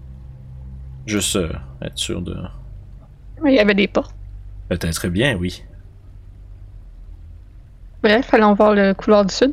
Juste 1.06 1.36
euh, 1.36 1.48
être 1.82 1.96
sûr 1.98 2.20
de. 2.20 2.36
Mais 3.42 3.52
il 3.54 3.56
y 3.56 3.60
avait 3.60 3.74
des 3.74 3.88
portes. 3.88 4.14
Peut-être 4.68 5.08
bien, 5.08 5.36
oui. 5.36 5.62
Bref, 8.02 8.32
allons 8.34 8.54
voir 8.54 8.74
le 8.74 8.92
couloir 8.94 9.24
du 9.24 9.34
sud. 9.34 9.52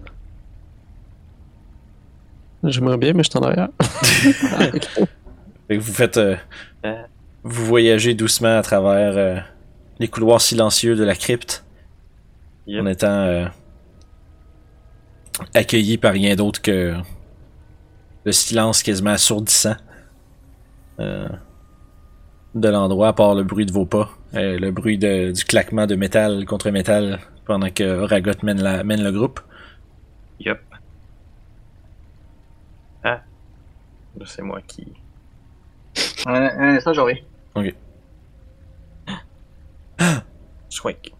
J'aimerais 2.64 2.98
bien, 2.98 3.14
mais 3.14 3.24
je 3.24 3.30
suis 3.30 3.40
en 3.40 3.44
arrière. 3.44 3.70
Vous 5.70 5.82
faites. 5.94 6.18
euh, 6.18 6.36
Euh. 6.86 7.04
vous 7.44 7.66
voyagez 7.66 8.14
doucement 8.14 8.58
à 8.58 8.62
travers 8.62 9.18
euh, 9.18 9.40
les 10.00 10.08
couloirs 10.08 10.42
silencieux 10.42 10.96
de 10.96 11.04
la 11.04 11.16
crypte. 11.16 11.64
Yep. 12.68 12.82
En 12.84 12.86
étant 12.88 13.08
euh, 13.08 13.46
accueilli 15.54 15.98
par 15.98 16.12
rien 16.14 16.36
d'autre 16.36 16.62
que 16.62 16.96
le 18.26 18.32
silence 18.32 18.84
quasiment 18.84 19.12
assourdissant 19.12 19.76
euh, 21.00 21.28
de 22.56 22.68
l'endroit, 22.70 23.10
à 23.10 23.14
part 23.14 23.36
le 23.36 23.44
bruit 23.44 23.66
de 23.66 23.72
vos 23.72 23.86
pas, 23.86 24.10
euh, 24.36 24.58
le 24.60 24.72
bruit 24.72 24.98
de- 24.98 25.32
du 25.32 25.44
claquement 25.46 25.88
de 25.88 25.96
métal 25.96 26.46
contre 26.46 26.70
métal 26.72 27.20
pendant 27.46 27.70
que 27.70 27.84
Oragot 27.84 28.32
mène, 28.44 28.62
la, 28.62 28.84
mène 28.84 29.04
le 29.04 29.12
groupe. 29.12 29.40
Yup. 30.40 30.60
Ah. 33.04 33.22
Là, 34.18 34.26
C'est 34.26 34.42
moi 34.42 34.60
qui. 34.68 34.88
Un, 36.26 36.34
un 36.34 36.76
instant, 36.76 36.94
j'en 36.94 37.06
reviens. 37.06 37.22
Swink. 40.70 41.12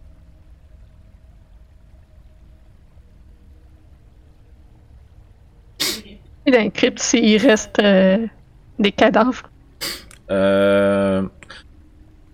Et 6.46 6.50
dans 6.50 6.60
les 6.60 6.70
cryptes, 6.70 6.98
s'il 6.98 7.36
reste 7.40 7.78
euh, 7.78 8.26
des 8.78 8.92
cadavres. 8.92 9.48
Euh... 10.32 11.22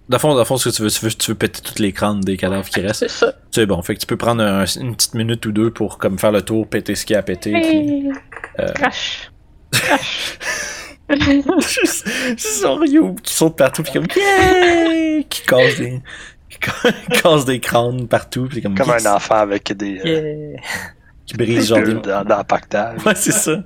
Dans 0.09 0.17
le 0.17 0.21
fond, 0.21 0.35
dans 0.35 0.45
fond, 0.47 0.57
ce 0.57 0.71
que 0.71 0.75
tu 0.75 0.81
veux, 0.83 0.91
tu 0.91 1.05
veux, 1.05 1.11
tu 1.11 1.31
veux 1.33 1.37
péter 1.37 1.61
tous 1.63 1.83
les 1.83 1.93
crânes 1.93 2.21
des 2.21 2.37
cadavres 2.39 2.67
qui 2.69 2.81
restent. 2.87 3.01
C'est 3.01 3.11
ça. 3.11 3.35
C'est 3.51 3.67
bon. 3.67 3.83
Fait 3.83 3.95
que 3.95 4.01
tu 4.01 4.07
peux 4.07 4.17
prendre 4.17 4.43
un- 4.43 4.65
une 4.65 4.97
petite 4.97 5.13
minute 5.15 5.45
ou 5.45 5.53
deux 5.53 5.71
pour 5.71 5.99
comme 5.99 6.19
faire 6.19 6.33
le 6.33 6.41
tour, 6.41 6.67
péter 6.67 6.95
ce 6.95 7.05
qu'il 7.05 7.13
y 7.15 7.17
a 7.17 7.21
à 7.21 7.23
péter. 7.23 7.53
puis- 7.53 7.63
Hey, 7.63 8.09
Euh. 8.61 8.73
Crash. 8.73 9.31
Crash. 9.73 10.39
Juste 11.11 12.07
son 12.39 12.77
Ryu 12.77 13.15
qui 13.23 13.33
saute 13.33 13.57
partout 13.57 13.83
puis 13.83 13.93
comme 13.93 14.07
yeah! 14.15 15.23
qui 15.29 15.43
casse 15.43 15.77
des 15.79 16.03
qui 16.51 16.59
ca- 16.63 16.93
casse 17.23 17.45
des 17.47 17.61
crânes 17.61 18.07
partout 18.09 18.47
puis 18.49 18.61
comme, 18.61 18.75
Comme 18.75 18.91
un 18.91 19.07
enfant 19.15 19.37
avec 19.37 19.73
des, 19.75 19.99
euh, 20.05 20.53
Yeah. 20.53 20.61
qui 21.27 21.35
des 21.37 21.45
brise 21.47 21.69
genre 21.69 21.83
des 21.83 21.95
dans 21.95 22.25
le 22.39 22.45
pactage. 22.45 23.03
ouais 23.07 23.15
c'est 23.15 23.33
ça 23.33 23.63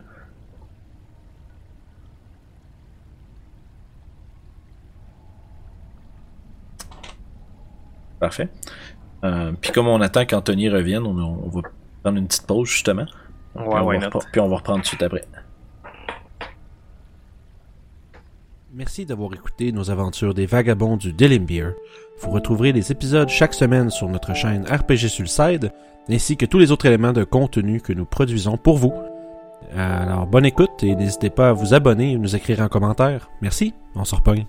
parfait 8.22 8.48
Euh, 9.24 9.52
puis 9.60 9.70
comme 9.70 9.86
on 9.86 10.00
attend 10.00 10.24
qu'Anthony 10.26 10.68
revienne 10.68 11.04
on, 11.04 11.16
on 11.16 11.48
va 11.48 11.60
prendre 12.02 12.18
une 12.18 12.26
petite 12.26 12.46
pause 12.46 12.68
justement 12.68 13.06
puis, 13.54 13.64
Ouais, 13.64 13.80
on 13.80 13.86
why 13.86 13.98
va 13.98 14.08
puis 14.32 14.40
on 14.40 14.48
va 14.48 14.56
reprendre 14.56 14.78
tout 14.78 14.82
de 14.82 14.86
suite 14.88 15.02
après 15.02 15.24
Merci 18.74 19.04
d'avoir 19.04 19.34
écouté 19.34 19.70
nos 19.70 19.90
aventures 19.90 20.32
des 20.32 20.46
vagabonds 20.46 20.96
du 20.96 21.12
Delimbeer. 21.12 21.74
Vous 22.20 22.30
retrouverez 22.30 22.72
les 22.72 22.90
épisodes 22.90 23.28
chaque 23.28 23.52
semaine 23.52 23.90
sur 23.90 24.08
notre 24.08 24.34
chaîne 24.34 24.64
RPG 24.64 25.08
Sulside, 25.08 25.72
ainsi 26.08 26.38
que 26.38 26.46
tous 26.46 26.58
les 26.58 26.72
autres 26.72 26.86
éléments 26.86 27.12
de 27.12 27.22
contenu 27.22 27.82
que 27.82 27.92
nous 27.92 28.06
produisons 28.06 28.56
pour 28.56 28.78
vous. 28.78 28.94
Alors 29.76 30.26
bonne 30.26 30.46
écoute 30.46 30.82
et 30.82 30.94
n'hésitez 30.94 31.28
pas 31.28 31.50
à 31.50 31.52
vous 31.52 31.74
abonner 31.74 32.12
et 32.12 32.18
nous 32.18 32.34
écrire 32.34 32.60
en 32.62 32.68
commentaire. 32.68 33.28
Merci, 33.42 33.74
on 33.94 34.06
se 34.06 34.14
repogne. 34.14 34.46